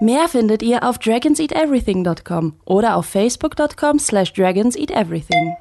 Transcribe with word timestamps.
Mehr 0.00 0.28
findet 0.28 0.62
ihr 0.62 0.84
auf 0.84 0.98
dragonseateverything.com 0.98 2.60
oder 2.64 2.94
auf 2.94 3.06
facebook.com 3.06 3.98
slash 3.98 4.32
dragonseateverything. 4.32 5.56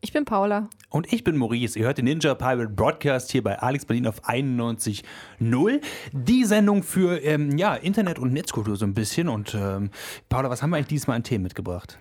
Ich 0.00 0.12
bin 0.12 0.24
Paula. 0.24 0.68
Und 0.90 1.12
ich 1.12 1.24
bin 1.24 1.36
Maurice. 1.36 1.76
Ihr 1.76 1.86
hört 1.86 1.98
den 1.98 2.04
Ninja 2.04 2.36
Pirate 2.36 2.68
Broadcast 2.68 3.32
hier 3.32 3.42
bei 3.42 3.58
Alex 3.58 3.84
Berlin 3.84 4.06
auf 4.06 4.22
91.0. 4.28 5.80
Die 6.12 6.44
Sendung 6.44 6.84
für 6.84 7.20
ähm, 7.24 7.58
ja, 7.58 7.74
Internet- 7.74 8.20
und 8.20 8.32
Netzkultur 8.32 8.76
so 8.76 8.86
ein 8.86 8.94
bisschen. 8.94 9.28
Und 9.28 9.56
ähm, 9.56 9.90
Paula, 10.28 10.50
was 10.50 10.62
haben 10.62 10.70
wir 10.70 10.76
eigentlich 10.76 10.86
diesmal 10.88 11.16
an 11.16 11.24
Themen 11.24 11.42
mitgebracht? 11.42 11.98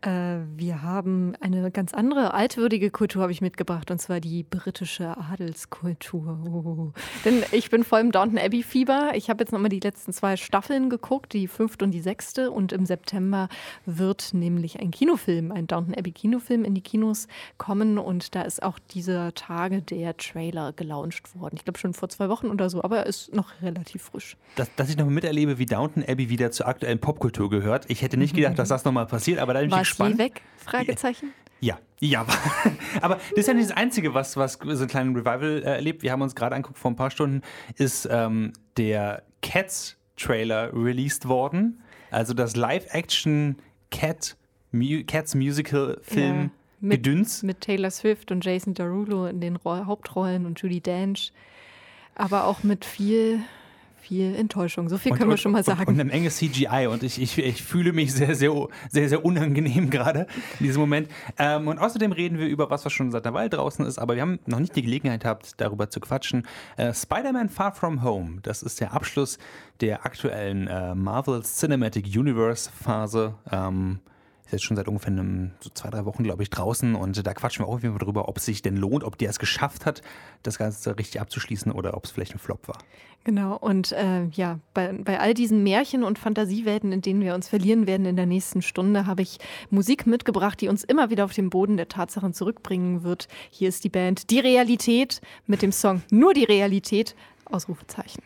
Äh, 0.00 0.38
wir 0.56 0.82
haben 0.82 1.34
eine 1.40 1.72
ganz 1.72 1.92
andere 1.92 2.32
altwürdige 2.32 2.92
Kultur 2.92 3.22
habe 3.22 3.32
ich 3.32 3.40
mitgebracht 3.40 3.90
und 3.90 4.00
zwar 4.00 4.20
die 4.20 4.44
britische 4.44 5.16
Adelskultur. 5.16 6.38
Oh. 6.46 6.92
Denn 7.24 7.42
ich 7.50 7.68
bin 7.68 7.82
voll 7.82 8.00
im 8.00 8.12
Downton 8.12 8.38
Abbey 8.38 8.62
Fieber. 8.62 9.10
Ich 9.14 9.28
habe 9.28 9.42
jetzt 9.42 9.50
nochmal 9.52 9.70
die 9.70 9.80
letzten 9.80 10.12
zwei 10.12 10.36
Staffeln 10.36 10.88
geguckt, 10.88 11.32
die 11.32 11.48
fünfte 11.48 11.84
und 11.84 11.90
die 11.90 12.00
sechste 12.00 12.52
und 12.52 12.72
im 12.72 12.86
September 12.86 13.48
wird 13.86 14.34
nämlich 14.34 14.78
ein 14.78 14.92
Kinofilm, 14.92 15.50
ein 15.50 15.66
Downton 15.66 15.94
Abbey 15.96 16.12
Kinofilm 16.12 16.64
in 16.64 16.74
die 16.74 16.80
Kinos 16.80 17.26
kommen 17.56 17.98
und 17.98 18.36
da 18.36 18.42
ist 18.42 18.62
auch 18.62 18.78
dieser 18.78 19.34
Tage 19.34 19.82
der 19.82 20.16
Trailer 20.16 20.72
gelauncht 20.74 21.34
worden. 21.34 21.56
Ich 21.56 21.64
glaube 21.64 21.80
schon 21.80 21.92
vor 21.92 22.08
zwei 22.08 22.28
Wochen 22.28 22.50
oder 22.50 22.70
so, 22.70 22.84
aber 22.84 22.98
er 22.98 23.06
ist 23.06 23.34
noch 23.34 23.50
relativ 23.62 24.02
frisch. 24.02 24.36
Dass, 24.54 24.72
dass 24.76 24.90
ich 24.90 24.96
noch 24.96 25.06
miterlebe, 25.06 25.58
wie 25.58 25.66
Downton 25.66 26.04
Abbey 26.06 26.28
wieder 26.28 26.52
zur 26.52 26.68
aktuellen 26.68 27.00
Popkultur 27.00 27.50
gehört. 27.50 27.86
Ich 27.88 28.02
hätte 28.02 28.16
nicht 28.16 28.36
gedacht, 28.36 28.56
dass 28.60 28.68
das 28.68 28.84
nochmal 28.84 29.06
passiert, 29.06 29.40
aber 29.40 29.54
da 29.54 29.60
bin 29.60 29.70
ich 29.70 29.87
gespannt. 29.88 30.12
Je 30.18 30.24
weg? 30.24 30.42
Fragezeichen. 30.56 31.32
Ja, 31.60 31.78
ja, 32.00 32.24
aber 33.00 33.16
das 33.16 33.38
ist 33.38 33.48
ja 33.48 33.54
nicht 33.54 33.70
das 33.70 33.76
Einzige, 33.76 34.14
was, 34.14 34.36
was 34.36 34.58
so 34.62 34.82
ein 34.84 34.88
kleinen 34.88 35.16
Revival 35.16 35.62
äh, 35.64 35.74
erlebt. 35.76 36.02
Wir 36.02 36.12
haben 36.12 36.22
uns 36.22 36.34
gerade 36.36 36.54
angeguckt, 36.54 36.78
vor 36.78 36.90
ein 36.92 36.96
paar 36.96 37.10
Stunden 37.10 37.42
ist 37.76 38.06
ähm, 38.10 38.52
der 38.76 39.24
Cats-Trailer 39.42 40.72
released 40.72 41.26
worden. 41.28 41.82
Also 42.10 42.34
das 42.34 42.56
Live-Action 42.56 43.56
Cat, 43.90 44.36
Mu 44.72 45.02
Cats 45.06 45.34
Musical-Film 45.34 46.36
Ja, 46.42 46.50
mit- 46.80 47.02
Gedüns. 47.02 47.42
Mit 47.42 47.60
Taylor 47.60 47.90
Swift 47.90 48.30
und 48.30 48.44
Jason 48.44 48.74
Derulo 48.74 49.26
in 49.26 49.40
den 49.40 49.56
Ro 49.56 49.84
Hauptrollen 49.86 50.46
und 50.46 50.60
Judy 50.60 50.80
Dench. 50.80 51.32
Aber 52.14 52.44
auch 52.44 52.62
mit 52.62 52.84
viel, 52.84 53.40
viel 54.08 54.34
Enttäuschung. 54.34 54.88
So 54.88 54.96
viel 54.96 55.12
können 55.12 55.28
wir 55.28 55.36
schon 55.36 55.52
mal 55.52 55.62
sagen. 55.62 55.80
Und, 55.80 55.88
und 55.88 56.00
eine 56.00 56.04
Menge 56.04 56.30
CGI 56.30 56.86
und 56.90 57.02
ich, 57.02 57.20
ich, 57.20 57.36
ich 57.38 57.62
fühle 57.62 57.92
mich 57.92 58.14
sehr, 58.14 58.34
sehr, 58.34 58.52
sehr, 58.90 59.08
sehr 59.08 59.24
unangenehm 59.24 59.90
gerade 59.90 60.26
in 60.58 60.66
diesem 60.66 60.80
Moment. 60.80 61.08
Ähm, 61.38 61.68
und 61.68 61.78
außerdem 61.78 62.12
reden 62.12 62.38
wir 62.38 62.46
über 62.46 62.70
was, 62.70 62.84
was 62.84 62.92
schon 62.92 63.10
seit 63.10 63.26
einer 63.26 63.34
Weile 63.34 63.50
draußen 63.50 63.84
ist, 63.84 63.98
aber 63.98 64.14
wir 64.14 64.22
haben 64.22 64.38
noch 64.46 64.60
nicht 64.60 64.74
die 64.76 64.82
Gelegenheit 64.82 65.22
gehabt, 65.22 65.54
darüber 65.58 65.90
zu 65.90 66.00
quatschen. 66.00 66.46
Äh, 66.76 66.94
Spider-Man 66.94 67.50
Far 67.50 67.72
From 67.72 68.02
Home, 68.02 68.38
das 68.42 68.62
ist 68.62 68.80
der 68.80 68.94
Abschluss 68.94 69.38
der 69.80 70.06
aktuellen 70.06 70.66
äh, 70.66 70.94
Marvel 70.94 71.42
Cinematic 71.42 72.06
Universe 72.06 72.70
Phase. 72.70 73.34
Ähm, 73.52 74.00
ist 74.48 74.52
jetzt 74.52 74.64
schon 74.64 74.78
seit 74.78 74.88
ungefähr 74.88 75.12
einem, 75.12 75.50
so 75.60 75.68
zwei, 75.74 75.90
drei 75.90 76.06
Wochen, 76.06 76.24
glaube 76.24 76.42
ich, 76.42 76.48
draußen. 76.48 76.94
Und 76.94 77.26
da 77.26 77.34
quatschen 77.34 77.64
wir 77.64 77.68
auch 77.68 77.82
irgendwie 77.82 78.02
drüber, 78.02 78.28
ob 78.28 78.38
es 78.38 78.46
sich 78.46 78.62
denn 78.62 78.76
lohnt, 78.76 79.04
ob 79.04 79.18
der 79.18 79.28
es 79.28 79.38
geschafft 79.38 79.84
hat, 79.84 80.00
das 80.42 80.56
Ganze 80.56 80.96
richtig 80.98 81.20
abzuschließen 81.20 81.70
oder 81.70 81.94
ob 81.94 82.06
es 82.06 82.10
vielleicht 82.10 82.34
ein 82.34 82.38
Flop 82.38 82.66
war. 82.66 82.78
Genau, 83.24 83.58
und 83.58 83.92
äh, 83.92 84.24
ja, 84.32 84.58
bei, 84.72 84.92
bei 84.92 85.20
all 85.20 85.34
diesen 85.34 85.62
Märchen 85.62 86.02
und 86.02 86.18
Fantasiewelten, 86.18 86.92
in 86.92 87.02
denen 87.02 87.20
wir 87.20 87.34
uns 87.34 87.46
verlieren 87.46 87.86
werden 87.86 88.06
in 88.06 88.16
der 88.16 88.24
nächsten 88.24 88.62
Stunde, 88.62 89.06
habe 89.06 89.20
ich 89.20 89.38
Musik 89.68 90.06
mitgebracht, 90.06 90.58
die 90.62 90.68
uns 90.68 90.82
immer 90.82 91.10
wieder 91.10 91.26
auf 91.26 91.34
den 91.34 91.50
Boden 91.50 91.76
der 91.76 91.88
Tatsachen 91.88 92.32
zurückbringen 92.32 93.02
wird. 93.02 93.28
Hier 93.50 93.68
ist 93.68 93.84
die 93.84 93.90
Band 93.90 94.30
Die 94.30 94.40
Realität 94.40 95.20
mit 95.46 95.60
dem 95.60 95.72
Song 95.72 96.00
Nur 96.10 96.32
die 96.32 96.44
Realität, 96.44 97.14
Ausrufezeichen. 97.44 98.22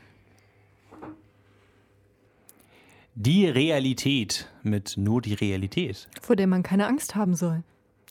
Die 3.14 3.46
Realität 3.46 4.48
mit 4.62 4.94
nur 4.96 5.20
die 5.20 5.34
Realität. 5.34 6.08
Vor 6.22 6.36
der 6.36 6.46
man 6.46 6.62
keine 6.62 6.86
Angst 6.86 7.14
haben 7.14 7.34
soll. 7.34 7.62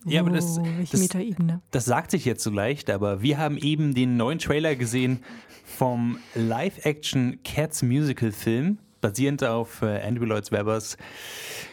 Ja, 0.05 0.21
aber 0.21 0.31
das- 0.31 0.57
oh, 0.57 0.65
das- 0.91 0.99
Metaebene. 0.99 1.61
Das 1.71 1.85
sagt 1.85 2.11
sich 2.11 2.25
jetzt 2.25 2.43
so 2.43 2.49
leicht, 2.49 2.89
aber 2.89 3.21
wir 3.21 3.37
haben 3.37 3.57
eben 3.57 3.93
den 3.93 4.17
neuen 4.17 4.39
Trailer 4.39 4.75
gesehen 4.75 5.19
vom 5.65 6.17
Live-Action 6.35 7.39
Cats 7.43 7.81
Musical-Film, 7.83 8.77
basierend 8.99 9.43
auf 9.43 9.81
äh, 9.81 10.01
Andrew 10.01 10.25
Lloyd 10.25 10.51
Webbers 10.51 10.97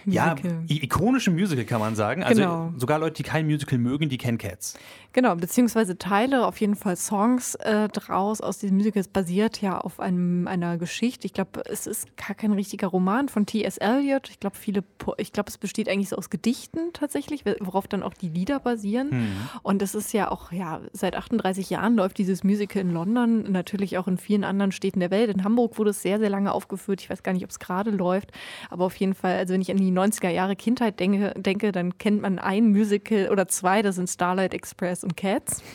ja, 0.07 0.31
Musical. 0.35 0.65
i- 0.71 0.85
ikonischen 0.85 1.35
Musical, 1.35 1.65
kann 1.65 1.81
man 1.81 1.95
sagen. 1.97 2.23
Also 2.23 2.41
Genau. 2.43 2.73
sogar 2.77 2.99
Leute, 2.99 3.17
die 3.17 3.23
kein 3.25 3.47
Musical 3.47 3.79
mögen, 3.79 4.09
die 4.09 4.17
kennen 4.19 4.39
Cats. 4.39 4.75
Genau, 5.15 5.35
beziehungsweise 5.35 5.97
Teile, 5.97 6.47
auf 6.47 6.61
jeden 6.61 6.77
Fall 6.77 6.95
Songs 6.95 7.55
äh, 7.57 7.89
draus 7.89 8.41
aus 8.41 8.59
diesem 8.59 8.77
Musical. 8.77 9.01
Es 9.01 9.09
basiert 9.09 9.61
ja 9.63 9.79
auf 9.79 10.01
einem, 10.01 10.47
einer 10.47 10.77
Geschichte. 10.77 11.27
Ich 11.27 11.33
glaube, 11.33 11.63
es 11.65 11.87
ist 11.87 12.15
gar 12.17 12.35
kein 12.37 12.53
richtiger 12.53 12.89
Roman 12.89 13.29
von 13.29 13.47
T.S. 13.47 13.79
Eliot. 13.79 14.29
Ich 14.29 14.39
glaube, 14.39 14.57
viele, 14.57 14.83
Po- 14.83 15.15
ich 15.17 15.33
glaube, 15.33 15.49
es 15.49 15.57
besteht 15.57 15.89
eigentlich 15.89 16.11
so 16.11 16.17
aus 16.17 16.29
Gedichten 16.31 16.93
tatsächlich, 16.93 17.45
worauf 17.61 17.89
dann 17.89 18.03
auch 18.03 18.13
die 18.13 18.29
Lieder 18.29 18.61
basieren. 18.61 19.11
Hm. 19.11 19.29
Und 19.63 19.81
es 19.83 19.95
ist 19.95 20.13
ja 20.13 20.31
auch, 20.31 20.53
ja, 20.53 20.83
seit 20.93 21.17
38 21.17 21.71
Jahren 21.71 21.97
läuft 21.97 22.19
dieses 22.19 22.45
Musical 22.45 22.83
in 22.83 22.93
London, 22.93 23.51
natürlich 23.51 23.97
auch 23.97 24.09
in 24.09 24.19
vielen 24.19 24.45
anderen 24.45 24.73
Städten 24.73 25.01
der 25.01 25.11
Welt. 25.11 25.31
In 25.31 25.43
Hamburg 25.43 25.79
wurde 25.79 25.91
es 25.91 26.03
sehr, 26.03 26.19
sehr 26.19 26.31
lange 26.31 26.53
aufgeführt. 26.53 27.01
Ich 27.01 27.09
weiß 27.09 27.23
gar 27.23 27.33
nicht, 27.33 27.45
ob 27.45 27.51
es 27.51 27.59
gerade 27.59 27.91
läuft, 27.91 28.31
aber 28.69 28.85
auf 28.85 28.97
jeden 28.97 29.15
Fall, 29.15 29.39
also 29.39 29.55
wenn 29.55 29.63
ich 29.63 29.71
an 29.71 29.79
die 29.79 29.91
90er 29.91 30.29
Jahre 30.29 30.55
Kindheit 30.55 31.01
denke, 31.01 31.33
denke, 31.35 31.73
dann 31.73 31.97
kennt 31.97 32.21
man 32.21 32.39
ein 32.39 32.69
Musical 32.71 33.31
oder 33.33 33.49
zwei, 33.49 33.81
das 33.81 33.97
sind 33.97 34.09
Starlight 34.11 34.53
Express 34.53 34.98
und 35.05 35.17
Cats. 35.17 35.63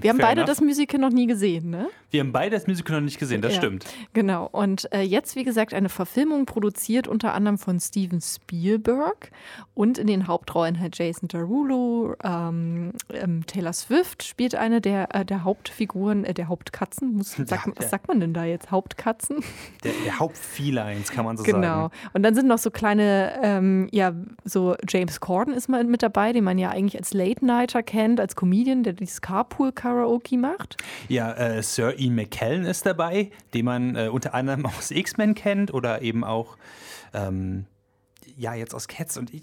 Wir 0.00 0.10
haben 0.10 0.18
beide 0.18 0.42
enough. 0.42 0.46
das 0.50 0.60
Musical 0.60 1.00
noch 1.00 1.10
nie 1.10 1.26
gesehen, 1.26 1.70
ne? 1.70 1.88
Wir 2.10 2.20
haben 2.20 2.32
beide 2.32 2.50
das 2.56 2.66
Musical 2.66 2.96
noch 2.96 3.04
nicht 3.04 3.18
gesehen, 3.18 3.40
das 3.40 3.52
Ja, 3.54 3.58
stimmt. 3.58 3.86
Genau. 4.12 4.46
Und 4.52 4.92
äh, 4.92 5.00
jetzt, 5.00 5.34
wie 5.34 5.44
gesagt, 5.44 5.72
eine 5.72 5.88
Verfilmung 5.88 6.44
produziert 6.44 7.08
unter 7.08 7.32
anderem 7.32 7.56
von 7.56 7.80
Steven 7.80 8.20
Spielberg 8.20 9.30
und 9.72 9.96
in 9.96 10.08
den 10.08 10.26
Hauptrollen 10.26 10.78
halt 10.78 10.98
Jason 10.98 11.28
Derulo, 11.28 12.14
ähm, 12.22 12.92
ähm, 13.14 13.46
Taylor 13.46 13.72
Swift 13.72 14.24
spielt 14.24 14.54
eine 14.54 14.82
der, 14.82 15.14
äh, 15.14 15.24
der 15.24 15.44
Hauptfiguren, 15.44 16.24
äh, 16.24 16.34
der 16.34 16.48
Hauptkatzen. 16.48 17.14
Muss, 17.14 17.30
sag, 17.46 17.66
Ja, 17.66 17.72
was 17.76 17.88
sagt 17.88 18.08
man 18.08 18.20
denn 18.20 18.34
da 18.34 18.44
jetzt? 18.44 18.70
Hauptkatzen? 18.70 19.38
Der, 19.84 19.92
der 20.04 20.18
Hauptfelines, 20.18 21.10
kann 21.12 21.24
man 21.24 21.38
so 21.38 21.44
Genau. 21.44 21.84
sagen. 21.84 21.92
Und 22.12 22.22
dann 22.24 22.34
sind 22.34 22.46
noch 22.46 22.58
so 22.58 22.70
kleine, 22.70 23.40
ähm, 23.42 23.88
ja, 23.90 24.12
so 24.44 24.74
James 24.86 25.20
Corden 25.20 25.54
ist 25.54 25.68
mal 25.68 25.82
mit 25.84 26.02
dabei, 26.02 26.32
den 26.34 26.44
man 26.44 26.58
ja 26.58 26.68
eigentlich 26.70 26.98
als 26.98 27.14
Late 27.14 27.42
Nighter 27.46 27.82
kennt, 27.82 28.20
als 28.20 28.31
Comedian, 28.36 28.82
der 28.82 28.92
dieses 28.92 29.20
Carpool 29.20 29.72
Karaoke 29.72 30.36
macht. 30.36 30.76
Ja, 31.08 31.32
äh, 31.32 31.62
Sir 31.62 31.98
Ian 31.98 32.14
McKellen 32.14 32.64
ist 32.64 32.86
dabei, 32.86 33.30
den 33.54 33.64
man 33.64 33.96
äh, 33.96 34.08
unter 34.08 34.34
anderem 34.34 34.66
aus 34.78 34.90
X-Men 34.90 35.34
kennt 35.34 35.72
oder 35.72 36.02
eben 36.02 36.24
auch 36.24 36.56
ähm, 37.14 37.66
ja, 38.42 38.54
jetzt 38.54 38.74
aus 38.74 38.88
Cats 38.88 39.16
und 39.16 39.32
ich, 39.32 39.42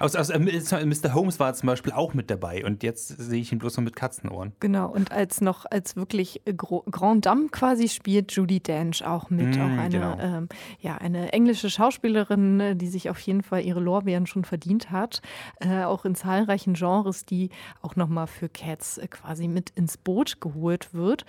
aus, 0.00 0.14
aus 0.14 0.30
äh, 0.30 0.38
Mr. 0.38 1.12
Holmes 1.12 1.40
war 1.40 1.52
zum 1.54 1.66
Beispiel 1.66 1.92
auch 1.92 2.14
mit 2.14 2.30
dabei 2.30 2.64
und 2.64 2.84
jetzt 2.84 3.08
sehe 3.08 3.40
ich 3.40 3.50
ihn 3.50 3.58
bloß 3.58 3.76
noch 3.78 3.84
mit 3.84 3.96
Katzenohren. 3.96 4.52
Genau, 4.60 4.88
und 4.88 5.10
als 5.10 5.40
noch 5.40 5.66
als 5.68 5.96
wirklich 5.96 6.40
Gro 6.56 6.84
Grand 6.88 7.26
Dame 7.26 7.48
quasi 7.48 7.88
spielt 7.88 8.30
Judy 8.30 8.60
Dench 8.60 9.04
auch 9.04 9.28
mit. 9.28 9.56
Mm, 9.56 9.60
auch 9.60 9.78
eine, 9.78 9.88
genau. 9.88 10.16
ähm, 10.20 10.48
ja, 10.78 10.96
eine 10.98 11.32
englische 11.32 11.68
Schauspielerin, 11.68 12.60
äh, 12.60 12.76
die 12.76 12.86
sich 12.86 13.10
auf 13.10 13.18
jeden 13.18 13.42
Fall 13.42 13.64
ihre 13.64 13.80
Lorbeeren 13.80 14.28
schon 14.28 14.44
verdient 14.44 14.92
hat. 14.92 15.20
Äh, 15.58 15.82
auch 15.82 16.04
in 16.04 16.14
zahlreichen 16.14 16.74
Genres, 16.74 17.24
die 17.24 17.50
auch 17.82 17.96
nochmal 17.96 18.28
für 18.28 18.48
Cats 18.48 18.98
äh, 18.98 19.08
quasi 19.08 19.48
mit 19.48 19.70
ins 19.70 19.96
Boot 19.96 20.40
geholt 20.40 20.94
wird. 20.94 21.24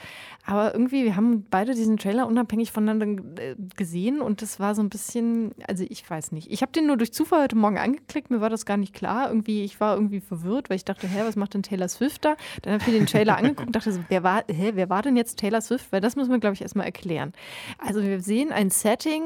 Aber 0.46 0.74
irgendwie, 0.74 1.06
wir 1.06 1.16
haben 1.16 1.48
beide 1.50 1.74
diesen 1.74 1.98
Trailer 1.98 2.28
unabhängig 2.28 2.72
voneinander 2.72 3.24
äh, 3.42 3.56
gesehen 3.76 4.22
und 4.22 4.44
das 4.44 4.60
war 4.60 4.76
so 4.76 4.84
ein 4.84 4.90
bisschen, 4.90 5.56
also 5.68 5.84
ich 5.90 6.08
weiß 6.08 6.34
nicht. 6.34 6.52
Ich 6.52 6.62
habe 6.62 6.67
den 6.76 6.88
nur 6.88 6.98
durch 6.98 7.14
Zufall 7.14 7.44
heute 7.44 7.56
Morgen 7.56 7.78
angeklickt, 7.78 8.30
mir 8.30 8.42
war 8.42 8.50
das 8.50 8.66
gar 8.66 8.78
nicht 8.78 8.94
klar. 8.94 9.30
Irgendwie, 9.30 9.64
ich 9.64 9.80
war 9.80 9.96
irgendwie 9.96 10.20
verwirrt, 10.20 10.70
weil 10.70 10.78
ich 10.78 10.86
dachte, 10.86 11.08
hä, 11.08 11.20
was 11.24 11.36
macht 11.36 11.54
denn 11.54 11.64
Taylor 11.64 11.88
Swift 11.88 12.26
da? 12.26 12.36
Dann 12.62 12.74
habe 12.74 12.84
ich 12.84 12.88
mir 12.88 13.00
den 13.00 13.08
Trailer 13.08 13.38
angeguckt 13.38 13.68
und 13.68 13.76
dachte 13.76 13.92
so, 13.92 14.00
wer 14.10 14.24
war, 14.24 14.44
hä, 14.48 14.72
wer 14.76 14.90
war 14.90 15.02
denn 15.02 15.16
jetzt 15.16 15.40
Taylor 15.40 15.62
Swift? 15.62 15.92
Weil 15.92 16.02
das 16.02 16.16
müssen 16.16 16.32
wir, 16.32 16.40
glaube 16.40 16.56
ich, 16.56 16.62
erstmal 16.62 16.86
erklären. 16.86 17.34
Also 17.78 18.02
wir 18.02 18.22
sehen 18.22 18.52
ein 18.52 18.70
Setting, 18.70 19.24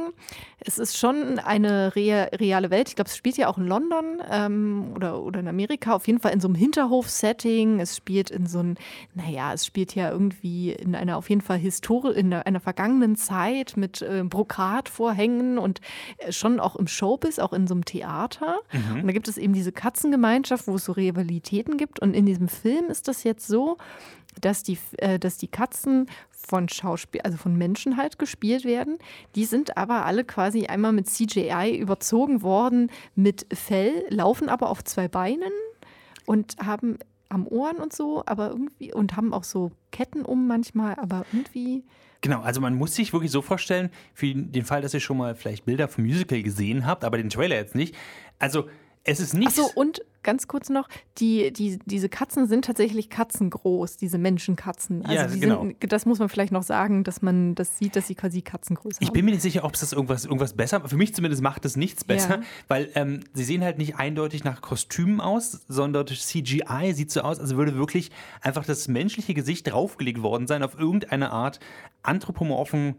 es 0.60 0.78
ist 0.78 0.98
schon 0.98 1.40
eine 1.40 1.96
rea 1.96 2.26
reale 2.34 2.70
Welt. 2.70 2.90
Ich 2.90 2.96
glaube, 2.96 3.10
es 3.10 3.18
spielt 3.18 3.38
ja 3.38 3.48
auch 3.48 3.58
in 3.58 3.66
London 3.66 4.22
ähm, 4.30 4.92
oder, 4.96 5.22
oder 5.22 5.40
in 5.40 5.48
Amerika, 5.48 5.94
auf 5.94 6.08
jeden 6.08 6.20
Fall 6.20 6.34
in 6.34 6.40
so 6.40 6.48
einem 6.48 6.56
Hinterhof-Setting. 6.56 7.80
Es 7.80 7.98
spielt 7.98 8.30
in 8.30 8.46
so 8.46 8.60
einem, 8.60 8.76
naja, 9.14 9.54
es 9.54 9.66
spielt 9.66 9.96
ja 9.96 10.12
irgendwie 10.12 10.72
in 10.72 10.96
einer 10.96 11.18
auf 11.18 11.30
jeden 11.30 11.42
Fall 11.42 11.58
Historie, 11.58 12.14
in 12.14 12.34
einer, 12.34 12.46
einer 12.46 12.60
vergangenen 12.60 13.16
Zeit 13.16 13.76
mit 13.76 14.02
äh, 14.02 14.24
Brokatvorhängen 14.24 15.58
und 15.58 15.82
äh, 16.18 16.32
schon 16.32 16.60
auch 16.60 16.76
im 16.76 16.88
Showbiz, 16.88 17.31
auch 17.40 17.54
in 17.54 17.68
so 17.68 17.74
einem 17.74 17.86
Theater. 17.86 18.60
Und 19.00 19.08
da 19.08 19.14
gibt 19.14 19.28
es 19.28 19.38
eben 19.38 19.54
diese 19.54 19.72
Katzengemeinschaft, 19.72 20.68
wo 20.68 20.76
es 20.76 20.86
so 20.86 20.92
Rivalitäten 20.92 21.78
gibt. 21.78 22.00
Und 22.00 22.14
in 22.14 22.26
diesem 22.26 22.48
Film 22.48 22.86
ist 22.86 23.08
das 23.08 23.24
jetzt 23.24 23.48
so, 23.48 23.78
dass 24.40 24.64
die, 24.64 24.78
äh, 24.98 25.20
dass 25.20 25.38
die 25.38 25.48
Katzen 25.48 26.08
von 26.30 26.70
Schauspiel, 26.70 27.22
also 27.22 27.38
von 27.38 27.58
Menschen 27.58 27.98
halt 27.98 28.18
gespielt 28.20 28.66
werden. 28.66 28.98
Die 29.36 29.46
sind 29.46 29.78
aber 29.78 30.06
alle 30.06 30.24
quasi 30.24 30.66
einmal 30.66 30.94
mit 30.94 31.08
CGI 31.08 31.78
überzogen 31.78 32.42
worden 32.42 32.90
mit 33.16 33.46
Fell, 33.54 34.06
laufen 34.10 34.50
aber 34.50 34.70
auf 34.70 34.84
zwei 34.84 35.08
Beinen 35.08 35.52
und 36.26 36.56
haben 36.64 36.98
am 37.30 37.48
Ohren 37.48 37.78
und 37.78 37.94
so, 37.94 38.24
aber 38.26 38.50
irgendwie 38.50 38.94
und 38.94 39.16
haben 39.16 39.34
auch 39.34 39.44
so 39.44 39.72
Ketten 39.92 40.24
um 40.24 40.48
manchmal, 40.48 40.96
aber 40.96 41.26
irgendwie 41.32 41.84
Genau, 42.22 42.42
also 42.42 42.62
man 42.62 42.76
muss 42.76 42.96
sich 42.96 43.14
wirklich 43.14 43.32
so 43.32 43.42
vorstellen, 43.42 43.90
für 44.14 44.32
den 44.34 44.64
Fall, 44.64 44.82
dass 44.82 44.94
ihr 44.94 45.00
schon 45.00 45.18
mal 45.18 45.36
vielleicht 45.36 45.66
Bilder 45.66 45.88
vom 45.88 46.06
Musical 46.06 46.42
gesehen 46.44 46.86
habt, 46.86 47.04
aber 47.04 47.18
den 47.18 47.30
Trailer 47.30 47.56
jetzt 47.56 47.74
nicht. 47.74 47.96
Also 48.38 48.70
es 49.04 49.20
ist 49.20 49.34
nichts. 49.34 49.58
Achso, 49.58 49.72
und 49.74 50.02
ganz 50.24 50.48
kurz 50.48 50.70
noch, 50.70 50.88
die, 51.18 51.52
die, 51.52 51.80
diese 51.86 52.08
Katzen 52.08 52.46
sind 52.48 52.66
tatsächlich 52.66 53.10
katzengroß, 53.10 53.98
diese 53.98 54.20
Menschenkatzen. 54.20 55.04
Also 55.04 55.16
Ja, 55.16 55.26
genau. 55.26 55.62
sind, 55.66 55.92
das 55.92 56.06
muss 56.06 56.20
man 56.20 56.30
vielleicht 56.30 56.52
noch 56.52 56.62
sagen, 56.62 57.04
dass 57.04 57.24
man 57.24 57.56
das 57.56 57.80
sieht, 57.80 57.96
dass 57.96 58.06
sie 58.06 58.14
quasi 58.14 58.44
Katzengröße 58.44 58.98
Ich 59.02 59.08
haben. 59.08 59.14
bin 59.14 59.26
mir 59.26 59.32
nicht 59.32 59.42
sicher, 59.42 59.64
ob 59.64 59.74
es 59.74 59.80
das 59.80 59.94
irgendwas, 59.94 60.26
irgendwas 60.26 60.54
besser, 60.54 60.88
für 60.88 60.98
mich 60.98 61.16
zumindest 61.16 61.42
macht 61.42 61.66
es 61.66 61.76
nichts 61.76 62.04
besser, 62.04 62.38
Ja. 62.38 62.42
weil 62.68 62.92
ähm, 62.94 63.22
sie 63.34 63.44
sehen 63.44 63.64
halt 63.64 63.80
nicht 63.80 63.96
eindeutig 63.96 64.44
nach 64.44 64.62
Kostümen 64.62 65.20
aus, 65.20 65.62
sondern 65.68 66.06
durch 66.06 66.22
CGI 66.22 66.94
sieht 66.94 67.10
so 67.10 67.22
aus, 67.22 67.40
als 67.40 67.56
würde 67.56 67.76
wirklich 67.76 68.12
einfach 68.42 68.66
das 68.66 68.88
menschliche 68.88 69.34
Gesicht 69.34 69.72
draufgelegt 69.72 70.22
worden 70.22 70.46
sein 70.46 70.62
auf 70.62 70.78
irgendeine 70.78 71.32
Art 71.32 71.60
anthropomorphen 72.04 72.96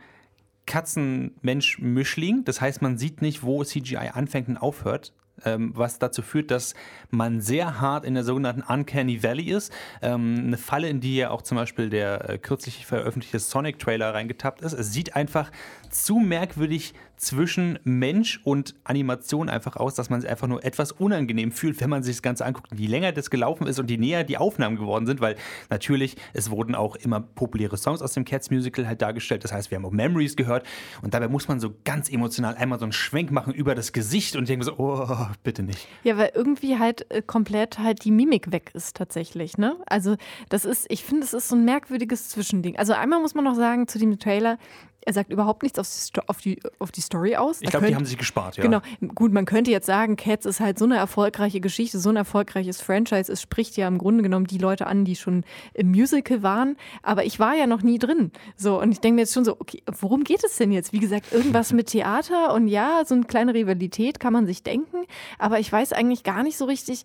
Katzen-Mensch-Mischling. 0.66 2.44
Das 2.44 2.60
heißt, 2.60 2.82
man 2.82 2.98
sieht 2.98 3.22
nicht, 3.22 3.42
wo 3.42 3.62
CGI 3.64 4.10
anfängt 4.12 4.48
und 4.48 4.56
aufhört. 4.56 5.12
Ähm, 5.44 5.72
was 5.74 5.98
dazu 5.98 6.22
führt, 6.22 6.50
dass 6.50 6.74
man 7.10 7.40
sehr 7.40 7.80
hart 7.80 8.04
in 8.04 8.14
der 8.14 8.24
sogenannten 8.24 8.62
Uncanny 8.62 9.22
Valley 9.22 9.50
ist. 9.50 9.72
Ähm, 10.00 10.44
eine 10.46 10.56
Falle, 10.56 10.88
in 10.88 11.00
die 11.00 11.16
ja 11.16 11.30
auch 11.30 11.42
zum 11.42 11.56
Beispiel 11.56 11.90
der 11.90 12.28
äh, 12.28 12.38
kürzlich 12.38 12.86
veröffentlichte 12.86 13.38
Sonic-Trailer 13.38 14.14
reingetappt 14.14 14.62
ist. 14.62 14.72
Es 14.72 14.92
sieht 14.92 15.16
einfach 15.16 15.50
zu 15.92 16.16
merkwürdig 16.16 16.94
zwischen 17.16 17.78
Mensch 17.84 18.40
und 18.42 18.74
Animation 18.82 19.48
einfach 19.48 19.76
aus, 19.76 19.94
dass 19.94 20.10
man 20.10 20.20
sich 20.20 20.28
einfach 20.28 20.48
nur 20.48 20.64
etwas 20.64 20.90
unangenehm 20.90 21.52
fühlt, 21.52 21.80
wenn 21.80 21.88
man 21.88 22.02
sich 22.02 22.16
das 22.16 22.22
Ganze 22.22 22.44
anguckt. 22.44 22.68
Je 22.76 22.88
länger 22.88 23.12
das 23.12 23.30
gelaufen 23.30 23.68
ist 23.68 23.78
und 23.78 23.88
je 23.90 23.96
näher 23.96 24.24
die 24.24 24.38
Aufnahmen 24.38 24.76
geworden 24.76 25.06
sind, 25.06 25.20
weil 25.20 25.36
natürlich, 25.70 26.16
es 26.32 26.50
wurden 26.50 26.74
auch 26.74 26.96
immer 26.96 27.20
populäre 27.20 27.76
Songs 27.76 28.02
aus 28.02 28.14
dem 28.14 28.24
Cats 28.24 28.50
Musical 28.50 28.88
halt 28.88 29.02
dargestellt. 29.02 29.44
Das 29.44 29.52
heißt, 29.52 29.70
wir 29.70 29.76
haben 29.76 29.84
auch 29.84 29.92
Memories 29.92 30.34
gehört 30.34 30.66
und 31.02 31.14
dabei 31.14 31.28
muss 31.28 31.46
man 31.46 31.60
so 31.60 31.72
ganz 31.84 32.10
emotional 32.10 32.56
einmal 32.56 32.80
so 32.80 32.86
einen 32.86 32.92
Schwenk 32.92 33.30
machen 33.30 33.54
über 33.54 33.76
das 33.76 33.92
Gesicht 33.92 34.34
und 34.34 34.48
denken 34.48 34.64
so, 34.64 34.74
oh, 34.78 35.06
bitte 35.44 35.62
nicht. 35.62 35.86
Ja, 36.02 36.16
weil 36.16 36.32
irgendwie 36.34 36.78
halt 36.78 37.08
äh, 37.12 37.22
komplett 37.22 37.78
halt 37.78 38.04
die 38.04 38.10
Mimik 38.10 38.50
weg 38.50 38.72
ist 38.74 38.96
tatsächlich, 38.96 39.58
ne? 39.58 39.76
Also 39.86 40.16
das 40.48 40.64
ist, 40.64 40.86
ich 40.88 41.04
finde, 41.04 41.24
es 41.24 41.34
ist 41.34 41.48
so 41.48 41.54
ein 41.54 41.64
merkwürdiges 41.64 42.30
Zwischending. 42.30 42.76
Also 42.78 42.94
einmal 42.94 43.20
muss 43.20 43.34
man 43.34 43.44
noch 43.44 43.54
sagen 43.54 43.86
zu 43.86 44.00
dem 44.00 44.18
Trailer, 44.18 44.58
er 45.04 45.12
sagt 45.12 45.30
überhaupt 45.32 45.62
nichts 45.62 45.78
auf 45.78 45.88
die, 45.88 46.00
Sto- 46.00 46.22
auf 46.26 46.40
die, 46.40 46.60
auf 46.78 46.92
die 46.92 47.00
Story 47.00 47.36
aus. 47.36 47.60
Ich 47.60 47.70
glaube, 47.70 47.86
die 47.86 47.94
haben 47.94 48.04
sich 48.04 48.18
gespart, 48.18 48.56
ja. 48.56 48.62
Genau, 48.62 48.80
gut, 49.14 49.32
man 49.32 49.44
könnte 49.44 49.70
jetzt 49.70 49.86
sagen, 49.86 50.16
Cats 50.16 50.46
ist 50.46 50.60
halt 50.60 50.78
so 50.78 50.84
eine 50.84 50.96
erfolgreiche 50.96 51.60
Geschichte, 51.60 51.98
so 51.98 52.08
ein 52.10 52.16
erfolgreiches 52.16 52.80
Franchise. 52.80 53.30
Es 53.32 53.42
spricht 53.42 53.76
ja 53.76 53.88
im 53.88 53.98
Grunde 53.98 54.22
genommen 54.22 54.46
die 54.46 54.58
Leute 54.58 54.86
an, 54.86 55.04
die 55.04 55.16
schon 55.16 55.44
im 55.74 55.90
Musical 55.90 56.42
waren. 56.42 56.76
Aber 57.02 57.24
ich 57.24 57.38
war 57.38 57.54
ja 57.54 57.66
noch 57.66 57.82
nie 57.82 57.98
drin. 57.98 58.30
So, 58.56 58.80
und 58.80 58.92
ich 58.92 59.00
denke 59.00 59.16
mir 59.16 59.20
jetzt 59.22 59.34
schon 59.34 59.44
so, 59.44 59.56
okay, 59.58 59.82
worum 60.00 60.24
geht 60.24 60.44
es 60.44 60.56
denn 60.56 60.72
jetzt? 60.72 60.92
Wie 60.92 61.00
gesagt, 61.00 61.32
irgendwas 61.32 61.72
mit 61.72 61.88
Theater 61.88 62.54
und 62.54 62.68
ja, 62.68 63.02
so 63.04 63.14
eine 63.14 63.24
kleine 63.24 63.54
Rivalität 63.54 64.20
kann 64.20 64.32
man 64.32 64.46
sich 64.46 64.62
denken. 64.62 64.98
Aber 65.38 65.58
ich 65.58 65.72
weiß 65.72 65.92
eigentlich 65.92 66.22
gar 66.22 66.42
nicht 66.42 66.56
so 66.56 66.64
richtig, 66.66 67.02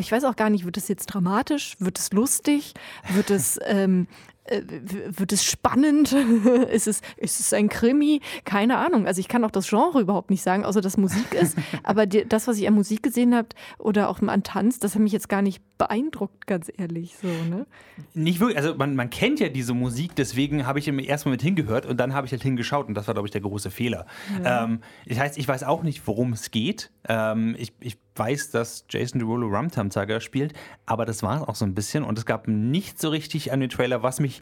ich 0.00 0.10
weiß 0.10 0.24
auch 0.24 0.36
gar 0.36 0.50
nicht, 0.50 0.64
wird 0.64 0.76
es 0.76 0.88
jetzt 0.88 1.06
dramatisch? 1.06 1.76
Wird 1.78 1.98
es 1.98 2.12
lustig? 2.12 2.74
Wird 3.12 3.30
es, 3.30 3.58
ähm, 3.66 4.06
äh, 4.06 4.33
wird 4.46 5.32
es 5.32 5.44
spannend? 5.44 6.12
ist, 6.70 6.86
es, 6.86 7.00
ist 7.16 7.40
es 7.40 7.52
ein 7.52 7.68
Krimi? 7.68 8.20
Keine 8.44 8.76
Ahnung. 8.76 9.06
Also 9.06 9.20
ich 9.20 9.28
kann 9.28 9.44
auch 9.44 9.50
das 9.50 9.68
Genre 9.68 10.00
überhaupt 10.00 10.30
nicht 10.30 10.42
sagen, 10.42 10.64
außer 10.64 10.80
dass 10.80 10.96
Musik 10.96 11.32
ist. 11.34 11.56
Aber 11.82 12.06
die, 12.06 12.26
das, 12.28 12.46
was 12.46 12.58
ich 12.58 12.68
an 12.68 12.74
Musik 12.74 13.02
gesehen 13.02 13.34
habe 13.34 13.48
oder 13.78 14.08
auch 14.08 14.20
an 14.20 14.42
Tanz, 14.42 14.78
das 14.78 14.94
hat 14.94 15.02
mich 15.02 15.12
jetzt 15.12 15.28
gar 15.28 15.42
nicht 15.42 15.62
beeindruckt, 15.78 16.46
ganz 16.46 16.70
ehrlich. 16.76 17.16
So, 17.20 17.28
ne? 17.28 17.66
Nicht 18.12 18.40
wirklich, 18.40 18.58
also 18.58 18.74
man, 18.74 18.94
man 18.94 19.10
kennt 19.10 19.40
ja 19.40 19.48
diese 19.48 19.74
Musik, 19.74 20.14
deswegen 20.14 20.66
habe 20.66 20.78
ich 20.78 20.88
im 20.88 20.98
ersten 20.98 21.30
Moment 21.30 21.42
hingehört 21.42 21.86
und 21.86 21.98
dann 21.98 22.12
habe 22.12 22.26
ich 22.26 22.32
halt 22.32 22.42
hingeschaut 22.42 22.86
und 22.88 22.94
das 22.94 23.06
war, 23.06 23.14
glaube 23.14 23.26
ich, 23.26 23.32
der 23.32 23.40
große 23.40 23.70
Fehler. 23.70 24.06
Ähm, 24.44 24.80
das 25.06 25.18
heißt, 25.18 25.38
ich 25.38 25.48
weiß 25.48 25.64
auch 25.64 25.82
nicht, 25.82 26.06
worum 26.06 26.32
es 26.32 26.50
geht. 26.50 26.90
Ähm, 27.08 27.56
ich, 27.58 27.72
ich 27.80 27.96
weiß, 28.16 28.50
dass 28.50 28.84
Jason 28.88 29.18
Derulo 29.18 29.48
Rumtum 29.48 29.90
Saga 29.90 30.20
spielt, 30.20 30.52
aber 30.86 31.04
das 31.04 31.22
war 31.22 31.42
es 31.42 31.48
auch 31.48 31.54
so 31.54 31.64
ein 31.64 31.74
bisschen 31.74 32.04
und 32.04 32.18
es 32.18 32.26
gab 32.26 32.48
nicht 32.48 33.00
so 33.00 33.08
richtig 33.08 33.52
an 33.52 33.60
den 33.60 33.70
Trailer, 33.70 34.02
was 34.02 34.20
mich 34.20 34.40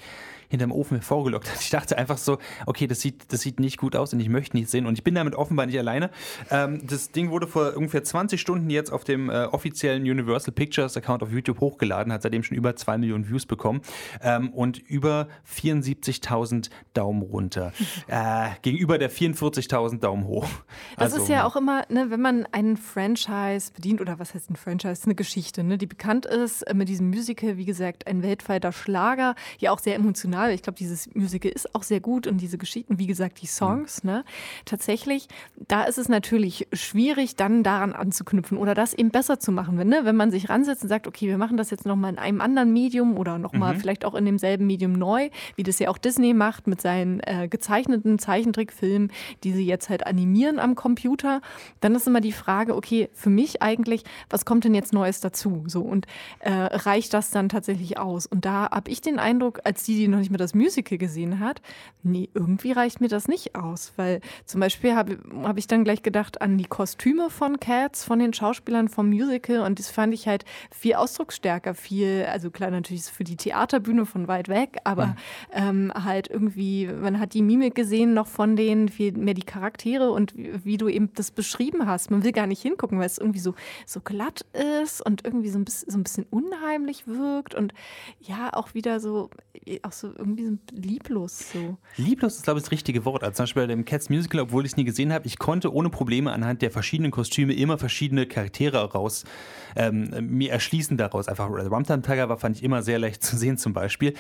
hinterm 0.53 0.71
Ofen 0.71 0.99
hervorgelockt 0.99 1.51
hat. 1.51 1.61
Ich 1.61 1.71
dachte 1.71 1.97
einfach 1.97 2.19
so, 2.19 2.39
okay, 2.67 2.87
das 2.87 3.01
sieht, 3.01 3.33
das 3.33 3.41
sieht 3.41 3.59
nicht 3.59 3.79
gut 3.79 3.97
aus 3.97 4.13
und 4.13 4.21
ich 4.21 4.29
möchte 4.29 4.55
nicht 4.55 4.69
sehen 4.69 4.85
und 4.87 4.99
ich 4.99 5.03
bin 5.03 5.15
damit 5.15 5.35
offenbar 5.35 5.65
nicht 5.65 5.79
alleine. 5.79 6.11
Ähm, 6.51 6.87
das 6.87 7.11
Ding 7.11 7.31
wurde 7.31 7.47
vor 7.47 7.75
ungefähr 7.75 8.05
20 8.05 8.39
Stunden 8.39 8.69
jetzt 8.69 8.93
auf 8.93 9.03
dem 9.03 9.31
äh, 9.31 9.45
offiziellen 9.47 10.03
Universal 10.03 10.53
Pictures 10.53 10.97
Account 10.97 11.23
auf 11.23 11.33
YouTube 11.33 11.61
hochgeladen, 11.61 12.13
hat 12.13 12.21
seitdem 12.23 12.43
schon 12.43 12.57
über 12.57 12.77
2 12.77 12.99
Millionen 12.99 13.29
Views 13.29 13.47
bekommen 13.47 13.81
ähm, 14.23 14.51
und 14.51 14.79
über 14.79 15.29
74.000 15.51 16.69
Daumen 16.93 17.23
runter. 17.23 17.73
äh, 18.09 18.51
gegenüber 18.61 18.99
der 18.99 19.11
44.000 19.11 20.01
Daumen 20.01 20.27
hoch. 20.27 20.47
Das 20.97 21.13
Also, 21.13 21.23
ist 21.23 21.29
ja 21.31 21.45
auch 21.47 21.57
immer, 21.57 21.85
ne, 21.89 22.11
wenn 22.11 22.21
man 22.21 22.47
einen 22.53 22.77
Franchise 22.77 23.73
bedient, 23.73 24.03
oder 24.03 24.19
was 24.19 24.35
heißt 24.35 24.51
ein 24.51 24.57
Franchise? 24.57 25.03
Eine 25.07 25.15
Geschichte, 25.15 25.65
ne, 25.65 25.79
die 25.79 25.87
bekannt 25.87 26.27
ist 26.27 26.63
äh, 26.63 26.75
mit 26.75 26.91
diesem 26.91 27.09
Musical, 27.09 27.57
wie 27.57 27.65
gesagt, 27.65 28.07
ein 28.07 28.23
weltweiter 28.23 28.71
Schlager, 28.71 29.35
ja 29.59 29.71
auch 29.71 29.79
sehr 29.79 29.95
emotional. 29.95 30.42
Ich 30.51 30.63
glaube, 30.63 30.79
dieses 30.79 31.15
Musical 31.15 31.51
ist 31.51 31.75
auch 31.75 31.83
sehr 31.83 32.01
gut 32.01 32.27
und 32.27 32.39
diese 32.39 32.59
Geschichten, 32.59 32.99
wie 32.99 33.07
gesagt, 33.07 33.41
die 33.43 33.47
Songs, 33.47 34.05
ne, 34.05 34.25
tatsächlich, 34.65 35.29
da 35.69 35.85
ist 35.85 35.99
es 35.99 36.09
natürlich 36.09 36.69
schwierig, 36.73 37.37
dann 37.37 37.63
daran 37.63 37.93
anzuknüpfen 37.93 38.59
oder 38.59 38.75
das 38.75 38.95
eben 38.95 39.11
besser 39.11 39.39
zu 39.39 39.53
machen. 39.53 39.79
Wenn, 39.79 39.89
ne, 39.89 40.01
wenn 40.05 40.17
man 40.17 40.31
sich 40.31 40.49
ransetzt 40.49 40.83
und 40.83 40.89
sagt, 40.89 41.07
okay, 41.07 41.29
wir 41.29 41.39
machen 41.39 41.57
das 41.57 41.71
jetzt 41.71 41.87
nochmal 41.87 42.13
in 42.13 42.19
einem 42.19 42.41
anderen 42.41 42.73
Medium 42.73 43.17
oder 43.17 43.39
nochmal 43.39 43.77
vielleicht 43.77 44.05
auch 44.05 44.15
in 44.15 44.25
demselben 44.25 44.67
Medium 44.67 44.93
neu, 44.93 45.31
wie 45.57 45.63
das 45.63 45.79
ja 45.79 45.89
auch 45.89 45.99
Disney 45.99 46.35
macht 46.35 46.67
mit 46.67 46.81
seinen 46.81 47.21
äh, 47.21 47.49
gezeichneten 47.49 48.19
Zeichentrickfilmen, 48.19 49.13
die 49.45 49.53
sie 49.53 49.67
jetzt 49.67 49.89
halt 49.89 50.07
animieren 50.07 50.59
am 50.59 50.75
Computer, 50.75 51.41
dann 51.81 51.95
ist 51.95 52.07
immer 52.07 52.21
die 52.21 52.33
Frage, 52.33 52.75
okay, 52.75 53.09
für 53.13 53.31
mich 53.31 53.63
eigentlich, 53.63 54.05
was 54.31 54.45
kommt 54.45 54.65
denn 54.65 54.75
jetzt 54.75 54.93
Neues 54.93 55.21
dazu? 55.21 55.65
So 55.67 55.83
und 55.83 56.07
äh, 56.41 56.53
reicht 56.53 57.15
das 57.15 57.31
dann 57.31 57.49
tatsächlich 57.49 57.99
aus? 57.99 58.27
Und 58.27 58.45
da 58.45 58.71
habe 58.71 58.91
ich 58.91 59.01
den 59.01 59.19
Eindruck, 59.19 59.61
als 59.65 59.85
die, 59.85 59.97
die 59.97 60.09
noch 60.09 60.19
nicht 60.19 60.31
mal 60.33 60.39
das 60.39 60.55
Musical 60.55 60.99
gesehen 60.99 61.41
hat, 61.41 61.63
nee, 62.03 62.29
irgendwie 62.35 62.73
reicht 62.73 63.01
mir 63.01 63.09
das 63.09 63.29
nicht 63.29 63.55
aus, 63.55 63.93
weil 63.97 64.21
zum 64.45 64.61
Beispiel 64.61 64.95
habe 64.95 65.19
hab 65.45 65.59
ich 65.59 65.67
dann 65.67 65.85
gleich 65.85 66.03
gedacht 66.03 66.43
an 66.43 66.59
die 66.59 66.65
Kostüme 66.65 67.31
von 67.31 67.61
Cats, 67.61 68.05
von 68.05 68.19
den 68.19 68.33
Schauspielern 68.33 68.89
vom 68.89 69.09
Musical 69.09 69.61
und 69.61 69.79
das 69.79 69.89
fand 69.89 70.15
ich 70.15 70.27
halt 70.27 70.45
viel 70.71 70.95
ausdrucksstärker, 70.95 71.75
viel, 71.75 72.27
also 72.29 72.51
klar 72.51 72.71
natürlich 72.71 73.05
für 73.05 73.25
die 73.25 73.37
Theaterbühne 73.37 74.07
von 74.07 74.29
weit 74.29 74.49
weg, 74.49 74.79
aber 74.85 75.17
ähm, 75.53 75.93
halt 75.95 76.29
irgendwie, 76.29 76.87
man 76.87 77.21
hat 77.21 77.35
die 77.35 77.43
Mimik 77.43 77.75
gesehen 77.75 78.15
noch 78.15 78.27
von 78.27 78.57
denen, 78.57 78.89
viel 78.89 79.13
mehr 79.13 79.35
die 79.35 79.43
Charaktere 79.43 80.11
und 80.11 80.37
wie, 80.37 80.73
wie 80.73 80.79
du 80.79 80.89
eben 80.89 81.13
das 81.15 81.31
beschrieben 81.31 81.87
hast. 81.87 82.11
Man 82.11 82.25
will 82.25 82.33
gar 82.33 82.47
nicht 82.47 82.63
hingucken, 82.63 82.99
weil 82.99 83.07
es 83.07 83.19
irgendwie 83.19 83.41
so, 83.41 83.55
so 83.87 84.01
glatt 84.01 84.47
ist 84.81 85.05
und 85.05 85.25
irgendwie 85.25 85.51
so 85.51 85.59
ein, 85.59 85.65
bisschen, 85.65 85.91
so 85.91 85.99
ein 85.99 86.03
bisschen 86.03 86.27
unheimlich 86.31 87.07
wirkt 87.07 87.55
und 87.55 87.75
ja, 88.21 88.53
auch 88.53 88.75
wieder 88.75 89.01
so, 89.01 89.31
auch 89.83 89.93
so 89.93 90.13
irgendwie 90.23 90.47
so 90.47 90.57
lieblos 90.73 91.53
so. 91.53 91.77
Lieblos 91.97 92.37
ist, 92.37 92.45
glaube 92.45 92.59
ich, 92.59 92.65
das 92.65 92.73
richtige 92.73 93.05
Wort. 93.05 93.23
Also 93.23 93.37
zum 93.37 93.43
Beispiel 93.45 93.63
bei 93.63 93.67
dem 93.67 93.85
Cats 93.85 94.09
Musical, 94.09 94.41
obwohl 94.41 94.65
ich 94.65 94.73
es 94.73 94.77
nie 94.77 94.85
gesehen 94.85 95.13
habe, 95.13 95.27
ich 95.27 95.39
konnte 95.39 95.73
ohne 95.73 95.91
Probleme 95.91 96.33
anhand 96.33 96.63
der 96.63 96.71
verschiedenen 96.71 97.11
Kostüme 97.11 97.53
immer 97.53 97.79
verschiedene 97.79 98.27
Charaktere 98.27 98.93
raus 98.93 99.25
ähm, 99.77 100.11
mir 100.21 100.53
erschließen 100.53 100.97
daraus. 100.97 101.29
Einfach 101.29 101.49
Rumtime 101.51 102.03
Tiger 102.03 102.29
war, 102.29 102.39
fand 102.39 102.57
ich 102.57 102.63
immer 102.63 102.83
sehr 102.83 102.99
leicht 102.99 103.23
zu 103.23 103.37
sehen 103.37 103.59
zum 103.59 103.73
Beispiel. 103.73 104.15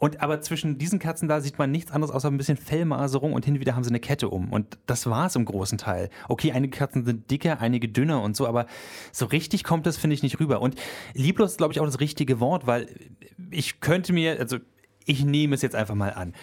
Und 0.00 0.22
aber 0.22 0.40
zwischen 0.40 0.78
diesen 0.78 0.98
Katzen 0.98 1.28
da 1.28 1.42
sieht 1.42 1.58
man 1.58 1.70
nichts 1.70 1.92
anderes 1.92 2.12
außer 2.12 2.28
ein 2.28 2.38
bisschen 2.38 2.56
Fellmaserung 2.56 3.34
und 3.34 3.44
hin 3.44 3.54
und 3.54 3.60
wieder 3.60 3.76
haben 3.76 3.84
sie 3.84 3.90
eine 3.90 4.00
Kette 4.00 4.30
um. 4.30 4.50
Und 4.50 4.78
das 4.86 5.06
war 5.06 5.26
es 5.26 5.36
im 5.36 5.44
großen 5.44 5.76
Teil. 5.76 6.08
Okay, 6.26 6.52
einige 6.52 6.76
Katzen 6.76 7.04
sind 7.04 7.30
dicker, 7.30 7.60
einige 7.60 7.86
dünner 7.86 8.22
und 8.22 8.34
so, 8.34 8.46
aber 8.46 8.64
so 9.12 9.26
richtig 9.26 9.62
kommt 9.62 9.84
das, 9.84 9.98
finde 9.98 10.14
ich, 10.14 10.22
nicht 10.22 10.40
rüber. 10.40 10.62
Und 10.62 10.74
lieblos 11.12 11.52
ist, 11.52 11.58
glaube 11.58 11.74
ich, 11.74 11.80
auch 11.80 11.84
das 11.84 12.00
richtige 12.00 12.40
Wort, 12.40 12.66
weil 12.66 12.88
ich 13.50 13.80
könnte 13.80 14.14
mir, 14.14 14.40
also 14.40 14.56
ich 15.06 15.24
nehme 15.24 15.54
es 15.54 15.62
jetzt 15.62 15.74
einfach 15.74 15.94
mal 15.94 16.12
an. 16.12 16.34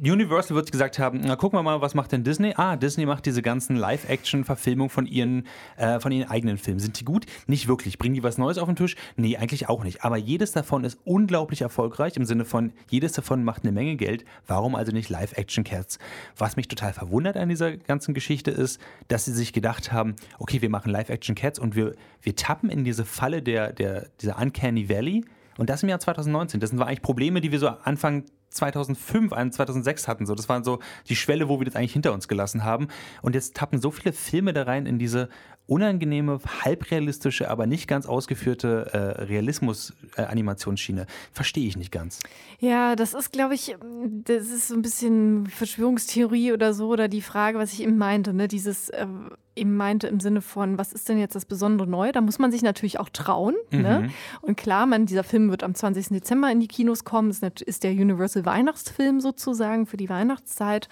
Universal 0.00 0.56
wird 0.56 0.72
gesagt 0.72 0.98
haben, 0.98 1.20
na 1.22 1.36
gucken 1.36 1.58
wir 1.58 1.62
mal, 1.62 1.82
was 1.82 1.94
macht 1.94 2.12
denn 2.12 2.24
Disney? 2.24 2.54
Ah, 2.56 2.76
Disney 2.76 3.04
macht 3.04 3.26
diese 3.26 3.42
ganzen 3.42 3.76
Live-Action-Verfilmungen 3.76 4.88
von 4.88 5.06
ihren, 5.06 5.46
äh, 5.76 6.00
von 6.00 6.10
ihren 6.10 6.30
eigenen 6.30 6.56
Filmen. 6.56 6.80
Sind 6.80 6.98
die 6.98 7.04
gut? 7.04 7.26
Nicht 7.46 7.68
wirklich. 7.68 7.98
Bringen 7.98 8.14
die 8.14 8.22
was 8.22 8.38
Neues 8.38 8.56
auf 8.56 8.66
den 8.66 8.76
Tisch? 8.76 8.96
Nee, 9.16 9.36
eigentlich 9.36 9.68
auch 9.68 9.84
nicht. 9.84 10.02
Aber 10.02 10.16
jedes 10.16 10.52
davon 10.52 10.84
ist 10.84 10.98
unglaublich 11.04 11.60
erfolgreich 11.60 12.16
im 12.16 12.24
Sinne 12.24 12.46
von, 12.46 12.72
jedes 12.88 13.12
davon 13.12 13.44
macht 13.44 13.64
eine 13.64 13.72
Menge 13.72 13.96
Geld. 13.96 14.24
Warum 14.46 14.74
also 14.76 14.92
nicht 14.92 15.10
Live-Action-Cats? 15.10 15.98
Was 16.38 16.56
mich 16.56 16.68
total 16.68 16.94
verwundert 16.94 17.36
an 17.36 17.50
dieser 17.50 17.76
ganzen 17.76 18.14
Geschichte 18.14 18.50
ist, 18.50 18.80
dass 19.08 19.26
sie 19.26 19.32
sich 19.32 19.52
gedacht 19.52 19.92
haben, 19.92 20.16
okay, 20.38 20.62
wir 20.62 20.70
machen 20.70 20.90
Live-Action-Cats 20.90 21.58
und 21.58 21.76
wir, 21.76 21.94
wir 22.22 22.34
tappen 22.34 22.70
in 22.70 22.82
diese 22.84 23.04
Falle 23.04 23.42
der, 23.42 23.74
der, 23.74 24.08
dieser 24.20 24.38
Uncanny 24.38 24.88
Valley. 24.88 25.22
Und 25.62 25.70
das 25.70 25.84
im 25.84 25.88
Jahr 25.88 26.00
2019. 26.00 26.58
Das 26.58 26.76
waren 26.76 26.88
eigentlich 26.88 27.02
Probleme, 27.02 27.40
die 27.40 27.52
wir 27.52 27.60
so 27.60 27.68
Anfang 27.68 28.24
2005, 28.50 29.30
2006 29.30 30.08
hatten. 30.08 30.26
So, 30.26 30.34
das 30.34 30.48
waren 30.48 30.64
so 30.64 30.80
die 31.08 31.14
Schwelle, 31.14 31.48
wo 31.48 31.60
wir 31.60 31.64
das 31.66 31.76
eigentlich 31.76 31.92
hinter 31.92 32.12
uns 32.12 32.26
gelassen 32.26 32.64
haben. 32.64 32.88
Und 33.22 33.36
jetzt 33.36 33.54
tappen 33.54 33.80
so 33.80 33.92
viele 33.92 34.12
Filme 34.12 34.52
da 34.54 34.64
rein 34.64 34.86
in 34.86 34.98
diese 34.98 35.28
unangenehme, 35.66 36.40
halbrealistische, 36.64 37.48
aber 37.48 37.68
nicht 37.68 37.86
ganz 37.86 38.06
ausgeführte 38.06 38.90
äh, 38.92 39.22
Realismus-Animationsschiene. 39.22 41.06
Verstehe 41.30 41.68
ich 41.68 41.76
nicht 41.76 41.92
ganz. 41.92 42.18
Ja, 42.58 42.96
das 42.96 43.14
ist, 43.14 43.30
glaube 43.30 43.54
ich, 43.54 43.76
das 44.24 44.48
ist 44.48 44.66
so 44.66 44.74
ein 44.74 44.82
bisschen 44.82 45.46
Verschwörungstheorie 45.46 46.52
oder 46.52 46.74
so, 46.74 46.88
oder 46.88 47.06
die 47.06 47.22
Frage, 47.22 47.56
was 47.58 47.72
ich 47.72 47.84
eben 47.84 47.98
meinte, 47.98 48.34
ne? 48.34 48.48
Dieses 48.48 48.88
äh, 48.88 49.06
eben 49.54 49.76
meinte 49.76 50.06
im 50.06 50.20
Sinne 50.20 50.40
von, 50.40 50.78
was 50.78 50.92
ist 50.92 51.08
denn 51.08 51.18
jetzt 51.18 51.34
das 51.34 51.44
besondere 51.44 51.86
Neue? 51.86 52.12
Da 52.12 52.20
muss 52.20 52.38
man 52.38 52.50
sich 52.50 52.62
natürlich 52.62 52.98
auch 52.98 53.08
trauen. 53.08 53.54
Ne? 53.70 53.78
Mhm. 53.78 53.82
Ne? 53.82 54.10
Und 54.40 54.56
klar, 54.56 54.86
man, 54.86 55.06
dieser 55.06 55.24
Film 55.24 55.50
wird 55.50 55.62
am 55.62 55.74
20. 55.74 56.08
Dezember 56.08 56.50
in 56.50 56.60
die 56.60 56.68
Kinos 56.68 57.04
kommen. 57.04 57.28
Das 57.28 57.60
ist 57.60 57.84
der 57.84 57.92
Universal 57.92 58.46
Weihnachtsfilm 58.46 59.20
sozusagen 59.20 59.86
für 59.86 59.96
die 59.96 60.08
Weihnachtszeit. 60.08 60.88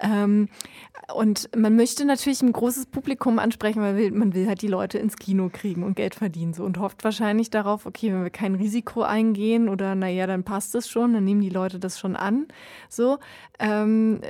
Ähm, 0.00 0.48
und 1.14 1.50
man 1.56 1.76
möchte 1.76 2.04
natürlich 2.04 2.42
ein 2.42 2.52
großes 2.52 2.86
Publikum 2.86 3.38
ansprechen, 3.38 3.82
weil 3.82 4.10
man 4.10 4.34
will 4.34 4.46
halt 4.46 4.62
die 4.62 4.68
Leute 4.68 4.98
ins 4.98 5.16
Kino 5.16 5.50
kriegen 5.52 5.82
und 5.82 5.96
Geld 5.96 6.14
verdienen 6.14 6.54
so 6.54 6.64
und 6.64 6.78
hofft 6.78 7.04
wahrscheinlich 7.04 7.50
darauf, 7.50 7.86
okay, 7.86 8.12
wenn 8.12 8.22
wir 8.22 8.30
kein 8.30 8.54
Risiko 8.54 9.02
eingehen 9.02 9.68
oder 9.68 9.94
naja, 9.94 10.26
dann 10.26 10.44
passt 10.44 10.74
es 10.74 10.88
schon, 10.88 11.14
dann 11.14 11.24
nehmen 11.24 11.40
die 11.40 11.48
Leute 11.48 11.78
das 11.78 11.98
schon 11.98 12.16
an. 12.16 12.46
So, 12.88 13.18
ähm, 13.58 14.20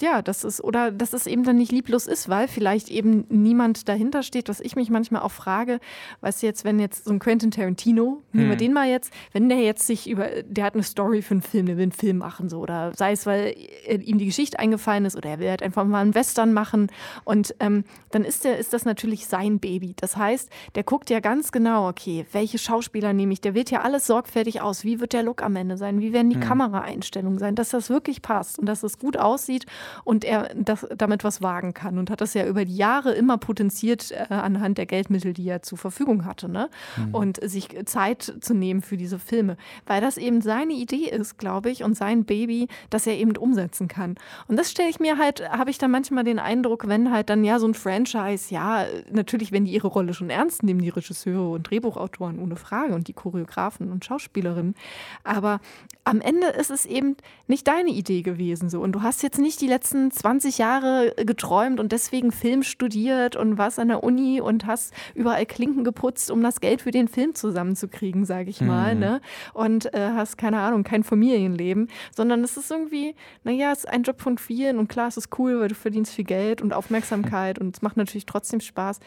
ja, 0.00 0.22
das 0.22 0.44
ist, 0.44 0.62
oder 0.62 0.90
dass 0.90 1.12
es 1.12 1.26
eben 1.26 1.44
dann 1.44 1.56
nicht 1.56 1.72
lieblos 1.72 2.06
ist, 2.06 2.28
weil 2.28 2.48
vielleicht 2.48 2.88
eben 2.88 3.26
niemand 3.30 3.88
dahinter 3.88 4.22
steht, 4.22 4.48
was 4.48 4.60
ich 4.60 4.76
mich 4.76 4.90
manchmal 4.90 5.22
auch 5.22 5.30
frage, 5.30 5.80
weißt 6.20 6.42
du 6.42 6.46
jetzt, 6.46 6.64
wenn 6.64 6.78
jetzt 6.78 7.04
so 7.04 7.12
ein 7.12 7.18
Quentin 7.18 7.50
Tarantino, 7.50 8.22
nehmen 8.32 8.48
wir 8.48 8.52
hm. 8.52 8.58
den 8.58 8.72
mal 8.72 8.88
jetzt, 8.88 9.12
wenn 9.32 9.48
der 9.48 9.58
jetzt 9.58 9.86
sich 9.86 10.08
über, 10.08 10.28
der 10.44 10.64
hat 10.64 10.74
eine 10.74 10.82
Story 10.82 11.22
für 11.22 11.32
einen 11.32 11.42
Film, 11.42 11.66
der 11.66 11.76
will 11.76 11.84
einen 11.84 11.92
Film 11.92 12.18
machen, 12.18 12.48
so, 12.48 12.60
oder 12.60 12.92
sei 12.94 13.12
es, 13.12 13.26
weil 13.26 13.54
ihm 13.88 14.18
die 14.18 14.26
Geschichte 14.26 14.58
eingefallen 14.58 15.04
ist, 15.04 15.16
oder 15.16 15.30
er 15.30 15.38
will 15.38 15.48
halt 15.48 15.62
einfach 15.62 15.84
mal 15.84 16.00
einen 16.00 16.14
Western 16.14 16.52
machen 16.52 16.88
und 17.24 17.54
ähm, 17.60 17.84
dann 18.10 18.24
ist, 18.24 18.44
der, 18.44 18.58
ist 18.58 18.72
das 18.72 18.84
natürlich 18.84 19.26
sein 19.26 19.58
Baby. 19.58 19.94
Das 19.96 20.16
heißt, 20.16 20.50
der 20.74 20.82
guckt 20.82 21.10
ja 21.10 21.20
ganz 21.20 21.52
genau, 21.52 21.88
okay, 21.88 22.26
welche 22.32 22.58
Schauspieler 22.58 23.12
nehme 23.12 23.32
ich, 23.32 23.40
der 23.40 23.54
wählt 23.54 23.70
ja 23.70 23.82
alles 23.82 24.06
sorgfältig 24.06 24.60
aus, 24.60 24.84
wie 24.84 25.00
wird 25.00 25.12
der 25.12 25.22
Look 25.22 25.42
am 25.42 25.56
Ende 25.56 25.76
sein, 25.76 26.00
wie 26.00 26.12
werden 26.12 26.30
die 26.30 26.36
hm. 26.36 26.42
Kameraeinstellungen 26.42 27.38
sein, 27.38 27.54
dass 27.54 27.70
das 27.70 27.90
wirklich 27.90 28.22
passt 28.22 28.58
und 28.58 28.66
dass 28.66 28.82
es 28.82 28.98
gut 28.98 29.16
aussieht 29.16 29.66
und 30.04 30.24
er 30.24 30.50
das, 30.54 30.86
damit 30.96 31.24
was 31.24 31.42
wagen 31.42 31.74
kann 31.74 31.98
und 31.98 32.10
hat 32.10 32.20
das 32.20 32.34
ja 32.34 32.46
über 32.46 32.64
die 32.64 32.76
Jahre 32.76 33.12
immer 33.18 33.38
potenziert 33.38 34.12
äh, 34.12 34.32
anhand 34.32 34.78
der 34.78 34.86
Geldmittel, 34.86 35.32
die 35.32 35.48
er 35.48 35.62
zur 35.62 35.78
Verfügung 35.78 36.24
hatte. 36.24 36.48
Ne? 36.48 36.70
Mhm. 36.96 37.14
Und 37.14 37.40
sich 37.42 37.68
Zeit 37.84 38.34
zu 38.40 38.54
nehmen 38.54 38.82
für 38.82 38.96
diese 38.96 39.18
Filme. 39.18 39.56
Weil 39.86 40.00
das 40.00 40.16
eben 40.16 40.40
seine 40.40 40.72
Idee 40.72 41.08
ist, 41.10 41.38
glaube 41.38 41.70
ich, 41.70 41.84
und 41.84 41.94
sein 41.94 42.24
Baby, 42.24 42.68
das 42.90 43.06
er 43.06 43.16
eben 43.16 43.36
umsetzen 43.36 43.88
kann. 43.88 44.16
Und 44.46 44.56
das 44.56 44.70
stelle 44.70 44.88
ich 44.88 45.00
mir 45.00 45.18
halt, 45.18 45.48
habe 45.50 45.70
ich 45.70 45.78
dann 45.78 45.90
manchmal 45.90 46.24
den 46.24 46.38
Eindruck, 46.38 46.88
wenn 46.88 47.12
halt 47.12 47.30
dann 47.30 47.44
ja 47.44 47.58
so 47.58 47.66
ein 47.66 47.74
Franchise, 47.74 48.52
ja, 48.52 48.86
natürlich, 49.10 49.52
wenn 49.52 49.64
die 49.64 49.72
ihre 49.72 49.88
Rolle 49.88 50.14
schon 50.14 50.30
ernst 50.30 50.62
nehmen, 50.62 50.80
die 50.80 50.88
Regisseure 50.88 51.50
und 51.50 51.68
Drehbuchautoren, 51.68 52.38
ohne 52.38 52.56
Frage, 52.56 52.94
und 52.94 53.08
die 53.08 53.12
Choreografen 53.12 53.90
und 53.90 54.04
Schauspielerinnen. 54.04 54.74
Aber 55.24 55.60
am 56.08 56.22
Ende 56.22 56.46
ist 56.46 56.70
es 56.70 56.86
eben 56.86 57.16
nicht 57.48 57.68
deine 57.68 57.90
Idee 57.90 58.22
gewesen 58.22 58.70
so. 58.70 58.80
Und 58.80 58.92
du 58.92 59.02
hast 59.02 59.22
jetzt 59.22 59.38
nicht 59.38 59.60
die 59.60 59.66
letzten 59.66 60.10
20 60.10 60.56
Jahre 60.56 61.12
geträumt 61.18 61.78
und 61.78 61.92
deswegen 61.92 62.32
Film 62.32 62.62
studiert 62.62 63.36
und 63.36 63.58
warst 63.58 63.78
an 63.78 63.88
der 63.88 64.02
Uni 64.02 64.40
und 64.40 64.64
hast 64.64 64.94
überall 65.14 65.44
Klinken 65.44 65.84
geputzt, 65.84 66.30
um 66.30 66.42
das 66.42 66.62
Geld 66.62 66.80
für 66.80 66.92
den 66.92 67.08
Film 67.08 67.34
zusammenzukriegen, 67.34 68.24
sage 68.24 68.48
ich 68.48 68.62
mal. 68.62 68.94
Mhm. 68.94 69.00
Ne? 69.00 69.20
Und 69.52 69.92
äh, 69.92 70.12
hast, 70.14 70.38
keine 70.38 70.60
Ahnung, 70.60 70.82
kein 70.82 71.04
Familienleben, 71.04 71.88
sondern 72.16 72.42
es 72.42 72.56
ist 72.56 72.70
irgendwie, 72.70 73.14
naja, 73.44 73.70
es 73.70 73.80
ist 73.80 73.88
ein 73.88 74.02
Job 74.02 74.22
von 74.22 74.38
vielen 74.38 74.78
und 74.78 74.88
klar, 74.88 75.08
es 75.08 75.18
ist 75.18 75.38
cool, 75.38 75.60
weil 75.60 75.68
du 75.68 75.74
verdienst 75.74 76.14
viel 76.14 76.24
Geld 76.24 76.62
und 76.62 76.72
Aufmerksamkeit 76.72 77.58
und 77.58 77.76
es 77.76 77.82
macht 77.82 77.98
natürlich 77.98 78.24
trotzdem 78.24 78.60
Spaß. 78.60 79.00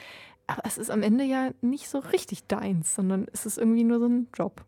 Aber 0.46 0.62
es 0.66 0.78
ist 0.78 0.92
am 0.92 1.02
Ende 1.02 1.24
ja 1.24 1.50
nicht 1.62 1.90
so 1.90 1.98
richtig 1.98 2.46
deins, 2.46 2.94
sondern 2.94 3.26
es 3.34 3.48
ist 3.48 3.58
irgendwie 3.58 3.84
nur 3.84 4.00
so 4.00 4.06
ein 4.06 4.28
Job 4.36 4.64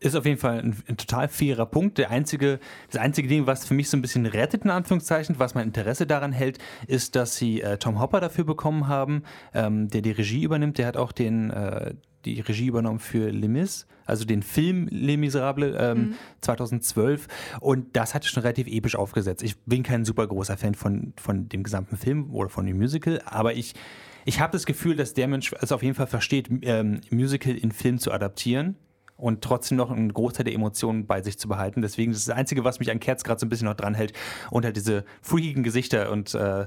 ist 0.00 0.14
auf 0.14 0.24
jeden 0.26 0.38
Fall 0.38 0.60
ein, 0.60 0.76
ein, 0.88 0.96
total 0.96 1.28
fairer 1.28 1.66
Punkt. 1.66 1.98
Der 1.98 2.10
einzige, 2.10 2.60
das 2.90 3.00
einzige 3.00 3.28
Ding, 3.28 3.46
was 3.46 3.66
für 3.66 3.74
mich 3.74 3.90
so 3.90 3.96
ein 3.96 4.02
bisschen 4.02 4.26
rettet, 4.26 4.64
in 4.64 4.70
Anführungszeichen, 4.70 5.38
was 5.38 5.54
mein 5.54 5.68
Interesse 5.68 6.06
daran 6.06 6.32
hält, 6.32 6.58
ist, 6.86 7.16
dass 7.16 7.36
sie 7.36 7.60
äh, 7.62 7.78
Tom 7.78 8.00
Hopper 8.00 8.20
dafür 8.20 8.44
bekommen 8.44 8.86
haben, 8.86 9.22
ähm, 9.54 9.88
der 9.88 10.02
die 10.02 10.12
Regie 10.12 10.42
übernimmt. 10.42 10.78
Der 10.78 10.86
hat 10.86 10.96
auch 10.96 11.12
den, 11.12 11.50
äh, 11.50 11.94
die 12.24 12.40
Regie 12.40 12.66
übernommen 12.66 12.98
für 12.98 13.30
Les 13.30 13.48
Mis, 13.48 13.86
also 14.06 14.24
den 14.24 14.42
Film 14.42 14.88
Les 14.90 15.16
Miserables 15.16 15.74
ähm, 15.78 15.98
mhm. 15.98 16.14
2012. 16.42 17.26
Und 17.60 17.96
das 17.96 18.14
hat 18.14 18.24
schon 18.24 18.42
relativ 18.42 18.68
episch 18.68 18.96
aufgesetzt. 18.96 19.42
Ich 19.42 19.58
bin 19.60 19.82
kein 19.82 20.04
super 20.04 20.26
großer 20.26 20.56
Fan 20.56 20.74
von, 20.74 21.12
von 21.16 21.48
dem 21.48 21.62
gesamten 21.62 21.96
Film 21.96 22.32
oder 22.32 22.48
von 22.48 22.66
dem 22.66 22.78
Musical, 22.78 23.20
aber 23.24 23.54
ich, 23.54 23.74
ich 24.24 24.40
habe 24.40 24.52
das 24.52 24.66
Gefühl, 24.66 24.94
dass 24.94 25.14
der 25.14 25.26
Mensch 25.26 25.52
es 25.60 25.72
auf 25.72 25.82
jeden 25.82 25.94
Fall 25.94 26.06
versteht, 26.06 26.48
ähm, 26.62 27.00
Musical 27.10 27.54
in 27.54 27.72
Film 27.72 27.98
zu 27.98 28.12
adaptieren 28.12 28.76
und 29.18 29.42
trotzdem 29.42 29.76
noch 29.76 29.90
einen 29.90 30.12
Großteil 30.12 30.44
der 30.44 30.54
Emotionen 30.54 31.06
bei 31.06 31.20
sich 31.20 31.38
zu 31.38 31.48
behalten. 31.48 31.82
Deswegen 31.82 32.12
ist 32.12 32.28
das 32.28 32.34
Einzige, 32.34 32.64
was 32.64 32.78
mich 32.78 32.90
an 32.90 33.00
Kerz 33.00 33.24
gerade 33.24 33.40
so 33.40 33.46
ein 33.46 33.48
bisschen 33.48 33.66
noch 33.66 33.74
dran 33.74 33.94
hält, 33.94 34.12
unter 34.50 34.72
diese 34.72 35.04
freakigen 35.20 35.64
Gesichter 35.64 36.10
und 36.10 36.34
äh, 36.34 36.66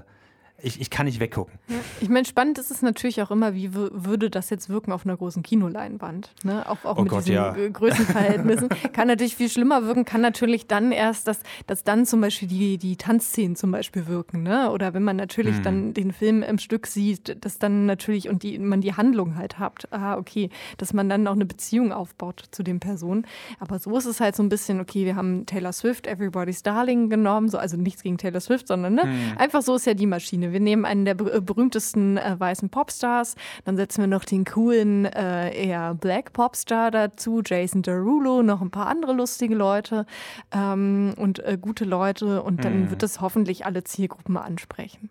ich, 0.63 0.79
ich 0.79 0.89
kann 0.89 1.05
nicht 1.05 1.19
weggucken. 1.19 1.53
Ja. 1.67 1.75
Ich 1.99 2.09
meine, 2.09 2.25
spannend 2.25 2.57
ist 2.57 2.71
es 2.71 2.81
natürlich 2.81 3.21
auch 3.21 3.31
immer, 3.31 3.53
wie 3.53 3.73
würde 3.73 4.29
das 4.29 4.49
jetzt 4.49 4.69
wirken 4.69 4.91
auf 4.91 5.05
einer 5.05 5.17
großen 5.17 5.43
Kinoleinwand. 5.43 6.33
Ne? 6.43 6.67
Auch, 6.69 6.83
auch 6.85 6.97
oh 6.97 7.01
mit 7.01 7.09
Gott, 7.09 7.21
diesen 7.21 7.35
ja. 7.35 7.51
Größenverhältnissen. 7.51 8.69
kann 8.93 9.07
natürlich 9.07 9.35
viel 9.35 9.49
schlimmer 9.49 9.85
wirken, 9.85 10.05
kann 10.05 10.21
natürlich 10.21 10.67
dann 10.67 10.91
erst, 10.91 11.27
dass, 11.27 11.39
dass 11.67 11.83
dann 11.83 12.05
zum 12.05 12.21
Beispiel 12.21 12.47
die, 12.47 12.77
die 12.77 12.95
Tanzszenen 12.95 13.55
zum 13.55 13.71
Beispiel 13.71 14.07
wirken. 14.07 14.43
Ne? 14.43 14.71
Oder 14.71 14.93
wenn 14.93 15.03
man 15.03 15.15
natürlich 15.15 15.57
hm. 15.57 15.63
dann 15.63 15.93
den 15.93 16.13
Film 16.13 16.43
im 16.43 16.57
Stück 16.57 16.87
sieht, 16.87 17.43
dass 17.43 17.59
dann 17.59 17.85
natürlich 17.85 18.29
und 18.29 18.43
die, 18.43 18.59
man 18.59 18.81
die 18.81 18.93
Handlung 18.93 19.35
halt 19.35 19.59
hat. 19.59 19.87
Ah, 19.91 20.17
okay, 20.17 20.49
dass 20.77 20.93
man 20.93 21.09
dann 21.09 21.27
auch 21.27 21.33
eine 21.33 21.45
Beziehung 21.45 21.91
aufbaut 21.91 22.43
zu 22.51 22.63
den 22.63 22.79
Personen. 22.79 23.25
Aber 23.59 23.79
so 23.79 23.97
ist 23.97 24.05
es 24.05 24.19
halt 24.19 24.35
so 24.35 24.43
ein 24.43 24.49
bisschen, 24.49 24.79
okay, 24.79 25.05
wir 25.05 25.15
haben 25.15 25.45
Taylor 25.45 25.73
Swift, 25.73 26.07
Everybody's 26.07 26.63
Darling 26.63 27.09
genommen, 27.09 27.49
so, 27.49 27.57
also 27.57 27.77
nichts 27.77 28.03
gegen 28.03 28.17
Taylor 28.17 28.39
Swift, 28.39 28.67
sondern 28.67 28.95
ne? 28.95 29.03
Hm. 29.03 29.37
einfach 29.37 29.61
so 29.61 29.75
ist 29.75 29.85
ja 29.85 29.93
die 29.93 30.05
Maschine. 30.05 30.50
Wir 30.51 30.59
nehmen 30.59 30.85
einen 30.85 31.05
der 31.05 31.19
äh, 31.19 31.41
berühmtesten 31.41 32.17
äh, 32.17 32.39
weißen 32.39 32.69
Popstars, 32.69 33.35
dann 33.65 33.77
setzen 33.77 34.01
wir 34.01 34.07
noch 34.07 34.25
den 34.25 34.45
coolen 34.45 35.05
äh, 35.05 35.53
eher 35.53 35.93
Black 35.95 36.33
Popstar 36.33 36.91
dazu, 36.91 37.41
Jason 37.45 37.81
Derulo, 37.81 38.43
noch 38.43 38.61
ein 38.61 38.71
paar 38.71 38.87
andere 38.87 39.13
lustige 39.13 39.55
Leute 39.55 40.05
ähm, 40.51 41.13
und 41.17 41.39
äh, 41.39 41.57
gute 41.59 41.85
Leute 41.85 42.41
und 42.43 42.63
dann 42.63 42.83
mhm. 42.83 42.89
wird 42.89 43.03
das 43.03 43.21
hoffentlich 43.21 43.65
alle 43.65 43.83
Zielgruppen 43.83 44.37
ansprechen. 44.37 45.09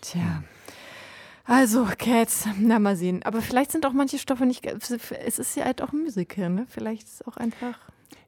Tja. 0.00 0.42
Also, 1.44 1.86
Cats, 1.96 2.46
na 2.58 2.78
mal 2.78 2.94
sehen. 2.94 3.22
Aber 3.24 3.40
vielleicht 3.40 3.72
sind 3.72 3.86
auch 3.86 3.94
manche 3.94 4.18
Stoffe 4.18 4.44
nicht. 4.44 4.66
Es 4.66 5.38
ist 5.38 5.56
ja 5.56 5.64
halt 5.64 5.80
auch 5.80 5.92
ein 5.92 6.02
Musical, 6.02 6.50
ne? 6.50 6.66
Vielleicht 6.68 7.04
ist 7.04 7.20
es 7.20 7.26
auch 7.26 7.38
einfach. 7.38 7.78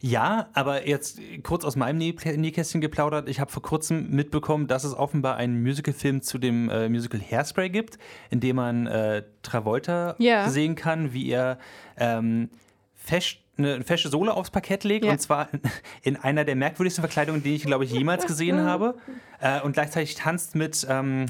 Ja, 0.03 0.49
aber 0.55 0.89
jetzt 0.89 1.21
kurz 1.43 1.65
aus 1.65 1.77
meinem 1.77 1.99
Nähkästchen 1.99 2.81
geplaudert. 2.81 3.29
Ich 3.29 3.39
habe 3.39 3.53
vor 3.53 3.63
kurzem 3.63 4.11
mitbekommen, 4.11 4.67
dass 4.67 4.85
es 4.85 4.95
offenbar 4.95 5.37
einen 5.37 5.63
Musicalfilm 5.63 6.23
zu 6.23 6.39
dem 6.39 6.71
äh, 6.71 6.89
Musical 6.89 7.21
Hairspray 7.21 7.69
gibt, 7.69 7.99
in 8.31 8.41
dem 8.41 8.57
man 8.57 8.87
äh, 8.87 9.25
Travolta 9.43 10.17
yeah. 10.19 10.49
sehen 10.49 10.75
kann, 10.75 11.13
wie 11.13 11.31
er 11.31 11.59
ähm, 11.99 12.49
fest 12.95 13.39
eine 13.59 13.85
fesche 13.85 14.09
Sohle 14.09 14.33
aufs 14.33 14.51
Parkett 14.51 14.85
legt 14.85 15.05
ja. 15.05 15.13
und 15.13 15.21
zwar 15.21 15.49
in 16.03 16.17
einer 16.17 16.45
der 16.45 16.57
merkwürdigsten 16.57 17.03
Verkleidungen, 17.03 17.43
die 17.43 17.55
ich, 17.55 17.65
glaube 17.65 17.85
ich, 17.85 17.93
jemals 17.93 18.27
gesehen 18.27 18.61
habe. 18.65 18.97
Äh, 19.41 19.61
und 19.61 19.73
gleichzeitig 19.73 20.15
tanzt 20.15 20.55
mit, 20.55 20.87
ähm, 20.89 21.27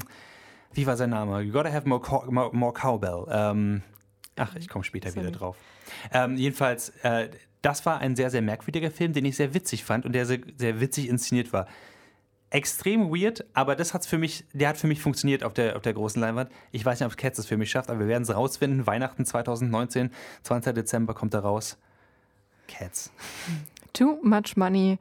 wie 0.73 0.87
war 0.87 0.95
sein 0.95 1.09
Name? 1.09 1.41
You 1.41 1.51
gotta 1.51 1.71
have 1.71 1.89
more, 1.89 2.01
more, 2.31 2.55
more 2.55 2.73
cowbell. 2.73 3.25
Ähm, 3.29 3.81
ach, 4.37 4.55
ich 4.55 4.69
komme 4.69 4.85
später 4.85 5.09
Sorry. 5.09 5.25
wieder 5.25 5.37
drauf. 5.37 5.57
Ähm, 6.13 6.37
jedenfalls, 6.37 6.89
äh, 7.03 7.29
das 7.61 7.85
war 7.85 7.99
ein 7.99 8.15
sehr, 8.15 8.29
sehr 8.29 8.41
merkwürdiger 8.41 8.91
Film, 8.91 9.13
den 9.13 9.25
ich 9.25 9.35
sehr 9.35 9.53
witzig 9.53 9.83
fand 9.83 10.05
und 10.05 10.13
der 10.13 10.25
sehr, 10.25 10.39
sehr 10.57 10.79
witzig 10.79 11.09
inszeniert 11.09 11.53
war. 11.53 11.67
Extrem 12.49 13.09
weird, 13.11 13.45
aber 13.53 13.75
das 13.75 13.93
hat's 13.93 14.07
für 14.07 14.17
mich, 14.17 14.43
der 14.51 14.69
hat 14.69 14.77
für 14.77 14.87
mich 14.87 14.99
funktioniert 14.99 15.43
auf 15.43 15.53
der, 15.53 15.77
auf 15.77 15.83
der 15.83 15.93
großen 15.93 16.19
Leinwand. 16.19 16.51
Ich 16.71 16.83
weiß 16.83 16.99
nicht, 16.99 17.07
ob 17.07 17.15
Cats 17.17 17.39
es 17.39 17.45
für 17.45 17.55
mich 17.55 17.71
schafft, 17.71 17.89
aber 17.89 17.99
wir 17.99 18.07
werden 18.07 18.23
es 18.23 18.35
rausfinden. 18.35 18.85
Weihnachten 18.87 19.25
2019, 19.25 20.11
20. 20.43 20.75
Dezember 20.75 21.13
kommt 21.13 21.33
er 21.33 21.41
raus. 21.41 21.77
Cats. 22.67 23.11
Too 23.93 24.19
much 24.21 24.57
money 24.57 24.99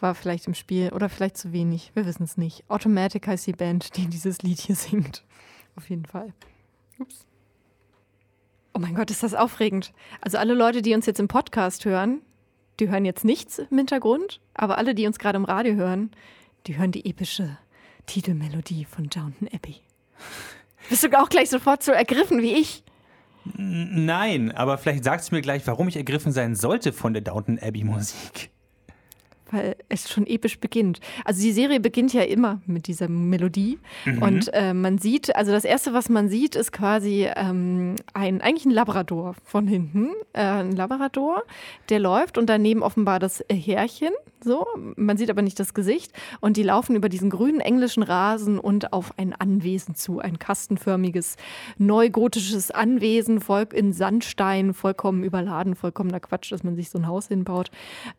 war 0.00 0.14
vielleicht 0.14 0.46
im 0.46 0.54
Spiel 0.54 0.90
oder 0.90 1.08
vielleicht 1.08 1.36
zu 1.36 1.52
wenig. 1.52 1.90
Wir 1.94 2.06
wissen 2.06 2.22
es 2.22 2.36
nicht. 2.36 2.64
Automatic 2.68 3.26
heißt 3.26 3.46
die 3.46 3.52
Band, 3.52 3.96
die 3.96 4.06
dieses 4.06 4.42
Lied 4.42 4.60
hier 4.60 4.76
singt. 4.76 5.24
Auf 5.76 5.90
jeden 5.90 6.06
Fall. 6.06 6.32
Ups. 6.98 7.26
Oh 8.78 8.80
mein 8.80 8.94
Gott, 8.94 9.10
ist 9.10 9.24
das 9.24 9.34
aufregend. 9.34 9.92
Also 10.20 10.38
alle 10.38 10.54
Leute, 10.54 10.82
die 10.82 10.94
uns 10.94 11.04
jetzt 11.04 11.18
im 11.18 11.26
Podcast 11.26 11.84
hören, 11.84 12.22
die 12.78 12.88
hören 12.88 13.04
jetzt 13.04 13.24
nichts 13.24 13.58
im 13.58 13.76
Hintergrund, 13.76 14.38
aber 14.54 14.78
alle, 14.78 14.94
die 14.94 15.08
uns 15.08 15.18
gerade 15.18 15.34
im 15.34 15.44
Radio 15.44 15.74
hören, 15.74 16.12
die 16.68 16.78
hören 16.78 16.92
die 16.92 17.04
epische 17.10 17.58
Titelmelodie 18.06 18.84
von 18.84 19.08
Downton 19.08 19.48
Abbey. 19.52 19.80
Bist 20.88 21.02
du 21.02 21.20
auch 21.20 21.28
gleich 21.28 21.50
sofort 21.50 21.82
so 21.82 21.90
ergriffen 21.90 22.40
wie 22.40 22.52
ich? 22.52 22.84
Nein, 23.56 24.52
aber 24.52 24.78
vielleicht 24.78 25.02
sagst 25.02 25.32
du 25.32 25.34
mir 25.34 25.42
gleich, 25.42 25.66
warum 25.66 25.88
ich 25.88 25.96
ergriffen 25.96 26.30
sein 26.30 26.54
sollte 26.54 26.92
von 26.92 27.12
der 27.12 27.22
Downton 27.22 27.58
Abbey 27.58 27.82
Musik. 27.82 28.50
Weil 29.50 29.76
es 29.88 30.10
schon 30.10 30.26
episch 30.26 30.58
beginnt. 30.58 31.00
Also 31.24 31.42
die 31.42 31.52
Serie 31.52 31.80
beginnt 31.80 32.12
ja 32.12 32.22
immer 32.22 32.60
mit 32.66 32.86
dieser 32.86 33.08
Melodie 33.08 33.78
mhm. 34.04 34.22
und 34.22 34.50
äh, 34.52 34.74
man 34.74 34.98
sieht, 34.98 35.34
also 35.34 35.52
das 35.52 35.64
erste, 35.64 35.92
was 35.92 36.08
man 36.08 36.28
sieht, 36.28 36.56
ist 36.56 36.72
quasi 36.72 37.28
ähm, 37.36 37.96
ein 38.14 38.40
eigentlich 38.40 38.66
ein 38.66 38.70
Labrador 38.70 39.34
von 39.44 39.66
hinten, 39.66 40.10
äh, 40.32 40.42
ein 40.42 40.72
Labrador, 40.72 41.42
der 41.88 41.98
läuft 41.98 42.38
und 42.38 42.48
daneben 42.48 42.82
offenbar 42.82 43.18
das 43.18 43.44
Härchen. 43.50 44.12
So, 44.42 44.66
man 44.94 45.16
sieht 45.16 45.30
aber 45.30 45.42
nicht 45.42 45.58
das 45.58 45.74
Gesicht 45.74 46.12
und 46.40 46.56
die 46.56 46.62
laufen 46.62 46.94
über 46.94 47.08
diesen 47.08 47.28
grünen 47.28 47.60
englischen 47.60 48.04
Rasen 48.04 48.60
und 48.60 48.92
auf 48.92 49.18
ein 49.18 49.32
Anwesen 49.32 49.96
zu, 49.96 50.20
ein 50.20 50.38
kastenförmiges 50.38 51.36
neugotisches 51.78 52.70
Anwesen, 52.70 53.40
Volk 53.40 53.74
in 53.74 53.92
Sandstein, 53.92 54.74
vollkommen 54.74 55.24
überladen, 55.24 55.74
vollkommener 55.74 56.20
Quatsch, 56.20 56.52
dass 56.52 56.62
man 56.62 56.76
sich 56.76 56.90
so 56.90 56.98
ein 56.98 57.08
Haus 57.08 57.28
hinbaut. 57.28 57.70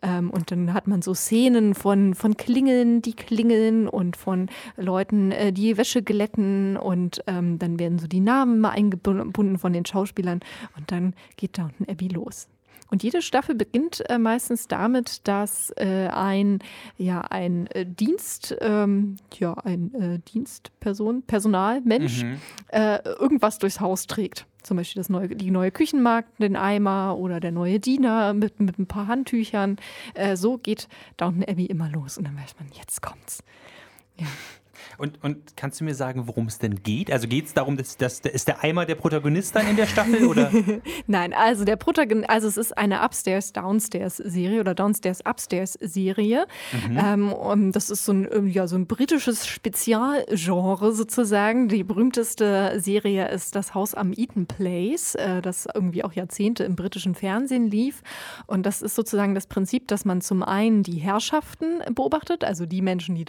Ähm, 0.02 0.30
und 0.30 0.52
dann 0.52 0.74
hat 0.74 0.88
man 0.88 1.02
so 1.02 1.14
Szenen 1.20 1.76
von, 1.76 2.16
von 2.16 2.38
Klingeln, 2.38 3.02
die 3.02 3.14
klingeln 3.14 3.88
und 3.88 4.18
von 4.18 4.50
Leuten, 4.78 5.32
äh, 5.32 5.54
die 5.54 5.78
Wäsche 5.78 6.02
glätten 6.02 6.78
und 6.78 7.22
ähm, 7.28 7.60
dann 7.60 7.80
werden 7.80 8.00
so 8.00 8.08
die 8.08 8.20
Namen 8.20 8.60
mal 8.60 8.72
eingebunden 8.72 9.58
von 9.58 9.74
den 9.74 9.86
Schauspielern 9.86 10.40
und 10.78 10.92
dann 10.92 11.14
geht 11.38 11.58
Downton 11.58 11.88
Abbey 11.88 12.08
los. 12.08 12.48
Und 12.90 13.04
jede 13.04 13.22
Staffel 13.22 13.56
beginnt 13.56 14.08
äh, 14.10 14.18
meistens 14.18 14.68
damit, 14.68 15.28
dass 15.28 15.72
äh, 15.78 16.08
ein, 16.08 16.60
ja, 16.98 17.22
ein 17.22 17.68
äh, 17.68 17.86
Dienst, 17.86 18.56
ähm, 18.62 19.18
ja, 19.38 19.54
ein 19.54 19.94
äh, 19.94 20.20
Dienstperson, 20.20 21.24
Personal, 21.24 21.82
Mensch, 21.82 22.24
mhm. 22.24 22.40
Äh, 22.70 23.00
irgendwas 23.04 23.60
durchs 23.60 23.80
Haus 23.80 24.08
trägt. 24.08 24.46
Zum 24.64 24.78
Beispiel 24.78 25.00
das 25.00 25.10
neue, 25.10 25.30
die 25.30 25.52
neue 25.52 25.72
Küchenmarkt, 25.72 26.40
den 26.42 26.56
Eimer 26.56 27.18
oder 27.18 27.40
der 27.40 27.52
neue 27.52 27.80
Diener 27.80 28.34
mit, 28.34 28.60
mit 28.60 28.78
ein 28.78 28.88
paar 28.88 29.08
Handtüchern. 29.08 29.78
Äh, 30.14 30.36
so 30.36 30.58
geht 30.58 30.88
Downton 31.18 31.44
Abbey 31.44 31.66
immer 31.66 31.90
los. 31.90 32.18
Und 32.18 32.26
dann 32.26 32.38
weiß 32.38 32.56
man, 32.60 32.70
jetzt 32.74 33.02
kommt's. 33.02 33.44
Ja. 34.18 34.28
Und, 34.98 35.24
und 35.24 35.56
kannst 35.56 35.80
du 35.80 35.84
mir 35.84 35.96
sagen, 35.96 36.28
worum 36.28 36.48
es 36.48 36.60
denn 36.60 36.84
geht? 36.84 37.12
Also 37.12 37.28
geht 37.28 37.46
es 37.46 37.54
darum, 37.54 37.78
dass, 37.78 37.98
dass 37.98 38.20
ist 38.20 38.48
der 38.48 38.64
Eimer 38.64 38.86
der 38.86 38.96
Protagonist 38.96 39.56
dann 39.56 39.68
in 39.68 39.76
der 39.76 39.86
Staffel? 39.86 40.26
Oder? 40.26 40.52
Nein, 41.08 41.34
also 41.34 41.66
der 41.66 41.76
Protagonist, 41.76 42.30
also 42.30 42.48
es 42.48 42.58
ist 42.58 42.78
eine 42.78 43.04
Upstairs-Downstairs-Serie 43.04 44.60
oder 44.60 44.76
Downstairs-Upstairs-Serie. 44.76 46.48
Mhm. 46.88 47.34
Ähm, 47.34 47.72
das 47.72 47.90
ist 47.90 48.06
so 48.06 48.14
ein, 48.14 48.48
ja, 48.48 48.68
so 48.68 48.76
ein 48.76 48.88
britisches 48.88 49.48
Spezialgenre 49.48 50.94
sozusagen. 50.94 51.68
Die 51.68 51.84
berühmteste 51.84 52.80
Serie 52.80 53.30
ist 53.30 53.56
Das 53.56 53.74
Haus 53.74 53.94
am 53.94 54.14
Eaton 54.14 54.46
Place, 54.46 55.16
äh, 55.16 55.42
das 55.42 55.68
irgendwie 55.74 56.04
auch 56.04 56.14
Jahrzehnte 56.14 56.64
im 56.64 56.76
britischen 56.76 57.16
Fernsehen 57.16 57.68
lief. 57.68 58.02
Und 58.48 58.66
das 58.66 58.82
ist 58.82 58.96
sozusagen 58.96 59.36
das 59.36 59.48
Prinzip, 59.48 59.88
dass 59.88 60.06
man 60.06 60.22
zum 60.22 60.44
einen 60.44 60.84
die 60.84 60.98
Herrschaften 60.98 61.80
beobachtet, 61.94 62.44
also 62.44 62.66
die 62.66 62.82
Menschen, 62.82 63.16
die 63.16 63.26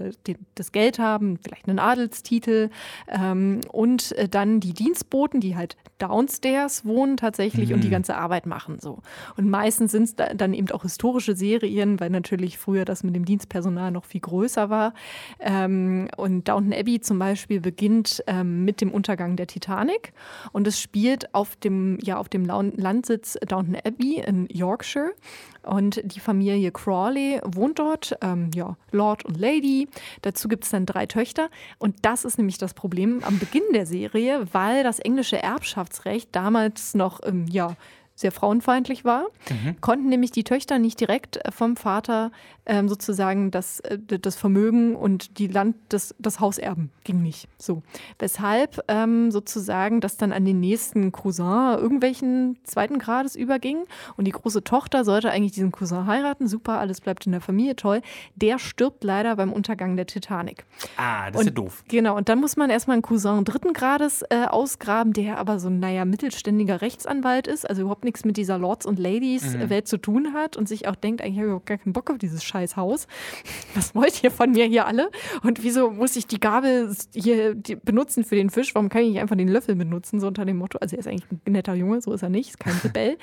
das 0.54 0.72
Geld 0.72 0.98
haben, 0.98 1.39
vielleicht 1.42 1.68
einen 1.68 1.78
Adelstitel 1.78 2.70
ähm, 3.08 3.60
und 3.70 4.12
äh, 4.12 4.28
dann 4.28 4.60
die 4.60 4.72
Dienstboten, 4.72 5.40
die 5.40 5.56
halt 5.56 5.76
downstairs 5.98 6.84
wohnen 6.84 7.16
tatsächlich 7.16 7.68
mhm. 7.68 7.76
und 7.76 7.84
die 7.84 7.88
mhm. 7.88 7.92
ganze 7.92 8.16
Arbeit 8.16 8.46
machen 8.46 8.78
so. 8.80 8.98
Und 9.36 9.50
meistens 9.50 9.92
sind 9.92 10.04
es 10.04 10.16
da, 10.16 10.32
dann 10.34 10.54
eben 10.54 10.70
auch 10.70 10.82
historische 10.82 11.36
Serien, 11.36 12.00
weil 12.00 12.10
natürlich 12.10 12.58
früher 12.58 12.84
das 12.84 13.04
mit 13.04 13.14
dem 13.14 13.24
Dienstpersonal 13.24 13.90
noch 13.90 14.04
viel 14.04 14.20
größer 14.20 14.70
war. 14.70 14.94
Ähm, 15.38 16.08
und 16.16 16.48
Downton 16.48 16.72
Abbey 16.72 17.00
zum 17.00 17.18
Beispiel 17.18 17.60
beginnt 17.60 18.22
ähm, 18.26 18.64
mit 18.64 18.80
dem 18.80 18.90
Untergang 18.90 19.36
der 19.36 19.46
Titanic 19.46 20.12
und 20.52 20.66
es 20.66 20.80
spielt 20.80 21.34
auf 21.34 21.56
dem, 21.56 21.98
ja, 22.02 22.16
auf 22.16 22.28
dem 22.28 22.44
Landsitz 22.46 23.38
Downton 23.46 23.76
Abbey 23.76 24.22
in 24.26 24.48
Yorkshire. 24.50 25.12
Und 25.62 26.00
die 26.04 26.20
Familie 26.20 26.70
Crawley 26.72 27.40
wohnt 27.44 27.78
dort, 27.78 28.16
ähm, 28.22 28.50
ja, 28.54 28.76
Lord 28.92 29.24
und 29.24 29.38
Lady. 29.38 29.88
Dazu 30.22 30.48
gibt 30.48 30.64
es 30.64 30.70
dann 30.70 30.86
drei 30.86 31.06
Töchter. 31.06 31.50
Und 31.78 31.96
das 32.02 32.24
ist 32.24 32.38
nämlich 32.38 32.58
das 32.58 32.74
Problem 32.74 33.22
am 33.24 33.38
Beginn 33.38 33.64
der 33.74 33.86
Serie, 33.86 34.46
weil 34.52 34.82
das 34.82 34.98
englische 34.98 35.42
Erbschaftsrecht 35.42 36.28
damals 36.32 36.94
noch, 36.94 37.20
ähm, 37.24 37.46
ja, 37.48 37.76
sehr 38.20 38.32
frauenfeindlich 38.32 39.04
war, 39.04 39.24
mhm. 39.48 39.80
konnten 39.80 40.08
nämlich 40.10 40.30
die 40.30 40.44
Töchter 40.44 40.78
nicht 40.78 41.00
direkt 41.00 41.38
äh, 41.38 41.50
vom 41.50 41.76
Vater 41.76 42.30
ähm, 42.66 42.88
sozusagen 42.88 43.50
das, 43.50 43.80
äh, 43.80 43.98
das 43.98 44.36
Vermögen 44.36 44.94
und 44.94 45.38
die 45.38 45.46
Land, 45.46 45.76
das, 45.88 46.14
das 46.18 46.38
Haus 46.38 46.58
erben. 46.58 46.90
Ging 47.04 47.22
nicht. 47.22 47.48
So. 47.56 47.82
Weshalb 48.18 48.84
ähm, 48.88 49.30
sozusagen 49.30 50.02
das 50.02 50.18
dann 50.18 50.32
an 50.32 50.44
den 50.44 50.60
nächsten 50.60 51.12
Cousin 51.12 51.78
irgendwelchen 51.78 52.58
zweiten 52.64 52.98
Grades 52.98 53.36
überging 53.36 53.84
und 54.18 54.26
die 54.26 54.32
große 54.32 54.62
Tochter 54.64 55.04
sollte 55.04 55.30
eigentlich 55.30 55.52
diesen 55.52 55.72
Cousin 55.72 56.06
heiraten. 56.06 56.46
Super, 56.46 56.78
alles 56.78 57.00
bleibt 57.00 57.24
in 57.24 57.32
der 57.32 57.40
Familie, 57.40 57.74
toll. 57.74 58.02
Der 58.36 58.58
stirbt 58.58 59.02
leider 59.02 59.34
beim 59.36 59.52
Untergang 59.52 59.96
der 59.96 60.06
Titanic. 60.06 60.66
Ah, 60.98 61.30
das 61.30 61.36
und, 61.36 61.40
ist 61.40 61.46
ja 61.46 61.54
doof. 61.54 61.84
Genau, 61.88 62.16
und 62.18 62.28
dann 62.28 62.38
muss 62.38 62.58
man 62.58 62.68
erstmal 62.68 62.96
einen 62.96 63.02
Cousin 63.02 63.44
dritten 63.44 63.72
Grades 63.72 64.22
äh, 64.28 64.44
ausgraben, 64.44 65.14
der 65.14 65.38
aber 65.38 65.58
so 65.58 65.68
ein, 65.68 65.80
naja, 65.80 66.04
mittelständiger 66.04 66.82
Rechtsanwalt 66.82 67.46
ist, 67.46 67.68
also 67.68 67.82
überhaupt 67.82 68.04
nicht 68.04 68.09
nichts 68.10 68.24
mit 68.24 68.36
dieser 68.36 68.58
Lords- 68.58 68.86
und 68.86 68.98
Ladies-Welt 68.98 69.84
mhm. 69.84 69.88
zu 69.88 69.96
tun 69.96 70.32
hat 70.34 70.56
und 70.56 70.68
sich 70.68 70.88
auch 70.88 70.96
denkt, 70.96 71.22
eigentlich 71.22 71.36
habe 71.36 71.46
ich 71.46 71.50
überhaupt 71.50 71.66
gar 71.66 71.78
keinen 71.78 71.92
Bock 71.92 72.10
auf 72.10 72.18
dieses 72.18 72.42
scheiß 72.42 72.76
Haus. 72.76 73.06
Was 73.74 73.94
wollt 73.94 74.24
ihr 74.24 74.32
von 74.32 74.50
mir 74.50 74.66
hier 74.66 74.86
alle? 74.86 75.10
Und 75.42 75.62
wieso 75.62 75.90
muss 75.90 76.16
ich 76.16 76.26
die 76.26 76.40
Gabel 76.40 76.94
hier 77.14 77.54
benutzen 77.84 78.24
für 78.24 78.34
den 78.34 78.50
Fisch? 78.50 78.74
Warum 78.74 78.88
kann 78.88 79.02
ich 79.02 79.10
nicht 79.10 79.20
einfach 79.20 79.36
den 79.36 79.48
Löffel 79.48 79.76
benutzen? 79.76 80.18
So 80.18 80.26
unter 80.26 80.44
dem 80.44 80.58
Motto, 80.58 80.78
also 80.78 80.96
er 80.96 81.00
ist 81.00 81.06
eigentlich 81.06 81.30
ein 81.30 81.52
netter 81.52 81.74
Junge, 81.74 82.00
so 82.00 82.12
ist 82.12 82.22
er 82.22 82.30
nicht, 82.30 82.50
ist 82.50 82.60
kein 82.60 82.76
Rebell. 82.84 83.16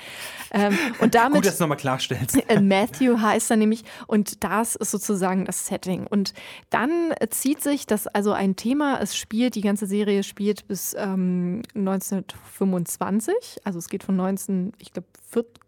ähm, 0.52 0.78
und 1.00 1.16
damit, 1.16 1.36
Gut, 1.36 1.46
dass 1.46 1.58
du 1.58 1.64
nochmal 1.64 1.78
klarstellst. 1.78 2.38
Äh, 2.48 2.62
Matthew 2.62 3.20
heißt 3.20 3.52
er 3.52 3.58
nämlich 3.58 3.84
und 4.06 4.44
das 4.44 4.76
ist 4.76 4.92
sozusagen 4.92 5.44
das 5.44 5.66
Setting. 5.66 6.08
Und 6.08 6.34
dann 6.70 7.14
zieht 7.30 7.62
sich 7.62 7.86
das 7.86 8.08
also 8.08 8.32
ein 8.32 8.56
Thema, 8.56 9.02
es 9.02 9.18
spielt, 9.18 9.56
die 9.56 9.62
ganze 9.62 9.86
Serie 9.86 10.24
spielt 10.24 10.66
bis 10.68 10.96
ähm, 10.98 11.62
1925, 11.76 13.58
also 13.66 13.80
es 13.80 13.90
geht 13.90 14.04
von 14.04 14.16
19, 14.16 14.72
ich 14.80 14.94
glaube 14.94 15.08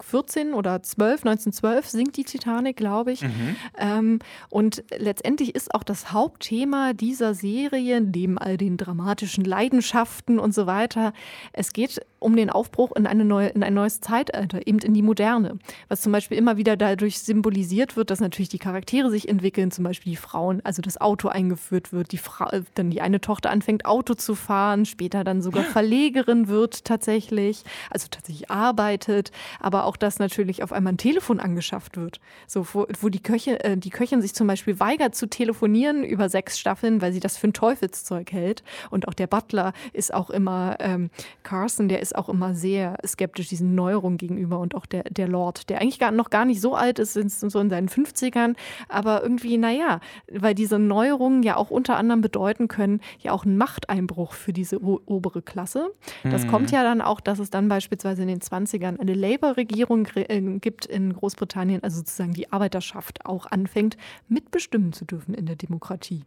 14 0.01 0.53
oder 0.53 0.81
12, 0.81 1.25
1912 1.25 1.89
sinkt 1.89 2.17
die 2.17 2.23
Titanic, 2.23 2.77
glaube 2.77 3.11
ich. 3.11 3.23
Mhm. 3.23 3.55
Ähm, 3.77 4.19
und 4.49 4.83
letztendlich 4.97 5.53
ist 5.53 5.73
auch 5.75 5.83
das 5.83 6.13
Hauptthema 6.13 6.93
dieser 6.93 7.33
Serie, 7.33 7.99
neben 7.99 8.37
all 8.37 8.55
den 8.55 8.77
dramatischen 8.77 9.43
Leidenschaften 9.43 10.39
und 10.39 10.53
so 10.53 10.65
weiter, 10.65 11.13
es 11.51 11.73
geht 11.73 12.01
um 12.19 12.35
den 12.35 12.49
Aufbruch 12.49 12.91
in, 12.95 13.07
eine 13.07 13.25
neue, 13.25 13.49
in 13.49 13.63
ein 13.63 13.73
neues 13.73 14.01
Zeitalter, 14.01 14.65
eben 14.67 14.79
in 14.79 14.93
die 14.93 15.01
Moderne. 15.01 15.57
Was 15.87 16.01
zum 16.01 16.11
Beispiel 16.11 16.37
immer 16.37 16.57
wieder 16.57 16.77
dadurch 16.77 17.19
symbolisiert 17.19 17.95
wird, 17.95 18.11
dass 18.11 18.19
natürlich 18.19 18.49
die 18.49 18.59
Charaktere 18.59 19.09
sich 19.09 19.27
entwickeln, 19.27 19.71
zum 19.71 19.83
Beispiel 19.83 20.11
die 20.11 20.17
Frauen, 20.17 20.61
also 20.63 20.81
das 20.81 20.99
Auto 20.99 21.29
eingeführt 21.29 21.91
wird, 21.93 22.11
die 22.11 22.17
Frau, 22.17 22.49
dann 22.75 22.89
die 22.89 23.01
eine 23.01 23.21
Tochter 23.21 23.49
anfängt 23.49 23.85
Auto 23.85 24.13
zu 24.13 24.35
fahren, 24.35 24.85
später 24.85 25.23
dann 25.23 25.41
sogar 25.41 25.63
Verlegerin 25.79 26.47
wird 26.47 26.85
tatsächlich, 26.85 27.63
also 27.89 28.07
tatsächlich 28.09 28.51
arbeitet, 28.51 29.31
aber 29.59 29.85
auch, 29.85 29.97
dass 29.97 30.19
natürlich 30.19 30.63
auf 30.63 30.71
einmal 30.71 30.93
ein 30.93 30.97
Telefon 30.97 31.39
angeschafft 31.39 31.97
wird, 31.97 32.19
so 32.47 32.65
wo, 32.73 32.87
wo 33.01 33.09
die, 33.09 33.21
Köche, 33.21 33.63
äh, 33.63 33.77
die 33.77 33.89
Köchin 33.89 34.21
sich 34.21 34.33
zum 34.33 34.47
Beispiel 34.47 34.79
weigert 34.79 35.15
zu 35.15 35.27
telefonieren 35.27 36.03
über 36.03 36.29
sechs 36.29 36.59
Staffeln, 36.59 37.01
weil 37.01 37.13
sie 37.13 37.19
das 37.19 37.37
für 37.37 37.47
ein 37.47 37.53
Teufelszeug 37.53 38.31
hält 38.31 38.63
und 38.89 39.07
auch 39.07 39.13
der 39.13 39.27
Butler 39.27 39.73
ist 39.93 40.13
auch 40.13 40.29
immer 40.29 40.77
ähm, 40.79 41.09
Carson, 41.43 41.89
der 41.89 42.01
ist 42.01 42.15
auch 42.15 42.29
immer 42.29 42.53
sehr 42.53 42.97
skeptisch 43.05 43.47
diesen 43.47 43.75
Neuerungen 43.75 44.17
gegenüber 44.17 44.59
und 44.59 44.75
auch 44.75 44.85
der, 44.85 45.03
der 45.03 45.27
Lord, 45.27 45.69
der 45.69 45.81
eigentlich 45.81 45.99
gar, 45.99 46.11
noch 46.11 46.29
gar 46.29 46.45
nicht 46.45 46.61
so 46.61 46.75
alt 46.75 46.99
ist, 46.99 47.13
sind 47.13 47.31
so 47.31 47.59
in 47.59 47.69
seinen 47.69 47.89
50ern, 47.89 48.55
aber 48.87 49.23
irgendwie, 49.23 49.57
naja, 49.57 49.99
weil 50.31 50.55
diese 50.55 50.79
Neuerungen 50.79 51.43
ja 51.43 51.55
auch 51.55 51.69
unter 51.69 51.97
anderem 51.97 52.21
bedeuten 52.21 52.67
können, 52.67 53.01
ja 53.19 53.31
auch 53.31 53.45
einen 53.45 53.57
Machteinbruch 53.57 54.33
für 54.33 54.53
diese 54.53 54.81
obere 54.81 55.41
Klasse. 55.41 55.91
Das 56.23 56.45
mhm. 56.45 56.49
kommt 56.49 56.71
ja 56.71 56.83
dann 56.83 57.01
auch, 57.01 57.19
dass 57.19 57.39
es 57.39 57.49
dann 57.49 57.67
beispielsweise 57.67 58.21
in 58.21 58.27
den 58.27 58.39
20ern 58.39 58.99
eine 58.99 59.13
Labour-Regierung 59.41 60.07
äh, 60.15 60.41
gibt 60.59 60.85
in 60.85 61.13
Großbritannien, 61.13 61.83
also 61.83 61.97
sozusagen 61.97 62.33
die 62.33 62.51
Arbeiterschaft 62.51 63.25
auch 63.25 63.45
anfängt, 63.45 63.97
mitbestimmen 64.27 64.93
zu 64.93 65.05
dürfen 65.05 65.33
in 65.33 65.45
der 65.45 65.55
Demokratie. 65.55 66.23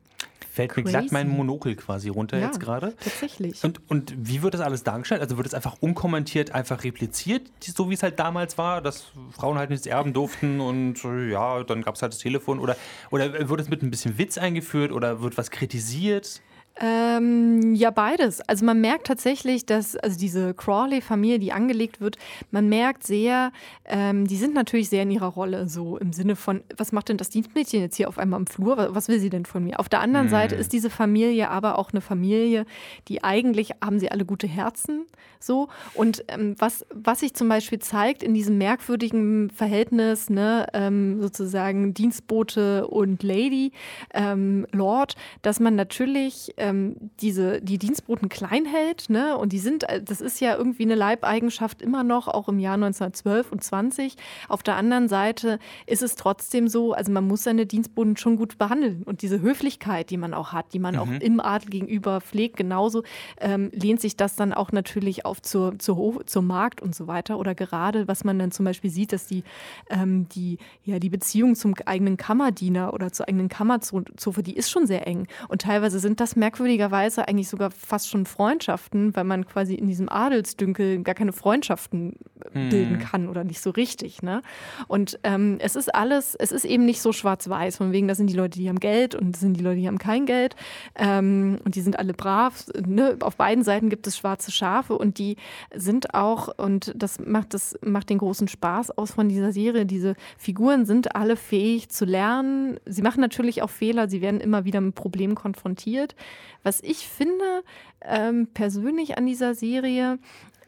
Fällt 0.50 0.76
mir 0.76 0.82
glatt 0.82 1.12
mein 1.12 1.30
Monokel 1.30 1.76
quasi 1.76 2.10
runter 2.10 2.38
ja, 2.38 2.46
jetzt 2.46 2.60
gerade. 2.60 2.94
Tatsächlich. 3.02 3.64
Und, 3.64 3.80
und 3.88 4.14
wie 4.18 4.42
wird 4.42 4.52
das 4.52 4.60
alles 4.60 4.84
dargestellt? 4.84 5.22
Also 5.22 5.38
wird 5.38 5.46
es 5.46 5.54
einfach 5.54 5.76
unkommentiert 5.80 6.52
einfach 6.52 6.84
repliziert, 6.84 7.50
so 7.60 7.88
wie 7.88 7.94
es 7.94 8.02
halt 8.02 8.18
damals 8.18 8.58
war, 8.58 8.82
dass 8.82 9.12
Frauen 9.30 9.56
halt 9.56 9.70
nichts 9.70 9.86
erben 9.86 10.12
durften 10.12 10.60
und 10.60 11.02
äh, 11.04 11.30
ja, 11.30 11.64
dann 11.64 11.80
gab 11.80 11.94
es 11.94 12.02
halt 12.02 12.12
das 12.12 12.18
Telefon 12.18 12.58
oder, 12.58 12.76
oder 13.10 13.48
wird 13.48 13.60
es 13.60 13.70
mit 13.70 13.82
ein 13.82 13.90
bisschen 13.90 14.18
Witz 14.18 14.36
eingeführt 14.36 14.92
oder 14.92 15.22
wird 15.22 15.38
was 15.38 15.50
kritisiert? 15.50 16.42
Ähm, 16.80 17.74
ja, 17.74 17.90
beides. 17.90 18.40
Also 18.48 18.64
man 18.64 18.80
merkt 18.80 19.06
tatsächlich, 19.06 19.66
dass 19.66 19.94
also 19.96 20.18
diese 20.18 20.54
Crawley-Familie, 20.54 21.38
die 21.38 21.52
angelegt 21.52 22.00
wird, 22.00 22.16
man 22.50 22.68
merkt 22.68 23.04
sehr, 23.04 23.52
ähm, 23.84 24.26
die 24.26 24.36
sind 24.36 24.54
natürlich 24.54 24.88
sehr 24.88 25.02
in 25.02 25.10
ihrer 25.10 25.26
Rolle, 25.26 25.68
so 25.68 25.98
im 25.98 26.12
Sinne 26.12 26.34
von, 26.34 26.62
was 26.76 26.92
macht 26.92 27.10
denn 27.10 27.18
das 27.18 27.28
Dienstmädchen 27.28 27.80
jetzt 27.80 27.96
hier 27.96 28.08
auf 28.08 28.18
einmal 28.18 28.40
am 28.40 28.46
Flur? 28.46 28.88
Was 28.94 29.08
will 29.08 29.20
sie 29.20 29.28
denn 29.28 29.44
von 29.44 29.64
mir? 29.64 29.80
Auf 29.80 29.90
der 29.90 30.00
anderen 30.00 30.26
mhm. 30.26 30.30
Seite 30.30 30.54
ist 30.54 30.72
diese 30.72 30.88
Familie 30.88 31.50
aber 31.50 31.78
auch 31.78 31.92
eine 31.92 32.00
Familie, 32.00 32.64
die 33.08 33.22
eigentlich 33.22 33.72
haben 33.84 33.98
sie 33.98 34.10
alle 34.10 34.24
gute 34.24 34.46
Herzen, 34.46 35.04
so. 35.40 35.68
Und 35.94 36.24
ähm, 36.28 36.54
was, 36.58 36.86
was 36.90 37.20
sich 37.20 37.34
zum 37.34 37.48
Beispiel 37.48 37.80
zeigt 37.80 38.22
in 38.22 38.32
diesem 38.34 38.58
merkwürdigen 38.58 39.50
Verhältnis, 39.50 40.30
ne, 40.30 40.66
ähm, 40.72 41.20
sozusagen 41.20 41.94
Dienstbote 41.94 42.86
und 42.86 43.22
Lady, 43.22 43.72
ähm, 44.14 44.66
Lord, 44.72 45.16
dass 45.42 45.60
man 45.60 45.74
natürlich 45.74 46.54
ähm, 46.62 46.94
diese, 47.20 47.60
die 47.60 47.76
Dienstboten 47.76 48.28
klein 48.28 48.64
hält. 48.64 49.10
Ne? 49.10 49.36
Und 49.36 49.52
die 49.52 49.58
sind, 49.58 49.82
äh, 49.88 50.00
das 50.00 50.20
ist 50.20 50.40
ja 50.40 50.56
irgendwie 50.56 50.84
eine 50.84 50.94
Leibeigenschaft 50.94 51.82
immer 51.82 52.04
noch, 52.04 52.28
auch 52.28 52.48
im 52.48 52.60
Jahr 52.60 52.74
1912 52.74 53.50
und 53.50 53.64
20. 53.64 54.16
Auf 54.48 54.62
der 54.62 54.76
anderen 54.76 55.08
Seite 55.08 55.58
ist 55.86 56.02
es 56.02 56.14
trotzdem 56.14 56.68
so, 56.68 56.92
also 56.92 57.10
man 57.10 57.26
muss 57.26 57.42
seine 57.42 57.66
Dienstboten 57.66 58.16
schon 58.16 58.36
gut 58.36 58.58
behandeln. 58.58 59.02
Und 59.02 59.22
diese 59.22 59.40
Höflichkeit, 59.40 60.10
die 60.10 60.16
man 60.16 60.34
auch 60.34 60.52
hat, 60.52 60.72
die 60.72 60.78
man 60.78 60.94
mhm. 60.94 61.00
auch 61.00 61.20
im 61.20 61.40
Adel 61.40 61.68
gegenüber 61.68 62.20
pflegt, 62.20 62.56
genauso 62.56 63.02
ähm, 63.40 63.70
lehnt 63.72 64.00
sich 64.00 64.16
das 64.16 64.36
dann 64.36 64.52
auch 64.52 64.70
natürlich 64.70 65.26
auf 65.26 65.42
zur, 65.42 65.78
zur, 65.80 66.24
zur 66.26 66.42
Markt 66.42 66.80
und 66.80 66.94
so 66.94 67.08
weiter. 67.08 67.38
Oder 67.38 67.56
gerade, 67.56 68.06
was 68.06 68.22
man 68.22 68.38
dann 68.38 68.52
zum 68.52 68.64
Beispiel 68.64 68.90
sieht, 68.90 69.12
dass 69.12 69.26
die, 69.26 69.42
ähm, 69.90 70.28
die, 70.28 70.58
ja, 70.84 71.00
die 71.00 71.10
Beziehung 71.10 71.56
zum 71.56 71.74
eigenen 71.86 72.16
Kammerdiener 72.16 72.94
oder 72.94 73.12
zur 73.12 73.26
eigenen 73.26 73.48
Kammerzofe, 73.48 74.44
die 74.44 74.54
ist 74.54 74.70
schon 74.70 74.86
sehr 74.86 75.08
eng. 75.08 75.26
Und 75.48 75.62
teilweise 75.62 75.98
sind 75.98 76.20
das 76.20 76.36
Merkmale, 76.36 76.51
merkwürdigerweise 76.52 77.26
eigentlich 77.28 77.48
sogar 77.48 77.70
fast 77.70 78.10
schon 78.10 78.26
Freundschaften, 78.26 79.16
weil 79.16 79.24
man 79.24 79.46
quasi 79.46 79.74
in 79.74 79.86
diesem 79.86 80.10
Adelsdünkel 80.10 81.02
gar 81.02 81.14
keine 81.14 81.32
Freundschaften 81.32 82.16
hm. 82.52 82.68
bilden 82.68 82.98
kann 82.98 83.28
oder 83.28 83.42
nicht 83.42 83.60
so 83.60 83.70
richtig. 83.70 84.22
Ne? 84.22 84.42
Und 84.86 85.18
ähm, 85.24 85.56
es 85.60 85.76
ist 85.76 85.94
alles, 85.94 86.34
es 86.34 86.52
ist 86.52 86.64
eben 86.66 86.84
nicht 86.84 87.00
so 87.00 87.12
schwarz-weiß, 87.12 87.78
von 87.78 87.92
wegen, 87.92 88.06
das 88.06 88.18
sind 88.18 88.28
die 88.28 88.36
Leute, 88.36 88.58
die 88.58 88.68
haben 88.68 88.80
Geld 88.80 89.14
und 89.14 89.32
das 89.32 89.40
sind 89.40 89.54
die 89.54 89.62
Leute, 89.62 89.80
die 89.80 89.88
haben 89.88 89.98
kein 89.98 90.26
Geld 90.26 90.54
ähm, 90.94 91.58
und 91.64 91.74
die 91.74 91.80
sind 91.80 91.98
alle 91.98 92.12
brav. 92.12 92.66
Ne? 92.86 93.16
Auf 93.20 93.36
beiden 93.36 93.64
Seiten 93.64 93.88
gibt 93.88 94.06
es 94.06 94.18
schwarze 94.18 94.52
Schafe 94.52 94.98
und 94.98 95.18
die 95.18 95.36
sind 95.74 96.14
auch, 96.14 96.48
und 96.58 96.92
das 96.94 97.18
macht, 97.18 97.54
das 97.54 97.78
macht 97.82 98.10
den 98.10 98.18
großen 98.18 98.48
Spaß 98.48 98.90
aus 98.98 99.12
von 99.12 99.30
dieser 99.30 99.52
Serie, 99.52 99.86
diese 99.86 100.16
Figuren 100.36 100.84
sind 100.84 101.16
alle 101.16 101.36
fähig 101.36 101.88
zu 101.88 102.04
lernen. 102.04 102.78
Sie 102.84 103.02
machen 103.02 103.20
natürlich 103.20 103.62
auch 103.62 103.70
Fehler, 103.70 104.08
sie 104.08 104.20
werden 104.20 104.40
immer 104.40 104.66
wieder 104.66 104.82
mit 104.82 104.94
Problemen 104.94 105.34
konfrontiert. 105.34 106.14
Was 106.62 106.82
ich 106.82 107.08
finde 107.08 107.62
ähm, 108.02 108.48
persönlich 108.52 109.18
an 109.18 109.26
dieser 109.26 109.54
Serie, 109.54 110.18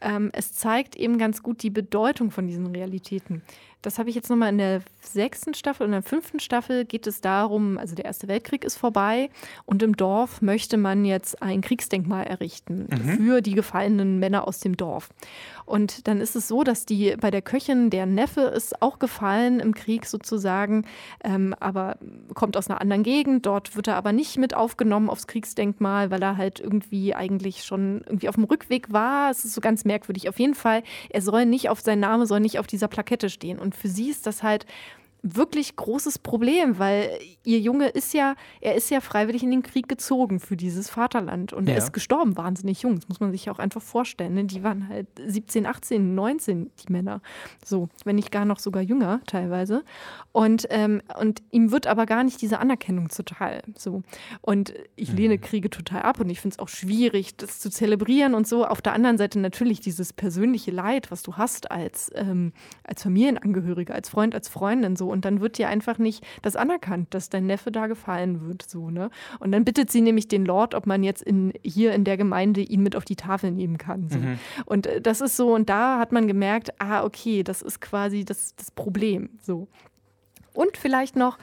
ähm, 0.01 0.31
es 0.33 0.53
zeigt 0.53 0.97
eben 0.97 1.19
ganz 1.19 1.43
gut 1.43 1.63
die 1.63 1.71
Bedeutung 1.71 2.31
von 2.31 2.47
diesen 2.47 2.67
Realitäten. 2.67 3.43
Das 3.83 3.99
habe 3.99 4.09
ich 4.09 4.15
jetzt 4.15 4.31
nochmal 4.31 4.51
in 4.51 4.59
der 4.59 4.83
sechsten 5.07 5.55
Staffel 5.55 5.85
und 5.85 5.91
in 5.91 6.01
der 6.01 6.03
fünften 6.03 6.41
Staffel 6.41 6.85
geht 6.85 7.07
es 7.07 7.21
darum, 7.21 7.79
also 7.79 7.95
der 7.95 8.05
Erste 8.05 8.29
Weltkrieg 8.29 8.65
ist 8.65 8.77
vorbei 8.77 9.31
und 9.67 9.83
im 9.83 9.97
Dorf 9.97 10.43
möchte 10.43 10.77
man 10.77 11.05
jetzt 11.05 11.43
ein 11.43 11.61
Kriegsdenkmal 11.61 12.25
errichten 12.25 12.89
mhm. 12.91 13.17
für 13.17 13.43
die 13.43 13.55
gefallenen 13.55 14.19
Männer 14.19 14.47
aus 14.47 14.61
dem 14.61 14.77
Dorf. 14.77 15.11
Und 15.67 16.07
dann 16.09 16.21
ist 16.21 16.37
es 16.37 16.49
so, 16.49 16.63
dass 16.63 16.85
die 16.85 17.17
bei 17.19 17.31
der 17.31 17.41
Köchin, 17.41 17.89
der 17.91 18.07
Neffe 18.07 18.43
ist 18.43 18.83
auch 18.83 18.99
gefallen 18.99 19.61
im 19.61 19.75
Krieg 19.75 20.05
sozusagen, 20.05 20.85
ähm, 21.23 21.55
aber 21.59 21.97
kommt 22.35 22.57
aus 22.57 22.69
einer 22.69 22.81
anderen 22.81 23.03
Gegend. 23.03 23.47
Dort 23.47 23.75
wird 23.77 23.89
er 23.89 23.97
aber 23.97 24.13
nicht 24.13 24.37
mit 24.37 24.55
aufgenommen 24.55 25.09
aufs 25.09 25.27
Kriegsdenkmal, 25.27 26.11
weil 26.11 26.23
er 26.23 26.37
halt 26.37 26.61
irgendwie 26.61 27.15
eigentlich 27.15 27.65
schon 27.65 28.03
irgendwie 28.07 28.29
auf 28.29 28.35
dem 28.35 28.45
Rückweg 28.45 28.93
war. 28.93 29.31
Es 29.31 29.45
ist 29.45 29.55
so 29.55 29.61
ganz 29.61 29.85
merkwürdig. 29.85 30.29
Auf 30.29 30.39
jeden 30.39 30.55
Fall, 30.55 30.83
er 31.09 31.23
soll 31.23 31.47
nicht 31.47 31.71
auf 31.71 31.81
sein 31.81 32.01
Name 32.01 32.27
soll 32.27 32.41
nicht 32.41 32.59
auf 32.59 32.67
dieser 32.67 32.89
Plakette 32.89 33.31
stehen. 33.31 33.59
Und 33.59 33.75
für 33.75 33.89
sie 33.89 34.11
ist 34.11 34.27
das 34.27 34.43
halt 34.43 34.67
wirklich 35.25 35.75
großes 35.75 36.19
Problem, 36.19 36.79
weil 36.79 37.19
ihr 37.45 37.59
Junge 37.59 37.89
ist 37.89 38.13
ja, 38.13 38.35
er 38.61 38.75
ist 38.75 38.91
ja 38.91 39.01
freiwillig 39.01 39.43
in 39.43 39.51
den 39.51 39.63
Krieg 39.63 39.89
gezogen 39.89 40.39
für 40.39 40.55
dieses 40.55 40.91
Vaterland 40.91 41.55
und 41.55 41.67
ja. 41.67 41.73
er 41.73 41.79
ist 41.79 41.95
gestorben, 41.95 42.37
wahnsinnig 42.37 42.83
jung. 42.83 42.97
Das 42.97 43.09
muss 43.09 43.21
man 43.21 43.33
sich 43.33 43.49
auch 43.49 43.59
einfach 43.59 43.81
vorstellen. 43.81 44.35
Ne? 44.35 44.45
Die 44.45 44.63
waren 44.63 44.87
halt 44.89 45.07
17, 45.19 45.65
18, 45.65 46.15
19, 46.15 46.71
die 46.87 46.93
Männer. 46.93 47.23
So, 47.65 47.89
wenn 48.05 48.17
nicht 48.17 48.31
gar 48.31 48.45
noch 48.45 48.59
sogar 48.59 48.83
jünger 48.83 49.23
teilweise. 49.27 49.83
Und, 50.33 50.67
ähm, 50.69 51.01
und 51.19 51.43
ihm 51.51 51.73
wird 51.73 51.87
aber 51.87 52.05
gar 52.05 52.23
nicht 52.23 52.43
diese 52.43 52.59
Anerkennung 52.59 53.09
zuteil. 53.09 53.63
So. 53.79 54.03
Und 54.43 54.75
ich 54.95 55.13
mhm. 55.13 55.17
lehne 55.17 55.39
Kriege 55.39 55.71
total 55.71 56.03
ab 56.03 56.21
und 56.21 56.29
ich 56.29 56.41
finde 56.41 56.55
es 56.55 56.59
auch 56.59 56.69
schwierig, 56.69 57.35
das 57.37 57.61
zu 57.61 57.71
zelebrieren 57.71 58.35
und 58.35 58.47
so. 58.47 58.67
Auf 58.67 58.83
der 58.83 58.93
anderen 58.93 59.17
Seite 59.17 59.39
natürlich 59.39 59.81
dieses 59.81 60.13
persönliche 60.13 60.71
Leid, 60.71 61.11
was 61.11 61.23
du 61.23 61.39
hast 61.39 61.71
als, 61.71 62.13
ähm, 62.15 62.53
als 62.83 63.03
Familienangehöriger, 63.03 63.95
als 63.95 64.11
Freund, 64.11 64.35
als 64.35 64.51
Freundin 64.51 64.97
so 64.97 65.14
und 65.15 65.25
dann 65.25 65.41
wird 65.41 65.57
dir 65.57 65.69
einfach 65.69 65.99
nicht 65.99 66.27
das 66.43 66.57
anerkannt, 66.57 67.15
dass 67.15 67.31
dein 67.31 67.47
Neffe 67.47 67.71
da 67.71 67.87
gefallen 67.87 68.47
wird. 68.47 68.69
So, 68.69 68.91
ne? 68.91 69.11
Und 69.39 69.53
dann 69.53 69.65
bittet 69.65 69.91
sie 69.91 70.01
nämlich 70.01 70.29
den 70.29 70.45
Lord, 70.45 70.75
ob 70.75 70.87
man 70.87 71.03
jetzt 71.03 71.23
in, 71.23 71.53
hier 71.63 71.95
in 71.95 72.05
der 72.05 72.17
Gemeinde 72.17 72.61
ihn 72.61 72.83
mit 72.83 72.97
auf 72.97 73.05
die 73.05 73.17
Tafel 73.17 73.53
nehmen 73.53 73.79
kann. 73.79 74.09
So. 74.11 74.19
Mhm. 74.19 74.39
Und 74.67 74.87
äh, 74.87 75.01
das 75.01 75.21
ist 75.21 75.37
so, 75.37 75.55
und 75.55 75.71
da 75.71 75.99
hat 75.99 76.13
man 76.13 76.27
gemerkt, 76.27 76.81
ah, 76.81 77.05
okay, 77.05 77.43
das 77.45 77.63
ist 77.63 77.81
quasi 77.81 78.25
das, 78.25 78.55
das 78.57 78.71
Problem. 78.73 79.31
So. 79.41 79.69
Und 80.55 80.77
vielleicht 80.77 81.17
noch, 81.17 81.37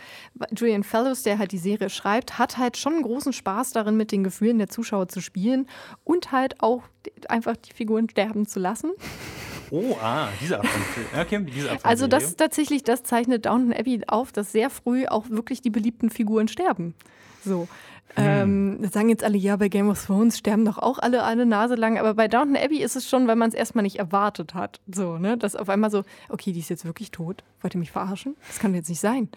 Julian 0.52 0.84
Fellows, 0.84 1.24
der 1.24 1.38
halt 1.38 1.52
die 1.52 1.58
Serie 1.58 1.89
schreibt, 1.89 2.39
hat 2.39 2.58
halt 2.58 2.78
schon 2.78 2.93
einen 2.93 3.04
großen 3.04 3.34
Spaß 3.34 3.71
darin, 3.74 3.97
mit 3.97 4.12
den 4.12 4.24
Gefühlen 4.24 4.58
der 4.58 4.69
Zuschauer 4.69 5.10
zu 5.10 5.21
spielen 5.21 5.67
und 6.04 6.32
halt 6.32 6.62
auch 6.62 6.84
einfach 7.28 7.58
die 7.58 7.74
Figuren 7.74 8.10
sterben 8.10 8.47
zu 8.47 8.60
lassen. 8.60 8.91
Oh, 9.69 9.95
ah, 10.02 10.28
diese 10.41 10.58
Art 10.58 10.67
von 10.67 10.82
okay, 11.21 11.45
diese 11.45 11.71
Art 11.71 11.86
Also 11.86 12.08
das 12.08 12.36
tatsächlich, 12.36 12.84
das 12.84 13.04
zeichnet 13.04 13.45
Downton 13.45 13.74
Abbey 13.74 14.02
auf, 14.08 14.32
dass 14.32 14.52
sehr 14.52 14.69
früh 14.69 15.06
auch 15.08 15.30
wirklich 15.30 15.62
die 15.62 15.69
beliebten 15.69 16.10
Figuren 16.10 16.47
sterben. 16.50 16.93
So. 17.44 17.68
Hm. 18.16 18.80
Ähm, 18.82 18.90
sagen 18.92 19.10
jetzt 19.10 19.24
alle, 19.24 19.38
ja, 19.38 19.56
bei 19.56 19.70
Game 19.70 19.90
of 19.90 20.06
Thrones 20.06 20.38
sterben 20.38 20.66
doch 20.66 20.78
auch 20.78 21.00
alle 21.00 21.24
eine 21.24 21.46
Nase 21.46 21.76
lang, 21.76 21.98
aber 21.98 22.14
bei 22.14 22.28
Downton 22.28 22.58
Abbey 22.58 22.82
ist 22.82 22.96
es 22.96 23.10
schon, 23.10 23.28
weil 23.28 23.38
man 23.38 23.50
es 23.50 23.56
erstmal 23.56 23.84
nicht 23.84 24.00
erwartet 24.00 24.54
hat. 24.54 24.82
So, 24.92 25.18
ne? 25.18 25.38
Dass 25.38 25.56
auf 25.56 25.70
einmal 25.70 25.92
so, 25.92 26.04
okay, 26.28 26.52
die 26.52 26.60
ist 26.60 26.70
jetzt 26.70 26.84
wirklich 26.84 27.12
tot. 27.12 27.44
Wollt 27.62 27.74
ihr 27.74 27.80
mich 27.80 27.92
verarschen? 27.92 28.36
Das 28.48 28.60
kann 28.60 28.74
jetzt 28.76 28.90
nicht 28.90 29.00
sein. 29.00 29.30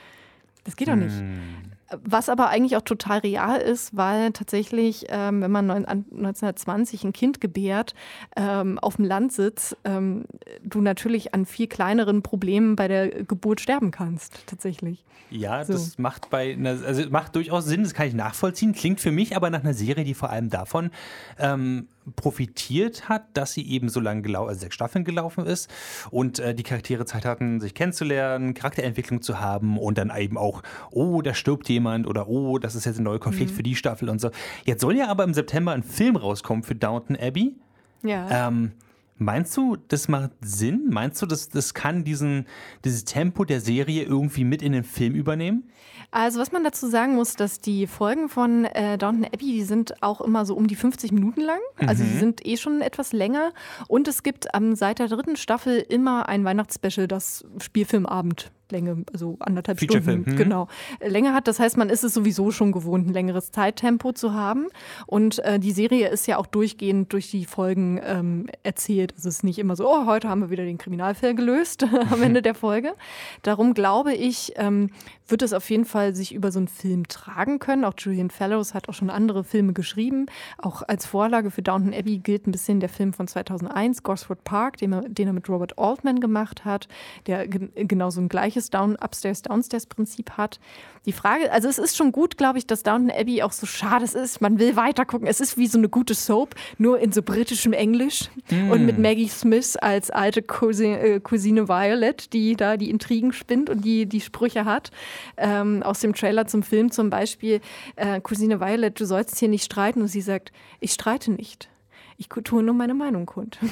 Das 0.64 0.76
geht 0.76 0.88
doch 0.88 0.96
nicht. 0.96 1.14
Hm. 1.14 1.73
Was 1.90 2.28
aber 2.28 2.48
eigentlich 2.48 2.76
auch 2.76 2.82
total 2.82 3.18
real 3.18 3.60
ist, 3.60 3.96
weil 3.96 4.32
tatsächlich, 4.32 5.06
ähm, 5.08 5.42
wenn 5.42 5.50
man 5.50 5.70
1920 5.70 7.04
ein 7.04 7.12
Kind 7.12 7.40
gebärt, 7.40 7.94
ähm, 8.36 8.78
auf 8.78 8.96
dem 8.96 9.04
Land 9.04 9.32
sitzt, 9.32 9.76
ähm, 9.84 10.24
du 10.62 10.80
natürlich 10.80 11.34
an 11.34 11.46
viel 11.46 11.66
kleineren 11.66 12.22
Problemen 12.22 12.76
bei 12.76 12.88
der 12.88 13.24
Geburt 13.24 13.60
sterben 13.60 13.90
kannst, 13.90 14.46
tatsächlich. 14.46 15.04
Ja, 15.30 15.64
so. 15.64 15.72
das 15.72 15.98
macht 15.98 16.30
bei 16.30 16.52
einer, 16.52 16.70
also 16.84 17.08
macht 17.10 17.34
durchaus 17.34 17.64
Sinn, 17.64 17.82
das 17.82 17.94
kann 17.94 18.06
ich 18.06 18.14
nachvollziehen. 18.14 18.72
Klingt 18.72 19.00
für 19.00 19.10
mich 19.10 19.36
aber 19.36 19.50
nach 19.50 19.60
einer 19.60 19.74
Serie, 19.74 20.04
die 20.04 20.14
vor 20.14 20.30
allem 20.30 20.48
davon 20.48 20.90
ähm, 21.38 21.88
profitiert 22.16 23.08
hat, 23.08 23.24
dass 23.34 23.52
sie 23.52 23.66
eben 23.68 23.88
so 23.88 24.00
lange 24.00 24.22
gelaufen, 24.22 24.48
also 24.48 24.60
sechs 24.60 24.74
Staffeln 24.74 25.04
gelaufen 25.04 25.46
ist 25.46 25.70
und 26.10 26.38
äh, 26.38 26.54
die 26.54 26.62
Charaktere 26.62 27.04
Zeit 27.06 27.24
hatten, 27.24 27.60
sich 27.60 27.74
kennenzulernen, 27.74 28.54
Charakterentwicklung 28.54 29.22
zu 29.22 29.40
haben 29.40 29.78
und 29.78 29.98
dann 29.98 30.12
eben 30.16 30.36
auch, 30.38 30.62
oh, 30.90 31.22
da 31.22 31.34
stirbt 31.34 31.68
jemand 31.68 32.06
oder 32.06 32.28
oh, 32.28 32.58
das 32.58 32.74
ist 32.74 32.84
jetzt 32.84 32.98
ein 32.98 33.04
neuer 33.04 33.20
Konflikt 33.20 33.52
mhm. 33.52 33.56
für 33.56 33.62
die 33.62 33.76
Staffel 33.76 34.08
und 34.08 34.20
so. 34.20 34.30
Jetzt 34.64 34.80
soll 34.80 34.96
ja 34.96 35.08
aber 35.08 35.24
im 35.24 35.34
September 35.34 35.72
ein 35.72 35.82
Film 35.82 36.16
rauskommen 36.16 36.62
für 36.62 36.74
Downton 36.74 37.16
Abbey. 37.16 37.54
Ja. 38.02 38.48
Ähm, 38.48 38.72
Meinst 39.16 39.56
du, 39.56 39.76
das 39.76 40.08
macht 40.08 40.32
Sinn? 40.40 40.88
Meinst 40.90 41.22
du, 41.22 41.26
das, 41.26 41.48
das 41.48 41.72
kann 41.72 42.02
diesen, 42.02 42.46
dieses 42.84 43.04
Tempo 43.04 43.44
der 43.44 43.60
Serie 43.60 44.02
irgendwie 44.02 44.44
mit 44.44 44.60
in 44.60 44.72
den 44.72 44.82
Film 44.82 45.14
übernehmen? 45.14 45.70
Also 46.10 46.40
was 46.40 46.50
man 46.50 46.64
dazu 46.64 46.88
sagen 46.88 47.14
muss, 47.14 47.34
dass 47.34 47.60
die 47.60 47.86
Folgen 47.86 48.28
von 48.28 48.64
äh, 48.64 48.98
Downton 48.98 49.24
Abbey, 49.24 49.52
die 49.52 49.62
sind 49.62 50.02
auch 50.02 50.20
immer 50.20 50.44
so 50.44 50.54
um 50.56 50.66
die 50.66 50.76
50 50.76 51.12
Minuten 51.12 51.40
lang. 51.40 51.60
Also 51.76 52.02
mhm. 52.02 52.08
sie 52.08 52.18
sind 52.18 52.46
eh 52.46 52.56
schon 52.56 52.80
etwas 52.80 53.12
länger. 53.12 53.52
Und 53.86 54.08
es 54.08 54.22
gibt 54.22 54.48
ähm, 54.52 54.74
seit 54.74 54.98
der 54.98 55.08
dritten 55.08 55.36
Staffel 55.36 55.84
immer 55.88 56.28
ein 56.28 56.44
Weihnachtsspecial, 56.44 57.06
das 57.06 57.44
Spielfilmabend 57.60 58.50
Länge, 58.70 59.04
also 59.12 59.36
anderthalb 59.40 59.80
Stunden, 59.80 60.26
hm. 60.26 60.36
genau, 60.36 60.68
länger 61.00 61.34
hat. 61.34 61.48
Das 61.48 61.58
heißt, 61.58 61.76
man 61.76 61.90
ist 61.90 62.04
es 62.04 62.14
sowieso 62.14 62.50
schon 62.50 62.72
gewohnt, 62.72 63.06
ein 63.06 63.12
längeres 63.12 63.52
Zeittempo 63.52 64.12
zu 64.12 64.32
haben. 64.32 64.66
Und 65.06 65.38
äh, 65.40 65.58
die 65.58 65.72
Serie 65.72 66.08
ist 66.08 66.26
ja 66.26 66.38
auch 66.38 66.46
durchgehend 66.46 67.12
durch 67.12 67.30
die 67.30 67.44
Folgen 67.44 68.00
ähm, 68.04 68.46
erzählt. 68.62 69.14
Es 69.16 69.24
ist 69.24 69.44
nicht 69.44 69.58
immer 69.58 69.76
so, 69.76 69.88
oh, 69.88 70.06
heute 70.06 70.28
haben 70.28 70.40
wir 70.40 70.50
wieder 70.50 70.64
den 70.64 70.78
Kriminalfall 70.78 71.34
gelöst 71.34 71.86
am 72.10 72.22
Ende 72.22 72.42
der 72.42 72.54
Folge. 72.54 72.94
Darum 73.42 73.74
glaube 73.74 74.14
ich, 74.14 74.52
ähm, 74.56 74.90
wird 75.26 75.42
es 75.42 75.52
auf 75.52 75.68
jeden 75.70 75.84
Fall 75.84 76.14
sich 76.14 76.34
über 76.34 76.52
so 76.52 76.58
einen 76.58 76.68
Film 76.68 77.08
tragen 77.08 77.58
können. 77.58 77.84
Auch 77.84 77.94
Julian 77.96 78.30
Fellows 78.30 78.74
hat 78.74 78.88
auch 78.88 78.94
schon 78.94 79.10
andere 79.10 79.44
Filme 79.44 79.72
geschrieben. 79.72 80.26
Auch 80.58 80.82
als 80.86 81.06
Vorlage 81.06 81.50
für 81.50 81.62
Downton 81.62 81.94
Abbey 81.94 82.18
gilt 82.18 82.46
ein 82.46 82.52
bisschen 82.52 82.80
der 82.80 82.88
Film 82.88 83.12
von 83.12 83.26
2001, 83.26 84.02
Gosford 84.02 84.44
Park, 84.44 84.76
den 84.78 84.92
er, 84.92 85.08
den 85.08 85.26
er 85.26 85.32
mit 85.32 85.48
Robert 85.48 85.78
Altman 85.78 86.20
gemacht 86.20 86.64
hat, 86.64 86.88
der 87.26 87.48
genauso 87.48 88.20
ein 88.20 88.28
gleiches 88.28 88.53
gleiches 88.54 88.70
Down, 88.70 88.96
Upstairs, 88.96 89.42
Downstairs-Prinzip 89.42 90.32
hat. 90.32 90.60
Die 91.06 91.12
Frage, 91.12 91.52
also 91.52 91.68
es 91.68 91.78
ist 91.78 91.96
schon 91.96 92.12
gut, 92.12 92.38
glaube 92.38 92.58
ich, 92.58 92.66
dass 92.66 92.82
Downton 92.82 93.10
Abbey 93.10 93.42
auch 93.42 93.52
so 93.52 93.66
schade 93.66 94.04
ist. 94.04 94.40
Man 94.40 94.58
will 94.58 94.76
weiter 94.76 95.04
gucken. 95.04 95.26
Es 95.26 95.40
ist 95.40 95.58
wie 95.58 95.66
so 95.66 95.76
eine 95.76 95.88
gute 95.88 96.14
Soap, 96.14 96.54
nur 96.78 96.98
in 96.98 97.12
so 97.12 97.22
britischem 97.22 97.72
Englisch 97.72 98.30
mm. 98.50 98.70
und 98.70 98.86
mit 98.86 98.98
Maggie 98.98 99.28
Smith 99.28 99.76
als 99.76 100.10
alte 100.10 100.42
Cousine, 100.42 100.98
äh, 101.00 101.20
Cousine 101.20 101.68
Violet, 101.68 102.32
die 102.32 102.56
da 102.56 102.76
die 102.76 102.90
Intrigen 102.90 103.32
spinnt 103.32 103.68
und 103.68 103.84
die 103.84 104.06
die 104.06 104.20
Sprüche 104.20 104.64
hat. 104.64 104.90
Ähm, 105.36 105.82
aus 105.82 106.00
dem 106.00 106.14
Trailer 106.14 106.46
zum 106.46 106.62
Film 106.62 106.90
zum 106.90 107.10
Beispiel, 107.10 107.60
äh, 107.96 108.20
Cousine 108.20 108.60
Violet, 108.60 108.98
du 108.98 109.04
sollst 109.04 109.38
hier 109.38 109.48
nicht 109.48 109.64
streiten. 109.64 110.00
Und 110.00 110.08
sie 110.08 110.22
sagt, 110.22 110.52
ich 110.80 110.92
streite 110.92 111.32
nicht 111.32 111.68
ich 112.16 112.28
tue 112.28 112.62
nur 112.62 112.74
meine 112.74 112.94
Meinung 112.94 113.26
kund. 113.26 113.58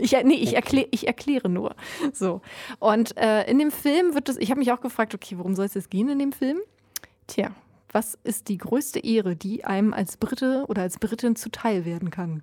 Ich, 0.00 0.12
nee, 0.24 0.34
ich, 0.34 0.54
erklär, 0.56 0.86
ich 0.90 1.06
erkläre 1.06 1.48
nur. 1.48 1.76
So. 2.12 2.40
Und 2.80 3.16
äh, 3.16 3.48
in 3.48 3.58
dem 3.58 3.70
Film 3.70 4.14
wird 4.14 4.28
es, 4.28 4.36
ich 4.36 4.50
habe 4.50 4.58
mich 4.58 4.72
auch 4.72 4.80
gefragt, 4.80 5.14
okay, 5.14 5.38
worum 5.38 5.54
soll 5.54 5.66
es 5.66 5.74
jetzt 5.74 5.90
gehen 5.90 6.08
in 6.08 6.18
dem 6.18 6.32
Film? 6.32 6.58
Tja, 7.28 7.50
was 7.92 8.18
ist 8.24 8.48
die 8.48 8.58
größte 8.58 8.98
Ehre, 8.98 9.36
die 9.36 9.64
einem 9.64 9.92
als 9.92 10.16
Brite 10.16 10.64
oder 10.66 10.82
als 10.82 10.98
Britin 10.98 11.36
zuteil 11.36 11.84
werden 11.84 12.10
kann? 12.10 12.42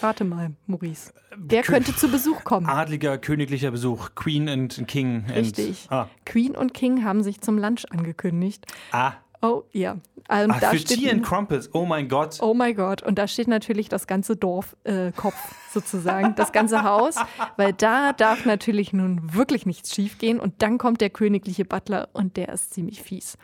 Warte 0.00 0.24
mal, 0.24 0.52
Maurice. 0.66 1.12
Wer 1.36 1.62
könnte 1.62 1.94
zu 1.94 2.08
Besuch 2.08 2.44
kommen? 2.44 2.66
Adliger, 2.66 3.18
königlicher 3.18 3.70
Besuch. 3.70 4.10
Queen 4.14 4.48
und 4.48 4.86
King. 4.88 5.24
Richtig. 5.32 5.86
ah. 5.90 6.08
Queen 6.26 6.56
und 6.56 6.74
King 6.74 7.04
haben 7.04 7.22
sich 7.22 7.40
zum 7.40 7.58
Lunch 7.58 7.84
angekündigt. 7.90 8.66
Ah. 8.92 9.12
Oh 9.42 9.62
ja. 9.72 9.96
Ähm, 10.28 10.52
Ach, 10.52 10.60
für 10.70 10.84
Tea 10.84 11.10
and 11.10 11.24
Crumpets, 11.24 11.70
oh 11.72 11.86
mein 11.86 12.08
Gott. 12.08 12.38
Oh 12.40 12.54
mein 12.54 12.74
Gott. 12.76 13.02
Und 13.02 13.18
da 13.18 13.26
steht 13.26 13.48
natürlich 13.48 13.88
das 13.88 14.06
ganze 14.06 14.36
Dorf 14.36 14.76
äh, 14.84 15.12
Kopf 15.12 15.34
sozusagen, 15.72 16.34
das 16.36 16.52
ganze 16.52 16.82
Haus, 16.84 17.16
weil 17.56 17.72
da 17.72 18.12
darf 18.12 18.44
natürlich 18.44 18.92
nun 18.92 19.34
wirklich 19.34 19.66
nichts 19.66 19.94
schiefgehen. 19.94 20.38
Und 20.38 20.62
dann 20.62 20.78
kommt 20.78 21.00
der 21.00 21.10
königliche 21.10 21.64
Butler 21.64 22.08
und 22.12 22.36
der 22.36 22.50
ist 22.50 22.74
ziemlich 22.74 23.02
fies. 23.02 23.38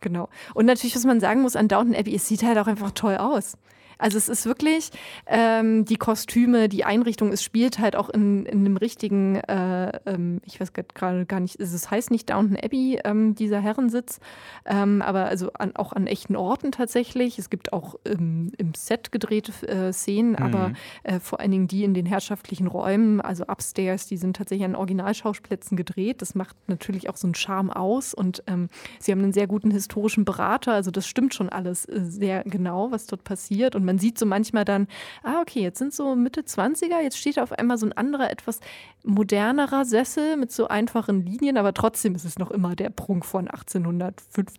Genau. 0.00 0.28
Und 0.54 0.66
natürlich, 0.66 0.94
was 0.94 1.04
man 1.04 1.20
sagen 1.20 1.42
muss 1.42 1.56
an 1.56 1.68
Downton 1.68 1.96
Abbey, 1.96 2.14
es 2.14 2.28
sieht 2.28 2.42
halt 2.42 2.58
auch 2.58 2.66
einfach 2.66 2.92
toll 2.92 3.16
aus. 3.16 3.56
Also 3.98 4.16
es 4.16 4.28
ist 4.28 4.46
wirklich 4.46 4.90
ähm, 5.26 5.84
die 5.84 5.96
Kostüme, 5.96 6.68
die 6.68 6.84
Einrichtung, 6.84 7.32
es 7.32 7.42
spielt 7.42 7.78
halt 7.78 7.96
auch 7.96 8.08
in, 8.08 8.46
in 8.46 8.64
dem 8.64 8.76
richtigen, 8.76 9.36
äh, 9.36 9.92
ähm, 10.06 10.40
ich 10.44 10.60
weiß 10.60 10.72
gerade 10.72 11.26
gar 11.26 11.40
nicht, 11.40 11.60
es 11.60 11.90
heißt 11.90 12.10
nicht 12.10 12.30
Downton 12.30 12.56
Abbey, 12.56 13.00
ähm, 13.04 13.34
dieser 13.34 13.60
Herrensitz, 13.60 14.20
ähm, 14.64 15.02
aber 15.02 15.26
also 15.26 15.52
an, 15.54 15.74
auch 15.74 15.92
an 15.92 16.06
echten 16.06 16.36
Orten 16.36 16.70
tatsächlich. 16.72 17.38
Es 17.38 17.50
gibt 17.50 17.72
auch 17.72 17.96
im 18.04 18.52
Set 18.76 19.10
gedrehte 19.10 19.52
äh, 19.66 19.92
Szenen, 19.92 20.30
mhm. 20.30 20.36
aber 20.36 20.72
äh, 21.02 21.18
vor 21.18 21.40
allen 21.40 21.50
Dingen 21.50 21.68
die 21.68 21.84
in 21.84 21.94
den 21.94 22.06
herrschaftlichen 22.06 22.68
Räumen, 22.68 23.20
also 23.20 23.44
upstairs, 23.44 24.06
die 24.06 24.16
sind 24.16 24.36
tatsächlich 24.36 24.64
an 24.64 24.76
Originalschauplätzen 24.76 25.76
gedreht. 25.76 26.22
Das 26.22 26.34
macht 26.34 26.56
natürlich 26.68 27.10
auch 27.10 27.16
so 27.16 27.26
einen 27.26 27.34
Charme 27.34 27.70
aus 27.70 28.14
und 28.14 28.44
ähm, 28.46 28.68
sie 29.00 29.10
haben 29.10 29.22
einen 29.22 29.32
sehr 29.32 29.48
guten 29.48 29.70
historischen 29.70 30.24
Berater, 30.24 30.72
also 30.72 30.90
das 30.90 31.06
stimmt 31.08 31.34
schon 31.34 31.48
alles 31.48 31.84
äh, 31.86 32.00
sehr 32.04 32.44
genau, 32.44 32.92
was 32.92 33.06
dort 33.06 33.24
passiert 33.24 33.74
und 33.74 33.87
man 33.88 33.98
sieht 33.98 34.18
so 34.18 34.26
manchmal 34.26 34.64
dann, 34.64 34.86
ah, 35.22 35.40
okay, 35.40 35.60
jetzt 35.60 35.78
sind 35.78 35.92
so 35.92 36.14
Mitte 36.14 36.42
20er, 36.42 37.00
jetzt 37.02 37.18
steht 37.18 37.40
auf 37.40 37.52
einmal 37.52 37.78
so 37.78 37.86
ein 37.86 37.92
anderer, 37.94 38.30
etwas 38.30 38.60
modernerer 39.02 39.84
Sessel 39.84 40.36
mit 40.36 40.52
so 40.52 40.68
einfachen 40.68 41.24
Linien, 41.24 41.56
aber 41.56 41.72
trotzdem 41.72 42.14
ist 42.14 42.24
es 42.24 42.38
noch 42.38 42.50
immer 42.50 42.76
der 42.76 42.90
Prunk 42.90 43.24
von 43.24 43.48
1805. 43.48 44.52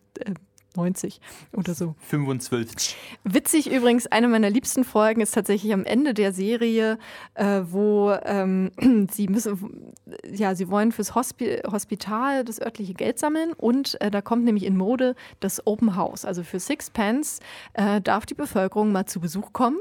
90 0.75 1.19
oder 1.53 1.73
so. 1.73 1.95
25. 2.07 2.95
Witzig 3.23 3.71
übrigens, 3.71 4.07
eine 4.07 4.27
meiner 4.27 4.49
liebsten 4.49 4.83
Folgen 4.83 5.21
ist 5.21 5.33
tatsächlich 5.33 5.73
am 5.73 5.83
Ende 5.83 6.13
der 6.13 6.33
Serie, 6.33 6.97
äh, 7.33 7.61
wo 7.63 8.11
ähm, 8.23 8.71
sie 9.11 9.27
müssen, 9.27 9.93
ja, 10.31 10.55
sie 10.55 10.69
wollen 10.69 10.91
fürs 10.91 11.15
Hospi 11.15 11.61
Hospital 11.71 12.43
das 12.45 12.61
örtliche 12.61 12.93
Geld 12.93 13.19
sammeln 13.19 13.53
und 13.53 13.99
äh, 14.01 14.11
da 14.11 14.21
kommt 14.21 14.43
nämlich 14.43 14.65
in 14.65 14.77
Mode 14.77 15.15
das 15.39 15.65
Open 15.65 15.95
House. 15.95 16.25
Also 16.25 16.43
für 16.43 16.59
Sixpence 16.59 17.39
äh, 17.73 18.01
darf 18.01 18.25
die 18.25 18.35
Bevölkerung 18.35 18.91
mal 18.91 19.05
zu 19.05 19.19
Besuch 19.19 19.53
kommen 19.53 19.79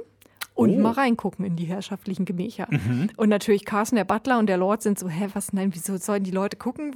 und 0.59 0.75
oh. 0.75 0.79
mal 0.81 0.91
reingucken 0.91 1.45
in 1.45 1.55
die 1.55 1.67
herrschaftlichen 1.67 2.25
Gemächer. 2.25 2.67
Mhm. 2.69 3.11
Und 3.17 3.29
natürlich 3.29 3.65
Carsten, 3.65 3.95
der 3.95 4.05
Butler 4.05 4.41
und 4.41 4.49
der 4.49 4.57
Lord 4.57 4.83
sind 4.83 4.99
so, 4.99 5.09
hä, 5.09 5.29
was, 5.33 5.53
nein, 5.53 5.73
wieso 5.73 5.97
sollen 5.99 6.25
die 6.25 6.33
Leute 6.33 6.57
gucken? 6.57 6.93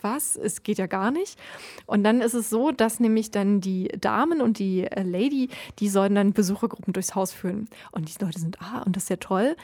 Was? 0.00 0.34
Es 0.34 0.62
geht 0.62 0.78
ja 0.78 0.86
gar 0.86 1.10
nicht. 1.10 1.38
Und 1.84 2.04
dann 2.04 2.22
ist 2.22 2.32
es 2.32 2.48
so, 2.48 2.72
dass 2.72 3.00
nämlich 3.00 3.30
dann 3.30 3.60
die 3.60 3.88
Damen 4.00 4.40
und 4.40 4.58
die 4.58 4.84
äh, 4.84 5.02
Lady, 5.02 5.50
die 5.78 5.90
sollen 5.90 6.14
dann 6.14 6.32
Besuchergruppen 6.32 6.94
durchs 6.94 7.14
Haus 7.14 7.32
führen. 7.32 7.68
Und 7.90 8.08
die 8.08 8.24
Leute 8.24 8.40
sind, 8.40 8.62
ah, 8.62 8.80
und 8.86 8.96
das 8.96 9.02
ist 9.02 9.10
ja 9.10 9.16
toll. 9.16 9.56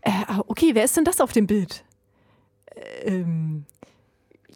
Äh, 0.00 0.12
ah, 0.28 0.42
okay, 0.46 0.70
wer 0.72 0.84
ist 0.84 0.96
denn 0.96 1.04
das 1.04 1.20
auf 1.20 1.32
dem 1.32 1.46
Bild? 1.46 1.84
Äh, 2.74 3.10
ähm, 3.10 3.66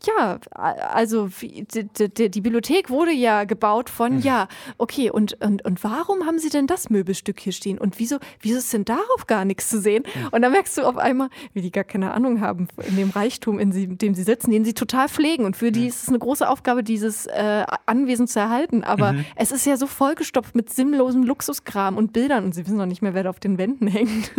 ja, 0.07 0.39
also 0.53 1.29
die, 1.41 1.67
die, 1.67 2.31
die, 2.31 2.41
Bibliothek 2.41 2.91
wurde 2.91 3.13
ja 3.13 3.45
gebaut 3.45 3.91
von, 3.91 4.17
mhm. 4.17 4.21
ja, 4.21 4.49
okay, 4.79 5.11
und, 5.11 5.35
und, 5.45 5.65
und 5.65 5.85
warum 5.85 6.27
haben 6.27 6.39
Sie 6.39 6.49
denn 6.49 6.67
das 6.67 6.91
Möbelstück 6.91 7.41
hier 7.41 7.53
stehen? 7.53 7.79
Und 7.79 7.99
wieso, 7.99 8.19
wieso 8.41 8.59
ist 8.59 8.73
denn 8.73 8.85
darauf 8.85 9.27
gar 9.27 9.45
nichts 9.45 9.69
zu 9.69 9.81
sehen? 9.81 10.05
Mhm. 10.15 10.29
Und 10.31 10.43
dann 10.43 10.53
merkst 10.53 10.79
du 10.79 10.83
auf 10.83 10.97
einmal, 10.97 11.29
wie 11.53 11.63
die 11.63 11.71
gar 11.71 11.85
keine 11.85 12.13
Ahnung 12.13 12.41
haben 12.41 12.69
in 12.87 12.97
dem 12.97 13.11
Reichtum, 13.11 13.59
in 13.59 13.99
dem 13.99 14.15
sie 14.15 14.23
sitzen, 14.23 14.51
den 14.51 14.65
sie 14.65 14.75
total 14.75 15.09
pflegen. 15.09 15.45
Und 15.45 15.57
für 15.57 15.73
die 15.73 15.81
mhm. 15.81 15.89
ist 15.89 16.03
es 16.03 16.09
eine 16.09 16.19
große 16.19 16.49
Aufgabe, 16.49 16.83
dieses 16.83 17.27
äh, 17.27 17.65
Anwesen 17.87 18.27
zu 18.27 18.41
erhalten. 18.41 18.85
Aber 18.85 19.13
mhm. 19.13 19.25
es 19.37 19.53
ist 19.53 19.67
ja 19.67 19.77
so 19.77 19.87
vollgestopft 19.87 20.55
mit 20.55 20.71
sinnlosem 20.71 21.23
Luxuskram 21.25 21.97
und 21.97 22.13
Bildern 22.13 22.45
und 22.45 22.55
sie 22.55 22.67
wissen 22.67 22.79
noch 22.79 22.87
nicht 22.87 23.03
mehr, 23.03 23.15
wer 23.15 23.25
da 23.25 23.31
auf 23.31 23.41
den 23.41 23.59
Wänden 23.59 23.87
hängt. 23.87 24.33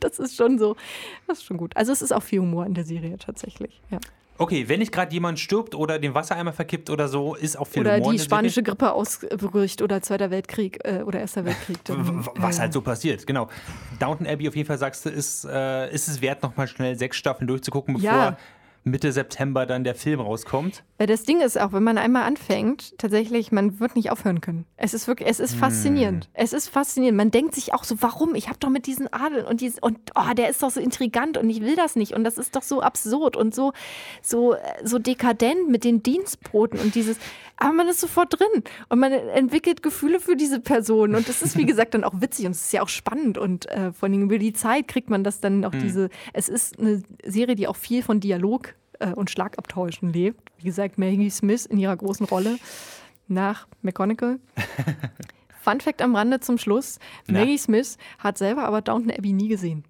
das 0.00 0.18
ist 0.18 0.36
schon 0.36 0.58
so, 0.58 0.76
das 1.26 1.38
ist 1.38 1.44
schon 1.44 1.56
gut. 1.56 1.76
Also 1.76 1.92
es 1.92 2.02
ist 2.02 2.12
auch 2.12 2.22
viel 2.22 2.40
Humor 2.40 2.66
in 2.66 2.74
der 2.74 2.84
Serie 2.84 3.18
tatsächlich, 3.18 3.82
ja. 3.90 3.98
Okay, 4.38 4.68
wenn 4.68 4.80
nicht 4.80 4.92
gerade 4.92 5.12
jemand 5.12 5.38
stirbt 5.38 5.74
oder 5.74 5.98
den 5.98 6.14
Wassereimer 6.14 6.52
verkippt 6.52 6.90
oder 6.90 7.08
so, 7.08 7.34
ist 7.34 7.58
auch 7.58 7.66
viel 7.66 7.82
Oder 7.82 7.96
Humor 7.96 8.12
die 8.12 8.18
spanische 8.18 8.62
Grippe 8.62 8.92
ausbricht 8.92 9.82
oder 9.82 10.02
Zweiter 10.02 10.30
Weltkrieg 10.30 10.78
äh, 10.84 11.02
oder 11.02 11.20
Erster 11.20 11.44
Weltkrieg. 11.44 11.82
Dann, 11.84 12.26
Was 12.36 12.58
äh, 12.58 12.62
halt 12.62 12.72
so 12.72 12.80
passiert, 12.82 13.26
genau. 13.26 13.48
Downton 13.98 14.26
Abbey 14.26 14.48
auf 14.48 14.56
jeden 14.56 14.66
Fall 14.66 14.78
sagst 14.78 15.06
du, 15.06 15.10
ist, 15.10 15.44
äh, 15.44 15.90
ist 15.92 16.08
es 16.08 16.20
wert, 16.20 16.42
nochmal 16.42 16.68
schnell 16.68 16.96
sechs 16.98 17.16
Staffeln 17.16 17.48
durchzugucken, 17.48 17.94
bevor 17.94 18.10
ja. 18.10 18.36
Mitte 18.86 19.10
September 19.10 19.66
dann 19.66 19.84
der 19.84 19.94
Film 19.94 20.20
rauskommt. 20.20 20.84
Weil 20.98 21.08
das 21.08 21.24
Ding 21.24 21.40
ist 21.40 21.60
auch, 21.60 21.72
wenn 21.72 21.82
man 21.82 21.98
einmal 21.98 22.22
anfängt, 22.22 22.96
tatsächlich, 22.98 23.50
man 23.50 23.80
wird 23.80 23.96
nicht 23.96 24.10
aufhören 24.10 24.40
können. 24.40 24.64
Es 24.76 24.94
ist 24.94 25.08
wirklich, 25.08 25.28
es 25.28 25.40
ist 25.40 25.52
hm. 25.52 25.58
faszinierend. 25.58 26.30
Es 26.34 26.52
ist 26.52 26.68
faszinierend. 26.68 27.16
Man 27.16 27.30
denkt 27.32 27.54
sich 27.54 27.74
auch 27.74 27.84
so, 27.84 27.96
warum? 28.00 28.36
Ich 28.36 28.48
habe 28.48 28.58
doch 28.58 28.70
mit 28.70 28.86
diesen 28.86 29.12
Adeln 29.12 29.44
und 29.44 29.60
dies, 29.60 29.78
und 29.80 29.98
oh, 30.14 30.32
der 30.34 30.48
ist 30.48 30.62
doch 30.62 30.70
so 30.70 30.80
intrigant 30.80 31.36
und 31.36 31.50
ich 31.50 31.62
will 31.62 31.74
das 31.74 31.96
nicht 31.96 32.14
und 32.14 32.24
das 32.24 32.38
ist 32.38 32.54
doch 32.54 32.62
so 32.62 32.80
absurd 32.80 33.36
und 33.36 33.54
so 33.54 33.72
so 34.22 34.54
so 34.84 34.98
dekadent 34.98 35.68
mit 35.68 35.84
den 35.84 36.02
Dienstboten 36.02 36.78
und 36.78 36.94
dieses 36.94 37.18
aber 37.58 37.72
man 37.72 37.88
ist 37.88 38.00
sofort 38.00 38.38
drin 38.38 38.64
und 38.88 38.98
man 38.98 39.12
entwickelt 39.12 39.82
Gefühle 39.82 40.20
für 40.20 40.36
diese 40.36 40.60
Person 40.60 41.14
und 41.14 41.28
das 41.28 41.42
ist 41.42 41.56
wie 41.56 41.64
gesagt 41.64 41.94
dann 41.94 42.04
auch 42.04 42.20
witzig 42.20 42.46
und 42.46 42.52
es 42.52 42.66
ist 42.66 42.72
ja 42.72 42.82
auch 42.82 42.88
spannend 42.88 43.38
und 43.38 43.66
äh, 43.66 43.92
vor 43.92 44.08
allem 44.08 44.22
über 44.22 44.38
die 44.38 44.52
Zeit 44.52 44.88
kriegt 44.88 45.10
man 45.10 45.24
das 45.24 45.40
dann 45.40 45.64
auch 45.64 45.72
hm. 45.72 45.80
diese 45.80 46.08
es 46.32 46.48
ist 46.48 46.78
eine 46.78 47.02
Serie, 47.24 47.56
die 47.56 47.66
auch 47.66 47.76
viel 47.76 48.02
von 48.02 48.20
Dialog 48.20 48.74
äh, 49.00 49.12
und 49.12 49.30
Schlagabtauschen 49.30 50.12
lebt. 50.12 50.50
Wie 50.58 50.64
gesagt, 50.64 50.98
Maggie 50.98 51.30
Smith 51.30 51.66
in 51.66 51.78
ihrer 51.78 51.96
großen 51.96 52.26
Rolle 52.26 52.58
nach 53.28 53.66
McConaughey. 53.82 54.38
Fun 55.60 55.80
Fact 55.80 56.00
am 56.02 56.14
Rande 56.14 56.40
zum 56.40 56.58
Schluss: 56.58 56.98
Na. 57.26 57.40
Maggie 57.40 57.58
Smith 57.58 57.98
hat 58.18 58.38
selber 58.38 58.64
aber 58.64 58.82
Downton 58.82 59.10
Abbey 59.10 59.32
nie 59.32 59.48
gesehen. 59.48 59.84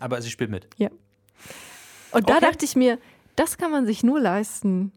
Aber 0.00 0.20
sie 0.22 0.30
spielt 0.30 0.50
mit. 0.50 0.68
Ja. 0.78 0.88
Und 2.12 2.28
da 2.28 2.36
okay. 2.36 2.46
dachte 2.46 2.64
ich 2.64 2.76
mir, 2.76 2.98
das 3.36 3.56
kann 3.56 3.70
man 3.70 3.86
sich 3.86 4.02
nur 4.02 4.20
leisten, 4.20 4.92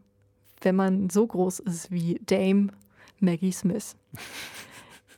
wenn 0.62 0.76
man 0.76 1.10
so 1.10 1.26
groß 1.26 1.60
ist 1.60 1.90
wie 1.90 2.20
Dame 2.24 2.68
Maggie 3.20 3.52
Smith. 3.52 3.96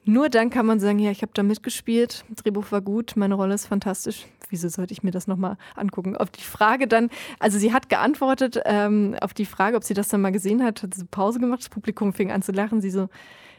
Nur 0.09 0.31
dann 0.31 0.49
kann 0.49 0.65
man 0.65 0.81
sagen, 0.81 0.99
ja, 1.01 1.11
ich 1.11 1.21
habe 1.21 1.33
da 1.35 1.43
mitgespielt, 1.43 2.25
Drehbuch 2.35 2.73
war 2.73 2.81
gut, 2.81 3.13
meine 3.17 3.35
Rolle 3.35 3.53
ist 3.53 3.67
fantastisch. 3.67 4.25
Wieso 4.49 4.71
sollte 4.71 4.95
ich 4.95 5.03
mir 5.03 5.11
das 5.11 5.27
nochmal 5.27 5.59
angucken? 5.77 6.17
Auf 6.17 6.31
die 6.31 6.41
Frage 6.41 6.89
dann, 6.89 7.11
also 7.41 7.59
sie 7.59 7.75
hat 7.75 7.91
geantwortet 7.91 8.59
ähm, 8.65 9.17
auf 9.21 9.35
die 9.35 9.45
Frage, 9.45 9.77
ob 9.77 9.85
sie 9.85 9.93
das 9.93 10.09
dann 10.09 10.23
mal 10.23 10.33
gesehen 10.33 10.65
hat, 10.65 10.83
hat 10.83 10.95
sie 10.95 11.05
Pause 11.05 11.41
gemacht, 11.41 11.61
das 11.61 11.69
Publikum 11.69 12.15
fing 12.15 12.33
an 12.33 12.41
zu 12.41 12.53
lachen. 12.53 12.81
Sie 12.81 12.89
so, 12.89 13.11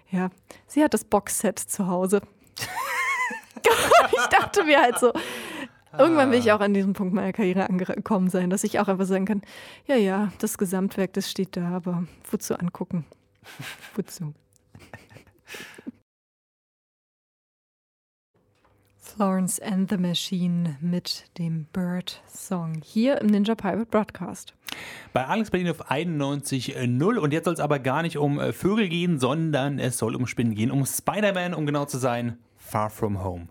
ja, 0.10 0.32
sie 0.66 0.84
hat 0.84 0.96
das 0.96 1.04
Boxset 1.04 1.60
zu 1.60 1.86
Hause. 1.86 2.20
ich 4.12 4.26
dachte 4.32 4.64
mir 4.64 4.82
halt 4.82 4.98
so, 4.98 5.14
Irgendwann 6.00 6.32
will 6.32 6.40
ich 6.40 6.52
auch 6.52 6.62
an 6.62 6.74
diesem 6.74 6.94
Punkt 6.94 7.14
meiner 7.14 7.32
Karriere 7.32 7.70
angekommen 7.70 8.32
sein, 8.32 8.50
dass 8.50 8.64
ich 8.64 8.80
auch 8.80 8.88
einfach 8.88 9.06
sagen 9.06 9.26
kann, 9.26 9.44
ja, 9.86 9.98
ja, 9.98 10.32
das 10.40 10.58
Gesamtwerk, 10.58 11.14
das 11.14 11.30
steht 11.30 11.58
da, 11.58 11.70
aber 11.70 12.08
wozu 12.32 12.58
angucken? 12.58 13.06
wozu? 13.96 14.34
Florence 19.16 19.60
and 19.60 19.90
the 19.90 19.98
Machine 19.98 20.78
mit 20.82 21.26
dem 21.38 21.66
Bird 21.74 22.22
Song 22.28 22.82
hier 22.84 23.20
im 23.22 23.28
Ninja 23.28 23.56
Pirate 23.56 23.86
Broadcast. 23.86 24.54
Bei 25.14 25.26
Alex 25.26 25.50
Berlin 25.50 25.70
auf 25.70 25.90
91.0 25.90 27.18
und 27.18 27.34
jetzt 27.34 27.46
soll 27.46 27.54
es 27.54 27.60
aber 27.60 27.80
gar 27.80 28.04
nicht 28.04 28.18
um 28.18 28.40
äh, 28.40 28.54
Vögel 28.54 28.88
gehen, 28.88 29.20
sondern 29.20 29.80
es 29.80 29.98
soll 29.98 30.16
um 30.16 30.28
Spinnen 30.28 30.54
gehen, 30.54 30.70
um 30.70 30.86
Spider-Man, 30.86 31.54
um 31.54 31.66
genau 31.66 31.86
zu 31.86 31.98
sein, 31.98 32.38
Far 32.58 32.90
From 32.90 33.24
Home. 33.24 33.48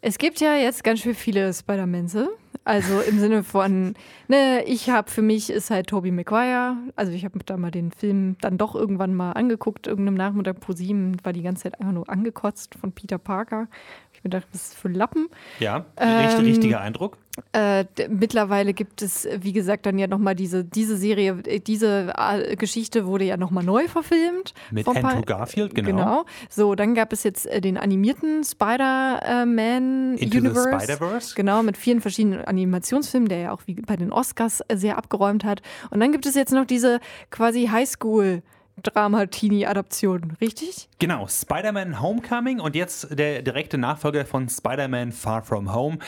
Es 0.00 0.18
gibt 0.18 0.40
ja 0.40 0.54
jetzt 0.54 0.84
ganz 0.84 1.00
schön 1.00 1.14
viele 1.14 1.52
Spider-Mense 1.52 2.28
Also 2.64 3.00
im 3.00 3.18
Sinne 3.18 3.42
von, 3.42 3.94
ne, 4.28 4.64
ich 4.64 4.90
habe 4.90 5.10
für 5.10 5.22
mich 5.22 5.50
ist 5.50 5.70
halt 5.70 5.86
Toby 5.86 6.10
Maguire. 6.10 6.76
Also 6.96 7.12
ich 7.12 7.24
habe 7.24 7.38
da 7.44 7.56
mal 7.56 7.70
den 7.70 7.90
Film 7.90 8.36
dann 8.40 8.58
doch 8.58 8.74
irgendwann 8.74 9.14
mal 9.14 9.32
angeguckt, 9.32 9.86
irgendeinem 9.86 10.16
Nachmittag 10.16 10.60
pro 10.60 10.72
sieben, 10.72 11.16
war 11.24 11.32
die 11.32 11.42
ganze 11.42 11.64
Zeit 11.64 11.80
einfach 11.80 11.92
nur 11.92 12.08
angekotzt 12.08 12.74
von 12.74 12.92
Peter 12.92 13.18
Parker. 13.18 13.68
Ich 14.24 14.30
mir 14.32 14.38
gedacht, 14.38 14.48
was 14.54 14.68
ist 14.68 14.74
für 14.74 14.88
Lappen? 14.88 15.28
Ja, 15.60 15.84
ähm, 15.98 16.40
richtiger 16.40 16.80
Eindruck. 16.80 17.18
Äh, 17.52 17.84
mittlerweile 18.08 18.72
gibt 18.72 19.02
es, 19.02 19.28
wie 19.40 19.52
gesagt, 19.52 19.84
dann 19.84 19.98
ja 19.98 20.06
nochmal 20.06 20.34
diese, 20.34 20.64
diese 20.64 20.96
Serie, 20.96 21.42
äh, 21.44 21.60
diese 21.60 22.14
äh, 22.16 22.56
Geschichte 22.56 23.04
wurde 23.04 23.24
ja 23.26 23.36
nochmal 23.36 23.64
neu 23.64 23.86
verfilmt. 23.86 24.54
Mit 24.70 24.88
Andrew 24.88 25.20
Garfield, 25.20 25.74
genau. 25.74 25.90
Genau. 25.90 26.24
So, 26.48 26.74
dann 26.74 26.94
gab 26.94 27.12
es 27.12 27.22
jetzt 27.22 27.46
äh, 27.46 27.60
den 27.60 27.76
animierten 27.76 28.44
Spider-Man 28.44 30.14
Universe. 30.14 30.70
Spider-Verse. 30.70 31.34
Genau, 31.34 31.62
mit 31.62 31.76
vielen 31.76 32.00
verschiedenen 32.00 32.46
Animationsfilmen, 32.46 33.28
der 33.28 33.38
ja 33.38 33.52
auch 33.52 33.60
wie 33.66 33.74
bei 33.74 33.96
den 33.96 34.10
Oscars 34.10 34.62
sehr 34.72 34.96
abgeräumt 34.96 35.44
hat. 35.44 35.60
Und 35.90 36.00
dann 36.00 36.12
gibt 36.12 36.24
es 36.24 36.34
jetzt 36.34 36.52
noch 36.52 36.64
diese 36.64 36.98
quasi 37.30 37.68
Highschool- 37.70 38.40
Drama-Teenie-Adaption, 38.82 40.36
richtig? 40.40 40.88
Genau, 40.98 41.26
Spider-Man 41.26 42.00
Homecoming 42.00 42.60
und 42.60 42.74
jetzt 42.74 43.18
der 43.18 43.42
direkte 43.42 43.78
Nachfolger 43.78 44.24
von 44.24 44.48
Spider-Man 44.48 45.12
Far 45.12 45.42
From 45.42 45.74
Home. 45.74 45.98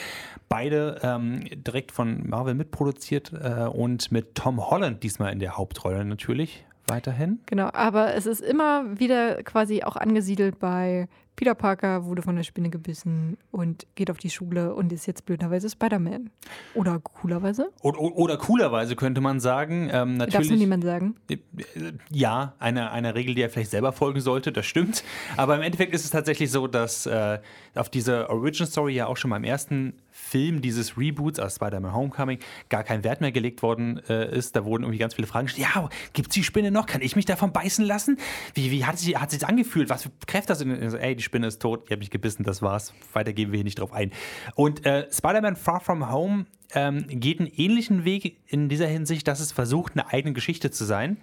Beide 0.48 1.00
ähm, 1.02 1.44
direkt 1.50 1.92
von 1.92 2.29
Marvel 2.29 2.55
mitproduziert 2.55 3.33
äh, 3.33 3.64
und 3.64 4.12
mit 4.12 4.35
Tom 4.35 4.70
Holland 4.70 5.02
diesmal 5.02 5.33
in 5.33 5.38
der 5.38 5.57
Hauptrolle 5.57 6.05
natürlich 6.05 6.64
weiterhin. 6.87 7.40
Genau, 7.46 7.70
aber 7.72 8.14
es 8.14 8.27
ist 8.27 8.40
immer 8.40 8.99
wieder 8.99 9.42
quasi 9.42 9.83
auch 9.83 9.96
angesiedelt 9.96 10.59
bei 10.59 11.09
Peter 11.37 11.55
Parker 11.55 12.07
wurde 12.07 12.22
von 12.22 12.35
der 12.35 12.42
Spinne 12.42 12.70
gebissen 12.70 13.37
und 13.51 13.87
geht 13.94 14.11
auf 14.11 14.16
die 14.16 14.31
Schule 14.31 14.75
und 14.75 14.90
ist 14.90 15.07
jetzt 15.07 15.27
blöderweise 15.27 15.68
Spider-Man. 15.68 16.31
Oder 16.75 16.99
coolerweise? 16.99 17.70
Oder, 17.83 18.01
oder, 18.01 18.38
coolerweise 18.38 18.96
könnte 18.96 19.20
man 19.20 19.38
sagen. 19.38 19.90
Ähm, 19.92 20.16
natürlich, 20.16 20.49
Darf 20.49 20.57
es 20.57 20.59
niemand 20.59 20.83
sagen? 20.83 21.16
Äh, 21.29 21.37
ja, 22.11 22.55
eine, 22.59 22.90
eine 22.90 23.14
Regel, 23.14 23.35
die 23.35 23.42
er 23.42 23.51
vielleicht 23.51 23.70
selber 23.70 23.92
folgen 23.92 24.20
sollte, 24.20 24.51
das 24.51 24.64
stimmt. 24.64 25.05
Aber 25.37 25.57
im 25.57 25.62
Endeffekt 25.62 25.94
ist 25.94 26.05
es 26.05 26.11
tatsächlich 26.11 26.51
so, 26.51 26.66
dass 26.66 27.05
äh, 27.05 27.38
auf 27.75 27.90
diese 27.90 28.31
Origin 28.31 28.66
Story 28.66 28.94
ja 28.94 29.07
auch 29.07 29.18
schon 29.18 29.31
beim 29.31 29.44
ersten 29.44 29.92
Film 30.18 30.62
dieses 30.62 30.96
Reboots 30.96 31.38
aus 31.38 31.57
Spider-Man 31.57 31.94
Homecoming 31.94 32.38
gar 32.70 32.83
kein 32.85 33.05
Wert 33.05 33.20
mehr 33.20 33.33
gelegt 33.33 33.62
worden 33.62 34.00
äh, 34.09 34.35
ist. 34.35 34.57
Da 34.57 34.64
wurden 34.64 34.83
irgendwie 34.83 34.98
ganz 34.98 35.14
viele 35.14 35.26
Fragen 35.26 35.46
gestellt. 35.46 35.68
Ja, 35.74 35.88
gibt 36.14 36.29
es 36.29 36.35
die 36.35 36.42
Spinne 36.42 36.70
noch? 36.70 36.87
Kann 36.87 37.02
ich 37.02 37.16
mich 37.16 37.26
davon 37.26 37.52
beißen 37.52 37.85
lassen? 37.85 38.18
Wie, 38.55 38.70
wie 38.70 38.87
hat 38.87 38.98
sie 38.98 39.18
hat 39.18 39.31
sich 39.31 39.46
angefühlt? 39.46 39.90
Was 39.90 40.05
für 40.05 40.11
Kräfte 40.26 40.55
hast 40.55 40.62
du? 40.62 40.72
Also, 40.72 40.96
ey, 40.96 41.14
die 41.14 41.22
Spinne 41.22 41.46
ist 41.46 41.61
tot, 41.61 41.83
ich 41.85 41.90
habe 41.90 41.98
mich 41.98 42.11
gebissen, 42.11 42.44
das 42.44 42.62
war's. 42.62 42.94
Weiter 43.12 43.35
gehen 43.35 43.52
wir 43.52 43.59
hier 43.59 43.64
nicht 43.64 43.79
drauf 43.79 43.92
ein. 43.92 44.11
Und 44.55 44.87
äh, 44.87 45.07
Spider-Man 45.12 45.55
Far 45.55 45.81
From 45.81 46.11
Home 46.11 46.46
ähm, 46.74 47.07
geht 47.09 47.38
einen 47.38 47.52
ähnlichen 47.55 48.05
Weg 48.05 48.38
in 48.46 48.70
dieser 48.70 48.87
Hinsicht, 48.87 49.29
dass 49.29 49.40
es 49.40 49.52
versucht, 49.52 49.92
eine 49.92 50.09
eigene 50.09 50.33
Geschichte 50.33 50.70
zu 50.70 50.85
sein 50.85 51.18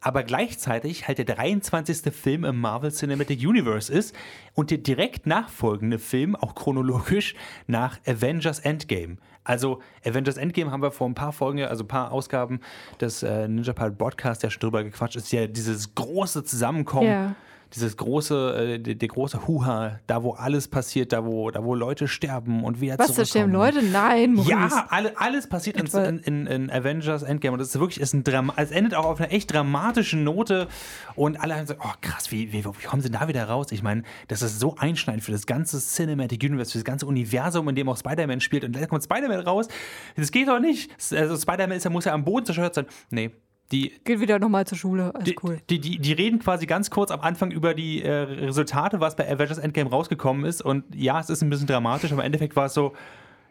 aber 0.00 0.22
gleichzeitig 0.22 1.08
halt 1.08 1.18
der 1.18 1.24
23. 1.24 2.12
Film 2.14 2.44
im 2.44 2.60
Marvel 2.60 2.90
Cinematic 2.90 3.40
Universe 3.40 3.92
ist 3.92 4.14
und 4.54 4.70
der 4.70 4.78
direkt 4.78 5.26
nachfolgende 5.26 5.98
Film, 5.98 6.36
auch 6.36 6.54
chronologisch, 6.54 7.34
nach 7.66 7.98
Avengers 8.06 8.60
Endgame. 8.60 9.16
Also 9.44 9.80
Avengers 10.04 10.36
Endgame 10.36 10.70
haben 10.70 10.82
wir 10.82 10.90
vor 10.90 11.08
ein 11.08 11.14
paar 11.14 11.32
Folgen, 11.32 11.62
also 11.62 11.84
ein 11.84 11.88
paar 11.88 12.12
Ausgaben 12.12 12.60
des 13.00 13.22
äh, 13.22 13.48
Ninja 13.48 13.72
Pirate 13.72 13.96
Podcasts 13.96 14.42
ja 14.42 14.50
schon 14.50 14.60
drüber 14.60 14.84
gequatscht, 14.84 15.16
ist 15.16 15.32
ja 15.32 15.46
dieses 15.46 15.94
große 15.94 16.44
Zusammenkommen. 16.44 17.08
Yeah 17.08 17.34
dieses 17.74 17.96
große, 17.96 18.56
äh, 18.56 18.78
der, 18.78 18.94
der, 18.94 19.08
große 19.08 19.46
Huha, 19.46 19.98
da 20.06 20.22
wo 20.22 20.32
alles 20.32 20.68
passiert, 20.68 21.12
da 21.12 21.24
wo, 21.24 21.50
da 21.50 21.62
wo 21.62 21.74
Leute 21.74 22.08
sterben 22.08 22.64
und 22.64 22.80
wieder 22.80 22.98
Was, 22.98 23.14
da 23.14 23.24
sterben 23.24 23.52
Leute? 23.52 23.82
Nein, 23.82 24.34
Maurice. 24.34 24.50
Ja, 24.50 24.86
alle, 24.88 25.18
alles 25.18 25.48
passiert 25.48 25.76
in, 25.76 26.18
in, 26.20 26.46
in, 26.46 26.70
Avengers 26.70 27.22
Endgame 27.22 27.52
und 27.52 27.58
das 27.58 27.68
ist 27.68 27.80
wirklich, 27.80 28.00
ist 28.00 28.14
ein 28.14 28.24
Drama, 28.24 28.54
es 28.56 28.70
endet 28.70 28.94
auch 28.94 29.04
auf 29.04 29.20
einer 29.20 29.32
echt 29.32 29.52
dramatischen 29.52 30.24
Note 30.24 30.68
und 31.14 31.40
alle 31.40 31.54
haben 31.54 31.62
gesagt, 31.62 31.80
oh 31.84 31.92
krass, 32.00 32.30
wie, 32.30 32.52
wie, 32.52 32.64
wie 32.64 32.86
kommen 32.86 33.02
sie 33.02 33.10
da 33.10 33.28
wieder 33.28 33.44
raus? 33.44 33.70
Ich 33.70 33.82
meine, 33.82 34.02
das 34.28 34.42
ist 34.42 34.60
so 34.60 34.76
einschneidend 34.76 35.22
für 35.22 35.32
das 35.32 35.46
ganze 35.46 35.78
Cinematic 35.78 36.42
Universe, 36.42 36.72
für 36.72 36.78
das 36.78 36.84
ganze 36.84 37.06
Universum, 37.06 37.68
in 37.68 37.74
dem 37.74 37.88
auch 37.88 37.98
Spider-Man 37.98 38.40
spielt 38.40 38.64
und 38.64 38.74
da 38.74 38.86
kommt 38.86 39.04
Spider-Man 39.04 39.40
raus. 39.40 39.68
Das 40.16 40.32
geht 40.32 40.48
doch 40.48 40.60
nicht. 40.60 40.90
Also 41.12 41.36
Spider-Man 41.36 41.76
ist, 41.76 41.88
muss 41.90 42.06
ja 42.06 42.14
am 42.14 42.24
Boden 42.24 42.46
zerstört 42.46 42.74
sein. 42.74 42.86
Nee, 43.10 43.32
die, 43.72 43.92
Geht 44.04 44.20
wieder 44.20 44.38
nochmal 44.38 44.66
zur 44.66 44.78
Schule, 44.78 45.14
alles 45.14 45.24
die, 45.24 45.36
cool. 45.42 45.60
Die, 45.68 45.78
die, 45.78 45.98
die 45.98 46.12
reden 46.12 46.38
quasi 46.38 46.66
ganz 46.66 46.90
kurz 46.90 47.10
am 47.10 47.20
Anfang 47.20 47.50
über 47.50 47.74
die 47.74 48.02
äh, 48.02 48.10
Resultate, 48.10 49.00
was 49.00 49.14
bei 49.14 49.30
Avengers 49.30 49.58
Endgame 49.58 49.90
rausgekommen 49.90 50.44
ist. 50.46 50.62
Und 50.62 50.84
ja, 50.94 51.20
es 51.20 51.28
ist 51.28 51.42
ein 51.42 51.50
bisschen 51.50 51.66
dramatisch, 51.66 52.10
aber 52.12 52.22
im 52.22 52.26
Endeffekt 52.26 52.56
war 52.56 52.66
es 52.66 52.74
so: 52.74 52.94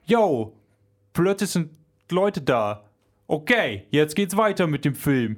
Yo, 0.06 0.54
plötzlich 1.14 1.52
sind 1.52 1.72
Leute 2.10 2.42
da. 2.42 2.84
Okay, 3.28 3.84
jetzt 3.92 4.16
geht's 4.16 4.38
weiter 4.38 4.68
mit 4.68 4.86
dem 4.86 4.96
Film 4.96 5.38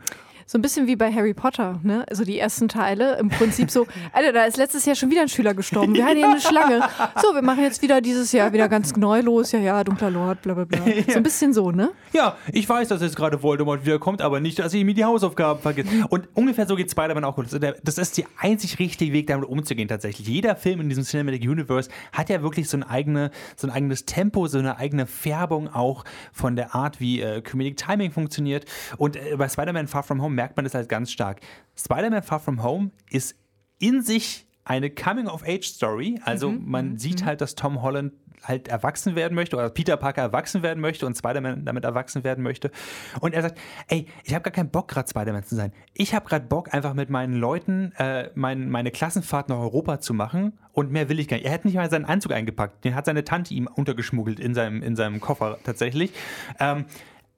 so 0.51 0.57
ein 0.57 0.63
bisschen 0.63 0.87
wie 0.87 0.95
bei 0.95 1.13
Harry 1.13 1.35
Potter, 1.35 1.79
ne? 1.83 2.03
Also 2.09 2.25
die 2.25 2.39
ersten 2.39 2.69
Teile 2.69 3.19
im 3.19 3.29
Prinzip 3.29 3.69
so, 3.69 3.85
Alter, 4.13 4.33
da 4.33 4.45
ist 4.45 4.57
letztes 4.57 4.83
Jahr 4.83 4.95
schon 4.95 5.11
wieder 5.11 5.21
ein 5.21 5.29
Schüler 5.29 5.53
gestorben. 5.53 5.93
Wir 5.93 6.03
hatten 6.03 6.17
hier 6.17 6.27
eine 6.27 6.41
Schlange. 6.41 6.81
So, 7.21 7.35
wir 7.35 7.43
machen 7.43 7.61
jetzt 7.61 7.83
wieder 7.83 8.01
dieses 8.01 8.31
Jahr 8.31 8.51
wieder 8.51 8.67
ganz 8.67 8.95
neu 8.95 9.21
los. 9.21 9.51
Ja, 9.51 9.59
ja, 9.59 9.83
dunkler 9.83 10.09
Lord, 10.09 10.41
bla 10.41 10.55
bla 10.55 10.65
bla. 10.65 10.79
So 11.07 11.17
ein 11.17 11.21
bisschen 11.21 11.53
so, 11.53 11.69
ne? 11.69 11.91
Ja, 12.13 12.35
ich 12.51 12.67
weiß, 12.67 12.87
dass 12.87 13.03
jetzt 13.03 13.15
gerade 13.15 13.43
Voldemort 13.43 13.85
wiederkommt, 13.85 14.23
aber 14.23 14.39
nicht, 14.39 14.57
dass 14.57 14.73
ich 14.73 14.83
mir 14.83 14.95
die 14.95 15.05
Hausaufgaben 15.05 15.61
vergesse. 15.61 15.87
Und 16.09 16.27
ungefähr 16.33 16.65
so 16.65 16.75
geht 16.75 16.89
Spider-Man 16.89 17.25
auch. 17.25 17.37
Das 17.83 17.99
ist 17.99 18.17
der 18.17 18.25
einzig 18.39 18.79
richtige 18.79 19.13
Weg, 19.13 19.27
damit 19.27 19.47
umzugehen 19.47 19.87
tatsächlich. 19.87 20.27
Jeder 20.27 20.55
Film 20.55 20.81
in 20.81 20.89
diesem 20.89 21.03
Cinematic 21.03 21.43
Universe 21.43 21.91
hat 22.11 22.29
ja 22.29 22.41
wirklich 22.41 22.67
so 22.67 22.77
ein, 22.77 22.83
eigene, 22.83 23.29
so 23.55 23.67
ein 23.67 23.71
eigenes 23.71 24.05
Tempo, 24.05 24.47
so 24.47 24.57
eine 24.57 24.77
eigene 24.77 25.05
Färbung 25.05 25.71
auch 25.71 26.05
von 26.33 26.55
der 26.55 26.73
Art, 26.73 26.99
wie 26.99 27.21
äh, 27.21 27.41
Comedic 27.41 27.77
Timing 27.77 28.09
funktioniert. 28.09 28.65
Und 28.97 29.15
äh, 29.15 29.35
bei 29.37 29.47
Spider-Man 29.47 29.87
Far 29.87 30.01
From 30.01 30.23
Home 30.23 30.38
merkt 30.39 30.55
man 30.55 30.63
das 30.63 30.73
halt 30.73 30.87
ganz 30.87 31.11
stark. 31.11 31.41
Spider-Man 31.75 32.23
Far 32.23 32.39
From 32.39 32.63
Home 32.63 32.91
ist 33.09 33.35
in 33.77 34.01
sich 34.01 34.47
eine 34.63 34.89
Coming-of-Age-Story. 34.89 36.21
Also 36.23 36.51
mhm. 36.51 36.63
man 36.65 36.89
mhm. 36.91 36.97
sieht 36.97 37.25
halt, 37.25 37.41
dass 37.41 37.55
Tom 37.55 37.81
Holland 37.81 38.13
halt 38.41 38.69
erwachsen 38.69 39.15
werden 39.15 39.35
möchte 39.35 39.57
oder 39.57 39.69
Peter 39.69 39.97
Parker 39.97 40.21
erwachsen 40.21 40.63
werden 40.63 40.79
möchte 40.79 41.05
und 41.05 41.17
Spider-Man 41.17 41.65
damit 41.65 41.83
erwachsen 41.83 42.23
werden 42.23 42.41
möchte. 42.41 42.71
Und 43.19 43.33
er 43.33 43.41
sagt, 43.41 43.59
ey, 43.89 44.05
ich 44.23 44.33
habe 44.33 44.43
gar 44.43 44.53
keinen 44.53 44.69
Bock, 44.69 44.87
gerade 44.87 45.09
Spider-Man 45.09 45.43
zu 45.43 45.55
sein. 45.55 45.73
Ich 45.93 46.13
habe 46.13 46.25
gerade 46.29 46.45
Bock, 46.45 46.73
einfach 46.73 46.93
mit 46.93 47.09
meinen 47.09 47.33
Leuten 47.33 47.91
äh, 47.97 48.29
mein, 48.35 48.69
meine 48.69 48.91
Klassenfahrt 48.91 49.49
nach 49.49 49.59
Europa 49.59 49.99
zu 49.99 50.13
machen 50.13 50.57
und 50.71 50.89
mehr 50.89 51.09
will 51.09 51.19
ich 51.19 51.27
gar 51.27 51.35
nicht. 51.35 51.47
Er 51.47 51.51
hat 51.51 51.65
nicht 51.65 51.75
mal 51.75 51.89
seinen 51.89 52.05
Anzug 52.05 52.31
eingepackt, 52.31 52.85
den 52.85 52.95
hat 52.95 53.05
seine 53.05 53.25
Tante 53.25 53.53
ihm 53.53 53.67
untergeschmuggelt 53.67 54.39
in 54.39 54.53
seinem, 54.53 54.81
in 54.83 54.95
seinem 54.95 55.19
Koffer 55.19 55.57
tatsächlich. 55.65 56.13
Ähm, 56.61 56.85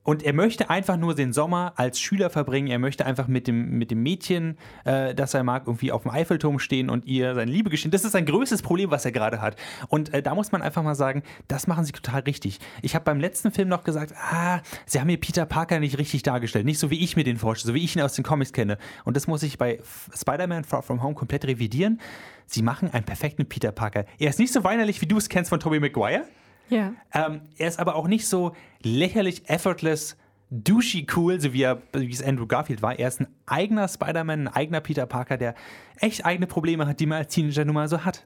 und 0.04 0.24
er 0.24 0.34
möchte 0.34 0.70
einfach 0.70 0.98
nur 0.98 1.14
den 1.14 1.32
Sommer 1.32 1.74
als 1.76 2.00
Schüler 2.00 2.32
verbringen. 2.32 2.68
Er 2.68 2.80
möchte 2.80 3.06
einfach 3.06 3.28
mit 3.28 3.48
dem, 3.48 3.78
mit 3.78 3.92
dem 3.92 4.02
Mädchen, 4.02 4.58
äh, 4.84 5.14
das 5.14 5.34
er 5.36 5.44
mag, 5.44 5.68
irgendwie 5.68 5.92
auf 5.92 6.04
dem 6.04 6.12
Eiffelturm 6.12 6.58
stehen 6.58 6.90
und 6.90 7.06
ihr 7.06 7.36
seine 7.36 7.52
Liebe 7.52 7.70
gestehen. 7.70 7.92
Das 7.92 8.04
ist 8.04 8.14
sein 8.14 8.26
größtes 8.26 8.64
Problem, 8.64 8.90
was 8.90 9.06
er 9.06 9.12
gerade 9.12 9.42
hat. 9.42 9.56
Und 9.90 10.12
äh, 10.14 10.24
da 10.24 10.34
muss 10.34 10.52
man 10.52 10.64
einfach 10.64 10.82
mal 10.82 10.96
sagen, 10.96 11.22
das 11.48 11.68
machen 11.68 11.86
sie 11.86 11.92
total 11.92 12.22
richtig. 12.22 12.60
Ich 12.82 12.96
habe 12.96 13.06
beim 13.06 13.20
letzten 13.20 13.52
Film 13.52 13.70
noch 13.70 13.84
gesagt, 13.84 14.14
ah, 14.18 14.62
sie 14.88 15.00
haben 15.00 15.08
mir 15.08 15.18
Peter 15.18 15.46
Parker 15.46 15.80
nicht 15.80 16.00
richtig 16.00 16.24
dargestellt. 16.24 16.66
Nicht 16.66 16.80
so, 16.80 16.90
wie 16.90 17.04
ich 17.04 17.16
mir 17.16 17.24
den 17.24 17.38
vorstelle, 17.38 17.74
so 17.74 17.76
wie 17.76 17.84
ich 17.84 17.96
ihn 17.96 18.02
aus 18.02 18.14
den 18.14 18.24
Comics 18.24 18.54
kenne. 18.54 18.80
Und 19.06 19.16
das 19.16 19.28
muss 19.28 19.44
ich 19.44 19.60
bei 19.60 19.80
Spider-Man 20.16 20.64
Far 20.64 20.82
From 20.82 21.04
Home 21.04 21.14
komplett 21.14 21.46
revidieren. 21.46 22.02
Sie 22.48 22.64
machen 22.64 22.92
einen 22.92 23.06
perfekten 23.06 23.46
Peter 23.46 23.72
Parker. 23.72 24.06
Er 24.18 24.30
ist 24.30 24.40
nicht 24.40 24.52
so 24.52 24.64
weinerlich, 24.64 25.00
wie 25.02 25.06
du 25.06 25.18
es 25.18 25.30
kennst 25.30 25.50
von 25.50 25.60
Tobey 25.60 25.80
Maguire. 25.80 26.26
Ja. 26.72 26.94
Ähm, 27.14 27.42
er 27.58 27.68
ist 27.68 27.80
aber 27.80 27.96
auch 27.96 28.08
nicht 28.08 28.28
so 28.28 28.54
lächerlich, 28.82 29.48
effortless, 29.48 30.18
douchey 30.50 31.06
cool, 31.16 31.40
so 31.40 31.54
wie, 31.54 31.64
er, 31.64 31.82
wie 31.94 32.12
es 32.12 32.24
Andrew 32.24 32.48
Garfield 32.48 32.82
war. 32.82 32.98
Er 32.98 33.08
ist 33.08 33.22
ein 33.22 33.28
eigener 33.46 33.88
Spider-Man, 33.88 34.48
ein 34.48 34.54
eigener 34.54 34.82
Peter 34.82 35.06
Parker, 35.06 35.38
der 35.38 35.54
echt 36.00 36.26
eigene 36.26 36.48
Probleme 36.48 36.88
hat, 36.88 37.00
die 37.00 37.06
man 37.06 37.20
als 37.20 37.34
Teenager 37.34 37.66
nun 37.66 37.76
mal 37.76 37.88
so 37.88 38.04
hat. 38.04 38.26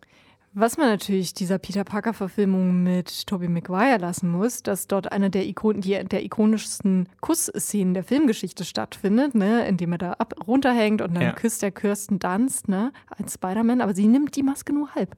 Was 0.58 0.78
man 0.78 0.88
natürlich 0.88 1.34
dieser 1.34 1.58
Peter 1.58 1.84
Parker-Verfilmung 1.84 2.82
mit 2.82 3.28
Tobey 3.28 3.50
Maguire 3.50 3.98
lassen 3.98 4.30
muss, 4.30 4.64
dass 4.64 4.88
dort 4.88 5.12
eine 5.12 5.30
der, 5.30 5.46
Ikon 5.46 5.82
der 5.82 6.24
ikonischsten 6.24 7.10
Kussszenen 7.20 7.94
der 7.94 8.06
Filmgeschichte 8.06 8.64
stattfindet, 8.64 9.36
ne, 9.36 9.68
indem 9.68 9.92
er 9.92 9.98
da 9.98 10.12
ab 10.14 10.34
runterhängt 10.48 11.02
und 11.02 11.14
dann 11.14 11.24
ja. 11.24 11.32
küsst 11.34 11.62
der 11.62 11.72
Kirsten 11.72 12.20
Dunst 12.20 12.70
ne, 12.70 12.94
als 13.10 13.34
Spider-Man, 13.34 13.82
aber 13.82 13.94
sie 13.94 14.08
nimmt 14.08 14.38
die 14.38 14.44
Maske 14.44 14.72
nur 14.72 14.96
halb. 14.96 15.18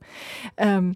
Ähm, 0.58 0.96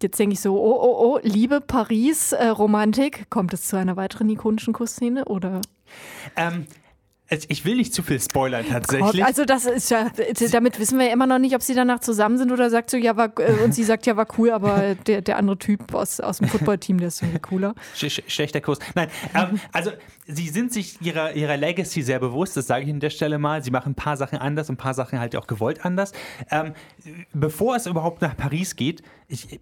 Jetzt 0.00 0.18
denke 0.18 0.34
ich 0.34 0.40
so, 0.40 0.56
oh, 0.56 0.78
oh, 0.80 0.96
oh, 1.14 1.20
Liebe, 1.22 1.60
Paris, 1.60 2.32
äh, 2.32 2.46
Romantik. 2.46 3.28
Kommt 3.30 3.52
es 3.52 3.66
zu 3.66 3.76
einer 3.76 3.96
weiteren 3.96 4.28
ikonischen 4.30 4.72
Kussszene 4.72 5.24
oder? 5.24 5.60
Ähm, 6.36 6.66
ich 7.30 7.64
will 7.64 7.76
nicht 7.76 7.92
zu 7.92 8.02
viel 8.02 8.20
spoilern 8.20 8.64
tatsächlich. 8.66 9.24
Also 9.24 9.44
das 9.44 9.66
ist 9.66 9.90
ja, 9.90 10.10
damit 10.50 10.78
wissen 10.78 10.98
wir 10.98 11.06
ja 11.06 11.12
immer 11.12 11.26
noch 11.26 11.38
nicht, 11.38 11.54
ob 11.54 11.62
sie 11.62 11.74
danach 11.74 12.00
zusammen 12.00 12.38
sind 12.38 12.52
oder 12.52 12.70
sagt 12.70 12.90
so, 12.90 12.96
ja, 12.96 13.16
war, 13.16 13.32
äh, 13.38 13.64
und 13.64 13.74
sie 13.74 13.84
sagt, 13.84 14.06
ja, 14.06 14.16
war 14.16 14.26
cool, 14.38 14.50
aber 14.50 14.94
der, 14.94 15.20
der 15.20 15.36
andere 15.36 15.58
Typ 15.58 15.92
aus, 15.94 16.20
aus 16.20 16.38
dem 16.38 16.48
Footballteam, 16.48 16.98
der 16.98 17.08
ist 17.08 17.20
irgendwie 17.20 17.40
cooler. 17.40 17.74
Sch 17.94 18.22
schlechter 18.28 18.62
Kurs. 18.62 18.78
Nein, 18.94 19.08
ähm, 19.34 19.60
also 19.72 19.90
sie 20.26 20.48
sind 20.48 20.72
sich 20.72 21.02
ihrer, 21.02 21.34
ihrer 21.34 21.56
Legacy 21.56 22.02
sehr 22.02 22.18
bewusst, 22.18 22.56
das 22.56 22.66
sage 22.66 22.84
ich 22.84 22.90
an 22.90 23.00
der 23.00 23.10
Stelle 23.10 23.38
mal. 23.38 23.62
Sie 23.62 23.70
machen 23.70 23.92
ein 23.92 23.96
paar 23.96 24.16
Sachen 24.16 24.38
anders 24.38 24.70
und 24.70 24.74
ein 24.74 24.78
paar 24.78 24.94
Sachen 24.94 25.20
halt 25.20 25.36
auch 25.36 25.46
gewollt 25.46 25.84
anders. 25.84 26.12
Ähm, 26.50 26.72
bevor 27.34 27.76
es 27.76 27.86
überhaupt 27.86 28.22
nach 28.22 28.36
Paris 28.36 28.74
geht, 28.74 29.02
ich, 29.28 29.60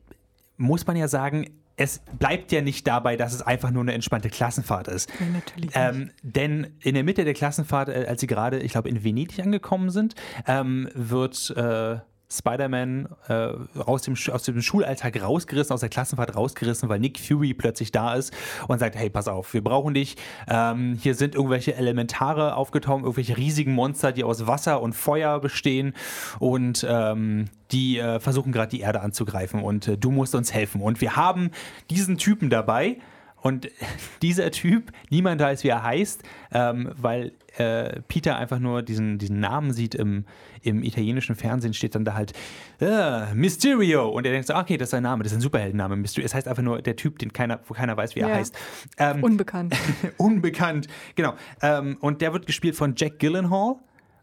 muss 0.56 0.86
man 0.86 0.96
ja 0.96 1.08
sagen, 1.08 1.46
es 1.76 2.00
bleibt 2.18 2.52
ja 2.52 2.62
nicht 2.62 2.86
dabei, 2.86 3.16
dass 3.16 3.34
es 3.34 3.42
einfach 3.42 3.70
nur 3.70 3.82
eine 3.82 3.92
entspannte 3.92 4.30
Klassenfahrt 4.30 4.88
ist. 4.88 5.10
Ja, 5.20 5.26
natürlich. 5.26 5.70
Ähm, 5.74 6.10
denn 6.22 6.68
in 6.80 6.94
der 6.94 7.04
Mitte 7.04 7.24
der 7.24 7.34
Klassenfahrt, 7.34 7.88
äh, 7.88 8.06
als 8.08 8.20
sie 8.20 8.26
gerade, 8.26 8.60
ich 8.60 8.72
glaube, 8.72 8.88
in 8.88 9.04
Venedig 9.04 9.38
angekommen 9.40 9.90
sind, 9.90 10.14
ähm, 10.46 10.88
wird 10.94 11.50
äh, 11.56 11.98
Spider-Man 12.30 13.08
äh, 13.28 13.52
aus, 13.80 14.02
dem, 14.02 14.16
aus 14.32 14.42
dem 14.42 14.60
Schulalltag 14.60 15.22
rausgerissen, 15.22 15.72
aus 15.72 15.80
der 15.80 15.88
Klassenfahrt 15.88 16.34
rausgerissen, 16.34 16.88
weil 16.88 16.98
Nick 16.98 17.20
Fury 17.20 17.54
plötzlich 17.54 17.92
da 17.92 18.14
ist 18.14 18.34
und 18.66 18.78
sagt, 18.78 18.96
hey, 18.96 19.10
pass 19.10 19.28
auf, 19.28 19.54
wir 19.54 19.62
brauchen 19.62 19.94
dich. 19.94 20.16
Ähm, 20.48 20.98
hier 21.00 21.14
sind 21.14 21.34
irgendwelche 21.34 21.74
Elementare 21.76 22.56
aufgetaucht, 22.56 23.02
irgendwelche 23.02 23.36
riesigen 23.36 23.72
Monster, 23.72 24.12
die 24.12 24.24
aus 24.24 24.46
Wasser 24.46 24.82
und 24.82 24.94
Feuer 24.94 25.40
bestehen 25.40 25.94
und 26.38 26.84
ähm, 26.88 27.46
die 27.72 27.98
äh, 27.98 28.20
versuchen 28.20 28.52
gerade 28.52 28.70
die 28.70 28.80
Erde 28.80 29.00
anzugreifen 29.00 29.62
und 29.62 29.88
äh, 29.88 29.98
du 29.98 30.10
musst 30.10 30.34
uns 30.34 30.52
helfen. 30.52 30.80
Und 30.80 31.00
wir 31.00 31.16
haben 31.16 31.50
diesen 31.90 32.18
Typen 32.18 32.50
dabei, 32.50 32.98
und 33.46 33.70
dieser 34.22 34.50
Typ, 34.50 34.92
niemand 35.08 35.40
weiß, 35.40 35.62
wie 35.62 35.68
er 35.68 35.82
heißt, 35.82 36.22
ähm, 36.52 36.90
weil 36.96 37.32
äh, 37.58 38.00
Peter 38.08 38.36
einfach 38.36 38.58
nur 38.58 38.82
diesen, 38.82 39.18
diesen 39.18 39.40
Namen 39.40 39.72
sieht 39.72 39.94
im, 39.94 40.24
im 40.62 40.82
italienischen 40.82 41.34
Fernsehen, 41.36 41.74
steht 41.74 41.94
dann 41.94 42.04
da 42.04 42.14
halt 42.14 42.32
äh, 42.80 43.34
Mysterio. 43.34 44.08
Und 44.08 44.26
er 44.26 44.32
denkt 44.32 44.46
so, 44.46 44.54
okay, 44.54 44.76
das 44.76 44.86
ist 44.86 44.90
sein 44.90 45.02
Name, 45.02 45.22
das 45.22 45.32
ist 45.32 45.38
ein 45.38 45.42
Superheldenname. 45.42 45.96
Mysterio. 45.96 46.26
Es 46.26 46.34
heißt 46.34 46.48
einfach 46.48 46.62
nur 46.62 46.82
der 46.82 46.96
Typ, 46.96 47.18
den 47.18 47.32
keiner, 47.32 47.60
wo 47.66 47.74
keiner 47.74 47.96
weiß, 47.96 48.14
wie 48.16 48.20
er 48.20 48.28
Ja. 48.28 48.34
heißt. 48.36 48.56
Ähm, 48.98 49.22
Unbekannt. 49.24 49.74
unbekannt, 50.18 50.88
genau. 51.14 51.34
Ähm, 51.62 51.96
und 52.00 52.20
der 52.20 52.32
wird 52.32 52.46
gespielt 52.46 52.76
von 52.76 52.94
Jack 52.96 53.18
Gyllenhaal 53.18 53.76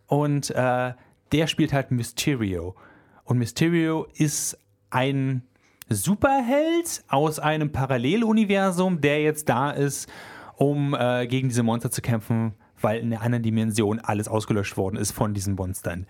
und 0.08 0.50
äh, 0.52 0.94
der 1.32 1.48
spielt 1.48 1.74
halt 1.74 1.92
Mysterio. 1.92 2.76
Und 3.24 3.38
Mysterio 3.40 4.08
ist 4.16 4.58
ein 4.92 5.44
Superheld 5.90 7.04
aus 7.08 7.40
einem 7.40 7.72
Paralleluniversum, 7.72 9.02
der 9.02 9.22
jetzt 9.22 9.50
da 9.50 9.72
ist, 9.72 10.10
um 10.58 10.94
äh, 10.94 11.26
gegen 11.28 11.50
diese 11.50 11.64
Monster 11.64 11.90
zu 11.90 12.02
kämpfen, 12.02 12.54
weil 12.84 13.00
in 13.00 13.14
einer 13.14 13.22
anderen 13.22 13.44
Dimension 13.44 14.00
alles 14.00 14.28
ausgelöscht 14.28 14.78
worden 14.78 14.98
ist 14.98 15.12
von 15.12 15.34
diesen 15.34 15.56
Monstern. 15.56 16.06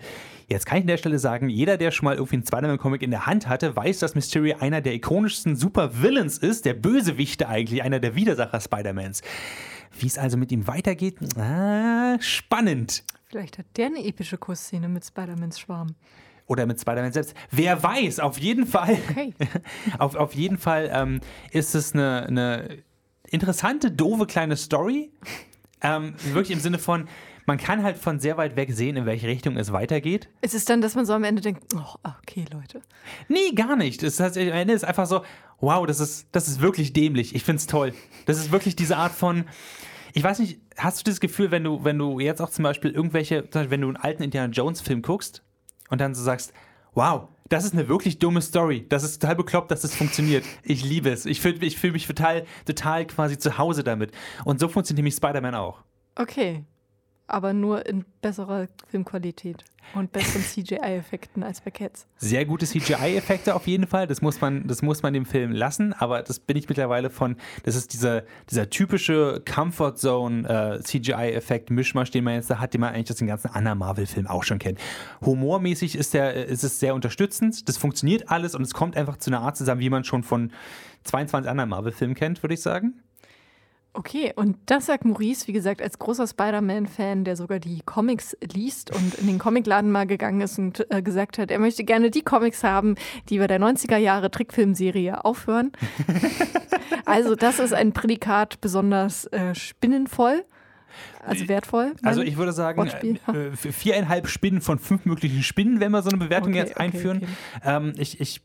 Jetzt 0.48 0.66
kann 0.66 0.80
ich 0.80 0.84
an 0.84 0.88
der 0.88 0.98
Stelle 0.98 1.20
sagen, 1.20 1.50
jeder, 1.50 1.78
der 1.78 1.92
schon 1.92 2.06
mal 2.06 2.16
irgendwie 2.16 2.36
einen 2.36 2.46
Spider-Man-Comic 2.46 3.02
in 3.02 3.12
der 3.12 3.26
Hand 3.26 3.48
hatte, 3.48 3.76
weiß, 3.76 4.00
dass 4.00 4.16
Mysterio 4.16 4.58
einer 4.60 4.82
der 4.82 4.94
ikonischsten 4.94 5.56
Super-Villains 5.56 6.38
ist, 6.38 6.66
der 6.66 6.74
Bösewichte 6.74 7.48
eigentlich, 7.48 7.84
einer 7.84 8.00
der 8.00 8.16
Widersacher 8.16 8.60
Spider-Mans. 8.60 9.22
Wie 10.00 10.08
es 10.08 10.18
also 10.18 10.38
mit 10.38 10.52
ihm 10.52 10.68
weitergeht, 10.68 11.18
ah, 11.38 12.18
spannend. 12.20 13.04
Vielleicht 13.28 13.58
hat 13.58 13.66
der 13.78 13.88
eine 13.88 14.04
epische 14.04 14.38
Kussszene 14.38 14.90
mit 14.90 15.06
Spider-Mans 15.06 15.60
Schwarm. 15.60 15.96
Oder 16.46 16.66
mit 16.66 16.80
Spider-Man 16.80 17.14
selbst. 17.14 17.36
Wer 17.52 17.82
weiß, 17.82 18.20
auf 18.20 18.38
jeden 18.38 18.68
Fall. 18.68 18.98
Okay. 19.10 19.34
auf, 19.98 20.16
auf 20.16 20.36
jeden 20.36 20.58
Fall 20.58 20.90
ähm, 20.92 21.22
ist 21.52 21.74
es 21.74 21.94
eine, 21.94 22.26
eine 22.28 22.84
interessante, 23.30 23.92
doofe 23.92 24.28
kleine 24.28 24.58
Story. 24.58 25.12
Ähm, 25.84 26.16
wirklich 26.32 26.52
im 26.52 26.60
Sinne 26.60 26.80
von, 26.80 27.08
man 27.46 27.58
kann 27.58 27.84
halt 27.84 27.98
von 27.98 28.20
sehr 28.20 28.38
weit 28.38 28.56
weg 28.56 28.72
sehen, 28.72 28.96
in 28.96 29.06
welche 29.06 29.28
Richtung 29.28 29.58
es 29.58 29.72
weitergeht. 29.74 30.30
Es 30.42 30.54
ist 30.54 30.70
dann, 30.70 30.82
dass 30.82 30.96
man 30.96 31.06
so 31.06 31.14
am 31.14 31.24
Ende 31.24 31.42
denkt, 31.42 31.62
oh, 31.76 31.96
okay, 32.22 32.46
Leute. 32.52 32.82
Nee, 33.28 33.52
gar 33.54 33.76
nicht. 33.76 34.02
Es 34.02 34.20
ist, 34.20 34.38
am 34.38 34.48
Ende 34.48 34.74
ist 34.74 34.86
einfach 34.86 35.06
so, 35.06 35.24
wow, 35.60 35.86
das 35.86 36.00
ist, 36.00 36.28
das 36.32 36.48
ist 36.48 36.62
wirklich 36.62 36.94
dämlich. 36.94 37.36
Ich 37.36 37.44
finde 37.44 37.58
es 37.58 37.68
toll. 37.68 37.94
Das 38.26 38.38
ist 38.38 38.52
wirklich 38.52 38.76
diese 38.76 38.98
Art 38.98 39.12
von. 39.12 39.46
Ich 40.14 40.24
weiß 40.24 40.40
nicht, 40.40 40.60
hast 40.78 41.00
du 41.00 41.10
das 41.10 41.20
Gefühl, 41.20 41.52
wenn 41.52 41.64
du, 41.64 41.84
wenn 41.84 41.98
du 41.98 42.20
jetzt 42.20 42.42
auch 42.42 42.50
zum 42.50 42.64
Beispiel 42.64 42.92
irgendwelche, 42.92 43.42
zum 43.50 43.62
Beispiel 43.62 43.72
wenn 43.72 43.82
du 43.82 43.88
einen 43.88 43.98
alten 43.98 44.24
Indiana 44.24 44.52
Jones-Film 44.52 45.02
guckst 45.02 45.44
und 45.90 46.00
dann 46.00 46.14
so 46.14 46.24
sagst, 46.24 46.54
wow, 46.94 47.30
das 47.50 47.66
ist 47.66 47.74
eine 47.74 47.88
wirklich 47.88 48.20
dumme 48.20 48.42
Story. 48.42 48.86
Das 48.90 49.04
ist 49.04 49.22
total 49.22 49.36
bekloppt, 49.36 49.72
dass 49.72 49.82
das 49.82 49.96
funktioniert. 49.96 50.46
Ich 50.64 50.84
liebe 50.84 51.10
es. 51.10 51.26
Ich 51.26 51.42
fühle 51.42 51.66
ich 51.66 51.78
fühl 51.78 51.92
mich 51.92 52.08
total, 52.08 52.46
total 52.66 53.06
quasi 53.06 53.38
zu 53.38 53.58
Hause 53.58 53.84
damit. 53.84 54.12
Und 54.46 54.60
so 54.60 54.68
funktioniert 54.68 55.00
nämlich 55.00 55.16
Spider-Man 55.16 55.56
auch. 55.56 55.84
Okay. 56.16 56.64
Aber 57.34 57.52
nur 57.52 57.88
in 57.88 58.06
besserer 58.22 58.68
Filmqualität 58.90 59.64
und 59.96 60.12
besseren 60.12 60.44
CGI-Effekten 60.44 61.42
als 61.42 61.62
bei 61.62 61.72
Cats. 61.72 62.06
Sehr 62.18 62.46
gute 62.46 62.68
CGI-Effekte 62.68 63.56
auf 63.56 63.66
jeden 63.66 63.88
Fall. 63.88 64.06
Das 64.06 64.22
muss 64.22 64.40
man, 64.40 64.68
das 64.68 64.84
muss 64.84 65.02
man 65.02 65.14
dem 65.14 65.26
Film 65.26 65.52
lassen. 65.52 65.94
Aber 65.94 66.22
das 66.22 66.38
bin 66.38 66.58
ich 66.58 66.70
mittlerweile 66.70 67.10
von. 67.10 67.38
Das 67.64 67.76
ist 67.76 67.94
dieser, 67.94 68.22
dieser 68.52 68.70
typische 68.70 69.42
Comfort 69.52 69.96
Zone 69.96 70.48
äh, 70.48 72.12
den 72.12 72.24
man 72.24 72.36
jetzt 72.36 72.52
da 72.52 72.60
hat, 72.60 72.76
den 72.76 72.82
man 72.82 72.94
eigentlich 72.94 73.10
aus 73.10 73.18
den 73.18 73.28
ganzen 73.28 73.50
anderen 73.50 73.80
Marvel-Filmen 73.80 74.30
auch 74.30 74.44
schon 74.44 74.60
kennt. 74.60 74.80
Humormäßig 75.26 75.96
ist 75.96 76.14
der, 76.14 76.46
ist 76.46 76.64
es 76.64 76.80
sehr 76.80 76.94
unterstützend. 76.94 77.68
Das 77.68 77.78
funktioniert 77.78 78.30
alles 78.30 78.54
und 78.54 78.62
es 78.62 78.76
kommt 78.76 78.96
einfach 78.96 79.18
zu 79.18 79.32
einer 79.32 79.42
Art 79.42 79.58
zusammen, 79.58 79.82
wie 79.82 79.90
man 79.90 80.04
schon 80.04 80.22
von 80.22 80.52
22 81.06 81.50
anderen 81.50 81.72
Marvel-Filmen 81.72 82.14
kennt, 82.16 82.44
würde 82.44 82.54
ich 82.54 82.62
sagen. 82.62 83.02
Okay, 83.96 84.34
und 84.36 84.58
das 84.66 84.88
sagt 84.88 85.06
Maurice, 85.06 85.48
wie 85.48 85.54
gesagt, 85.54 85.80
als 85.80 86.00
großer 86.00 86.26
Spider-Man-Fan, 86.26 87.26
der 87.26 87.36
sogar 87.36 87.60
die 87.60 87.82
Comics 87.86 88.36
liest 88.42 88.90
und 88.94 89.14
in 89.16 89.28
den 89.28 89.38
Comicladen 89.38 89.92
mal 89.92 90.08
gegangen 90.08 90.42
ist 90.42 90.58
und 90.58 90.92
äh, 90.92 91.04
gesagt 91.04 91.38
hat, 91.38 91.52
er 91.52 91.60
möchte 91.60 91.84
gerne 91.84 92.10
die 92.10 92.24
Comics 92.24 92.64
haben, 92.64 92.96
die 93.30 93.38
bei 93.38 93.46
der 93.46 93.60
90er 93.60 93.98
Jahre 93.98 94.32
Trickfilmserie 94.32 95.24
aufhören. 95.24 95.74
also 97.06 97.36
das 97.36 97.60
ist 97.60 97.72
ein 97.72 97.94
Prädikat 97.94 98.60
besonders 98.62 99.26
äh, 99.28 99.54
spinnenvoll, 99.54 100.44
also 101.24 101.48
wertvoll. 101.48 101.94
Also 102.02 102.22
mein 102.22 102.30
ich 102.30 102.38
würde 102.38 102.52
sagen, 102.52 102.88
äh, 102.88 103.56
viereinhalb 103.56 104.28
Spinnen 104.28 104.62
von 104.62 104.80
fünf 104.80 105.06
möglichen 105.06 105.44
Spinnen, 105.44 105.80
wenn 105.80 105.92
wir 105.92 106.02
so 106.02 106.10
eine 106.10 106.18
Bewertung 106.18 106.50
Okay, 106.50 106.58
jetzt 106.58 106.72
okay, 106.72 106.84
einführen. 106.84 107.18
okay. 107.18 107.28
Ähm, 107.64 107.94
ich 107.98 108.20
ich, 108.20 108.42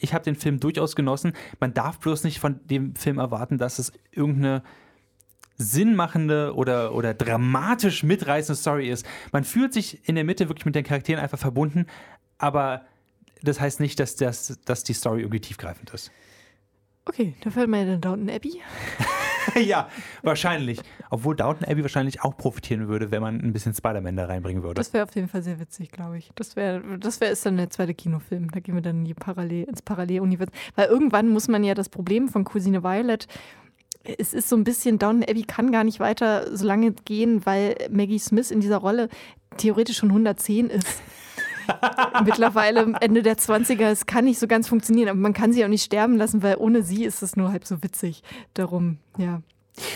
ich 0.00 0.12
habe 0.12 0.24
den 0.24 0.36
Film 0.36 0.60
durchaus 0.60 0.96
genossen. 0.96 1.32
Man 1.60 1.72
darf 1.72 1.98
bloß 1.98 2.24
nicht 2.24 2.40
von 2.40 2.60
dem 2.66 2.94
Film 2.94 3.18
erwarten, 3.18 3.56
dass 3.56 3.78
es 3.78 3.92
irgendeine 4.10 4.62
sinnmachende 5.56 6.54
oder, 6.54 6.94
oder 6.94 7.14
dramatisch 7.14 8.02
mitreißende 8.02 8.60
Story 8.60 8.88
ist. 8.88 9.06
Man 9.32 9.44
fühlt 9.44 9.72
sich 9.72 10.06
in 10.08 10.14
der 10.14 10.24
Mitte 10.24 10.48
wirklich 10.48 10.66
mit 10.66 10.74
den 10.74 10.84
Charakteren 10.84 11.22
einfach 11.22 11.38
verbunden, 11.38 11.86
aber 12.38 12.82
das 13.42 13.60
heißt 13.60 13.80
nicht, 13.80 13.98
dass, 14.00 14.16
das, 14.16 14.58
dass 14.64 14.84
die 14.84 14.94
Story 14.94 15.20
irgendwie 15.20 15.40
tiefgreifend 15.40 15.90
ist. 15.90 16.10
Okay, 17.04 17.34
da 17.40 17.50
fällt 17.50 17.68
mir 17.68 17.84
dann 17.84 18.00
Downton 18.00 18.30
Abbey. 18.30 18.60
ja, 19.60 19.88
wahrscheinlich. 20.22 20.80
Obwohl 21.10 21.34
Downton 21.34 21.66
Abbey 21.66 21.82
wahrscheinlich 21.82 22.22
auch 22.22 22.36
profitieren 22.36 22.86
würde, 22.86 23.10
wenn 23.10 23.20
man 23.20 23.40
ein 23.40 23.52
bisschen 23.52 23.74
Spider-Man 23.74 24.14
da 24.14 24.26
reinbringen 24.26 24.62
würde. 24.62 24.74
Das 24.74 24.92
wäre 24.92 25.04
auf 25.04 25.14
jeden 25.16 25.26
Fall 25.26 25.42
sehr 25.42 25.58
witzig, 25.58 25.90
glaube 25.90 26.18
ich. 26.18 26.30
Das 26.36 26.54
wäre, 26.54 26.80
das 26.98 27.18
ist 27.18 27.44
dann 27.44 27.56
der 27.56 27.70
zweite 27.70 27.94
Kinofilm. 27.94 28.52
Da 28.52 28.60
gehen 28.60 28.76
wir 28.76 28.82
dann 28.82 28.98
in 28.98 29.04
die 29.04 29.14
Parallel, 29.14 29.64
ins 29.64 29.82
Paralleluniversum. 29.82 30.54
Weil 30.76 30.86
irgendwann 30.88 31.28
muss 31.28 31.48
man 31.48 31.64
ja 31.64 31.74
das 31.74 31.88
Problem 31.88 32.28
von 32.28 32.44
Cousine 32.44 32.84
Violet. 32.84 33.26
Es 34.04 34.34
ist 34.34 34.48
so 34.48 34.56
ein 34.56 34.64
bisschen, 34.64 34.98
Downton 34.98 35.22
Abbey 35.28 35.42
kann 35.42 35.70
gar 35.70 35.84
nicht 35.84 36.00
weiter 36.00 36.56
so 36.56 36.66
lange 36.66 36.92
gehen, 36.92 37.44
weil 37.46 37.76
Maggie 37.90 38.18
Smith 38.18 38.50
in 38.50 38.60
dieser 38.60 38.78
Rolle 38.78 39.08
theoretisch 39.56 39.98
schon 39.98 40.10
110 40.10 40.70
ist. 40.70 41.02
Mittlerweile 42.24 42.94
Ende 43.00 43.22
der 43.22 43.36
20er, 43.36 43.90
es 43.90 44.06
kann 44.06 44.24
nicht 44.24 44.38
so 44.38 44.46
ganz 44.46 44.68
funktionieren, 44.68 45.08
aber 45.08 45.18
man 45.18 45.32
kann 45.32 45.52
sie 45.52 45.64
auch 45.64 45.68
nicht 45.68 45.84
sterben 45.84 46.16
lassen, 46.16 46.42
weil 46.42 46.56
ohne 46.56 46.82
sie 46.82 47.04
ist 47.04 47.22
es 47.22 47.36
nur 47.36 47.52
halb 47.52 47.64
so 47.64 47.82
witzig. 47.82 48.22
Darum, 48.54 48.98
ja. 49.18 49.42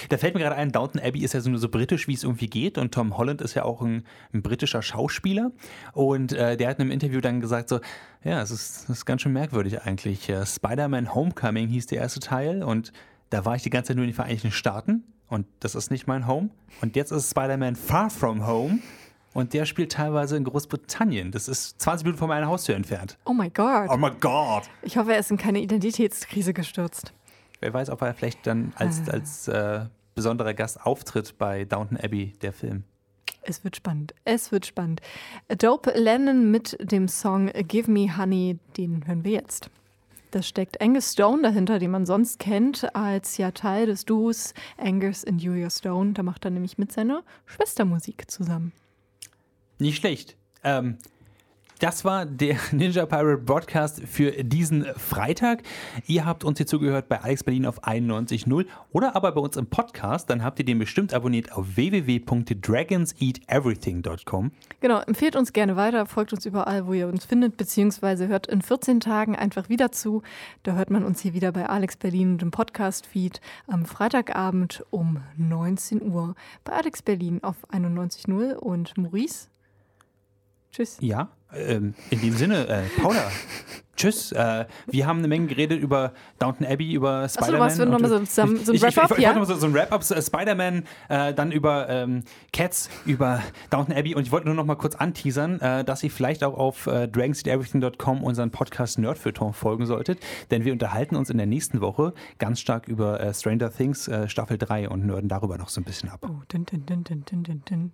Da 0.08 0.16
fällt 0.16 0.34
mir 0.34 0.40
gerade 0.40 0.56
ein, 0.56 0.72
Downton 0.72 1.02
Abbey 1.02 1.22
ist 1.22 1.34
ja 1.34 1.40
so, 1.40 1.50
nur 1.50 1.58
so 1.58 1.68
britisch, 1.68 2.08
wie 2.08 2.14
es 2.14 2.24
irgendwie 2.24 2.48
geht. 2.48 2.78
Und 2.78 2.94
Tom 2.94 3.18
Holland 3.18 3.42
ist 3.42 3.54
ja 3.54 3.64
auch 3.64 3.82
ein, 3.82 4.04
ein 4.32 4.40
britischer 4.42 4.80
Schauspieler. 4.80 5.52
Und 5.92 6.32
äh, 6.32 6.56
der 6.56 6.68
hat 6.68 6.78
in 6.78 6.82
einem 6.82 6.92
Interview 6.92 7.20
dann 7.20 7.40
gesagt: 7.40 7.68
so, 7.68 7.80
ja, 8.24 8.40
es 8.40 8.50
ist, 8.50 8.88
ist 8.88 9.04
ganz 9.04 9.22
schön 9.22 9.32
merkwürdig 9.32 9.82
eigentlich. 9.82 10.28
Äh, 10.30 10.46
Spider-Man 10.46 11.14
Homecoming 11.14 11.68
hieß 11.68 11.86
der 11.86 11.98
erste 11.98 12.20
Teil. 12.20 12.62
Und 12.62 12.92
da 13.30 13.44
war 13.44 13.56
ich 13.56 13.62
die 13.62 13.70
ganze 13.70 13.88
Zeit 13.88 13.96
nur 13.96 14.04
in 14.04 14.10
den 14.10 14.16
Vereinigten 14.16 14.50
Staaten. 14.50 15.04
Und 15.28 15.46
das 15.60 15.74
ist 15.74 15.90
nicht 15.90 16.06
mein 16.06 16.26
Home. 16.26 16.50
Und 16.80 16.94
jetzt 16.96 17.10
ist 17.10 17.30
Spider-Man 17.30 17.76
Far 17.76 18.10
From 18.10 18.46
Home. 18.46 18.78
Und 19.34 19.52
der 19.52 19.66
spielt 19.66 19.92
teilweise 19.92 20.36
in 20.36 20.44
Großbritannien. 20.44 21.30
Das 21.30 21.46
ist 21.48 21.80
20 21.80 22.04
Minuten 22.04 22.18
von 22.18 22.28
meiner 22.28 22.46
Haustür 22.46 22.74
entfernt. 22.74 23.18
Oh 23.26 23.34
my 23.34 23.50
God. 23.50 23.90
Oh 23.90 23.96
mein 23.96 24.18
Gott! 24.18 24.62
Ich 24.80 24.96
hoffe, 24.96 25.12
er 25.12 25.18
ist 25.18 25.30
in 25.30 25.36
keine 25.36 25.60
Identitätskrise 25.60 26.54
gestürzt. 26.54 27.12
Wer 27.60 27.74
weiß, 27.74 27.90
ob 27.90 28.00
er 28.00 28.14
vielleicht 28.14 28.46
dann 28.46 28.72
als, 28.76 29.06
als 29.10 29.48
äh, 29.48 29.86
besonderer 30.14 30.54
Gast 30.54 30.80
auftritt 30.86 31.36
bei 31.36 31.64
Downton 31.64 31.98
Abbey, 31.98 32.32
der 32.40 32.52
Film. 32.52 32.84
Es 33.42 33.62
wird 33.62 33.76
spannend. 33.76 34.14
Es 34.24 34.52
wird 34.52 34.66
spannend. 34.66 35.00
Dope 35.58 35.90
Lennon 35.90 36.50
mit 36.50 36.76
dem 36.80 37.06
Song 37.06 37.50
Give 37.68 37.90
Me 37.90 38.16
Honey, 38.16 38.58
den 38.76 39.06
hören 39.06 39.22
wir 39.24 39.32
jetzt. 39.32 39.70
Das 40.30 40.48
steckt 40.48 40.80
Angus 40.80 41.12
Stone 41.12 41.42
dahinter, 41.42 41.78
den 41.78 41.90
man 41.90 42.06
sonst 42.06 42.38
kennt 42.38 42.94
als 42.94 43.36
ja 43.36 43.52
Teil 43.52 43.86
des 43.86 44.04
Duos 44.04 44.54
Angus 44.76 45.24
und 45.24 45.40
Julia 45.40 45.70
Stone. 45.70 46.12
Da 46.12 46.22
macht 46.22 46.44
er 46.44 46.50
nämlich 46.50 46.78
mit 46.78 46.92
seiner 46.92 47.22
Schwester 47.46 47.84
Musik 47.84 48.30
zusammen. 48.30 48.72
Nicht 49.78 49.98
schlecht. 49.98 50.36
Ähm, 50.64 50.98
Das 51.78 52.06
war 52.06 52.24
der 52.24 52.56
Ninja 52.72 53.04
Pirate 53.04 53.36
Broadcast 53.36 54.00
für 54.06 54.30
diesen 54.42 54.86
Freitag. 54.96 55.62
Ihr 56.06 56.24
habt 56.24 56.42
uns 56.42 56.56
hier 56.58 56.66
zugehört 56.66 57.10
bei 57.10 57.20
Alex 57.20 57.44
Berlin 57.44 57.66
auf 57.66 57.84
91.0 57.84 58.64
oder 58.92 59.14
aber 59.14 59.32
bei 59.32 59.42
uns 59.42 59.58
im 59.58 59.66
Podcast. 59.66 60.30
Dann 60.30 60.42
habt 60.42 60.58
ihr 60.58 60.64
den 60.64 60.78
bestimmt 60.78 61.12
abonniert 61.12 61.52
auf 61.52 61.76
www.dragonseateverything.com. 61.76 64.52
Genau, 64.80 65.00
empfehlt 65.00 65.36
uns 65.36 65.52
gerne 65.52 65.76
weiter, 65.76 66.06
folgt 66.06 66.32
uns 66.32 66.46
überall, 66.46 66.86
wo 66.86 66.94
ihr 66.94 67.08
uns 67.08 67.26
findet, 67.26 67.58
beziehungsweise 67.58 68.26
hört 68.26 68.46
in 68.46 68.62
14 68.62 69.00
Tagen 69.00 69.36
einfach 69.36 69.68
wieder 69.68 69.92
zu. 69.92 70.22
Da 70.62 70.76
hört 70.76 70.90
man 70.90 71.04
uns 71.04 71.20
hier 71.20 71.34
wieder 71.34 71.52
bei 71.52 71.66
Alex 71.66 71.98
Berlin 71.98 72.32
und 72.32 72.42
im 72.42 72.52
Podcast-Feed 72.52 73.42
am 73.66 73.84
Freitagabend 73.84 74.82
um 74.88 75.20
19 75.36 76.00
Uhr 76.00 76.36
bei 76.64 76.72
Alex 76.72 77.02
Berlin 77.02 77.40
auf 77.42 77.56
91.0 77.70 78.54
und 78.54 78.96
Maurice. 78.96 79.48
Tschüss. 80.76 80.98
Ja, 81.00 81.30
ähm, 81.54 81.94
in 82.10 82.20
dem 82.20 82.34
Sinne, 82.34 82.68
äh, 82.68 82.82
Paula, 83.00 83.30
tschüss. 83.96 84.30
Äh, 84.32 84.66
wir 84.86 85.06
haben 85.06 85.20
eine 85.20 85.28
Menge 85.28 85.46
geredet 85.46 85.80
über 85.80 86.12
Downton 86.38 86.66
Abbey, 86.66 86.92
über 86.92 87.26
Spider-Man. 87.30 87.62
Achso, 87.62 87.64
was 87.64 87.76
für 87.78 87.86
nochmal 87.86 88.10
so, 88.10 88.18
so, 88.18 88.56
so 88.62 88.72
ein 88.72 88.82
Wrap-Up? 88.82 89.04
Ich, 89.04 89.10
ich, 89.12 89.16
ich, 89.16 89.24
ja? 89.24 89.44
so, 89.46 89.54
so 89.54 89.66
ein 89.68 89.72
Wrap-Up, 89.72 90.02
äh, 90.10 90.20
Spider-Man, 90.20 90.84
äh, 91.08 91.32
dann 91.32 91.50
über 91.50 91.88
ähm, 91.88 92.24
Cats, 92.52 92.90
über 93.06 93.42
Downton 93.70 93.96
Abbey 93.96 94.14
und 94.14 94.24
ich 94.24 94.32
wollte 94.32 94.48
nur 94.48 94.54
noch 94.54 94.66
mal 94.66 94.74
kurz 94.74 94.96
anteasern, 94.96 95.58
äh, 95.60 95.82
dass 95.82 96.02
ihr 96.02 96.10
vielleicht 96.10 96.44
auch 96.44 96.58
auf 96.58 96.88
äh, 96.88 97.08
dragonseateverything.com 97.08 98.22
unseren 98.22 98.50
Podcast 98.50 98.98
Nerdfeuilleton 98.98 99.54
folgen 99.54 99.86
solltet, 99.86 100.18
denn 100.50 100.66
wir 100.66 100.74
unterhalten 100.74 101.16
uns 101.16 101.30
in 101.30 101.38
der 101.38 101.46
nächsten 101.46 101.80
Woche 101.80 102.12
ganz 102.38 102.60
stark 102.60 102.86
über 102.86 103.18
äh, 103.18 103.32
Stranger 103.32 103.72
Things 103.72 104.10
Staffel 104.26 104.58
3 104.58 104.90
und 104.90 105.06
nörden 105.06 105.30
darüber 105.30 105.56
noch 105.56 105.70
so 105.70 105.80
ein 105.80 105.84
bisschen 105.84 106.10
ab. 106.10 106.20
Oh, 106.22 106.42
dun, 106.48 106.66
dun, 106.66 106.84
dun, 106.84 107.02
dun, 107.02 107.24
dun, 107.24 107.62
dun. 107.64 107.92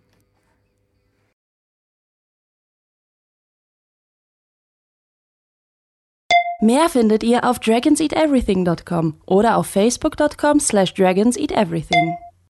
Mehr 6.62 6.88
findet 6.88 7.24
ihr 7.24 7.42
auf 7.42 7.58
dragonseateverything.com 7.58 9.14
oder 9.26 9.56
auf 9.56 9.66
facebook.com 9.66 10.60
slash 10.60 10.94
dragonseateverything. 10.94 12.16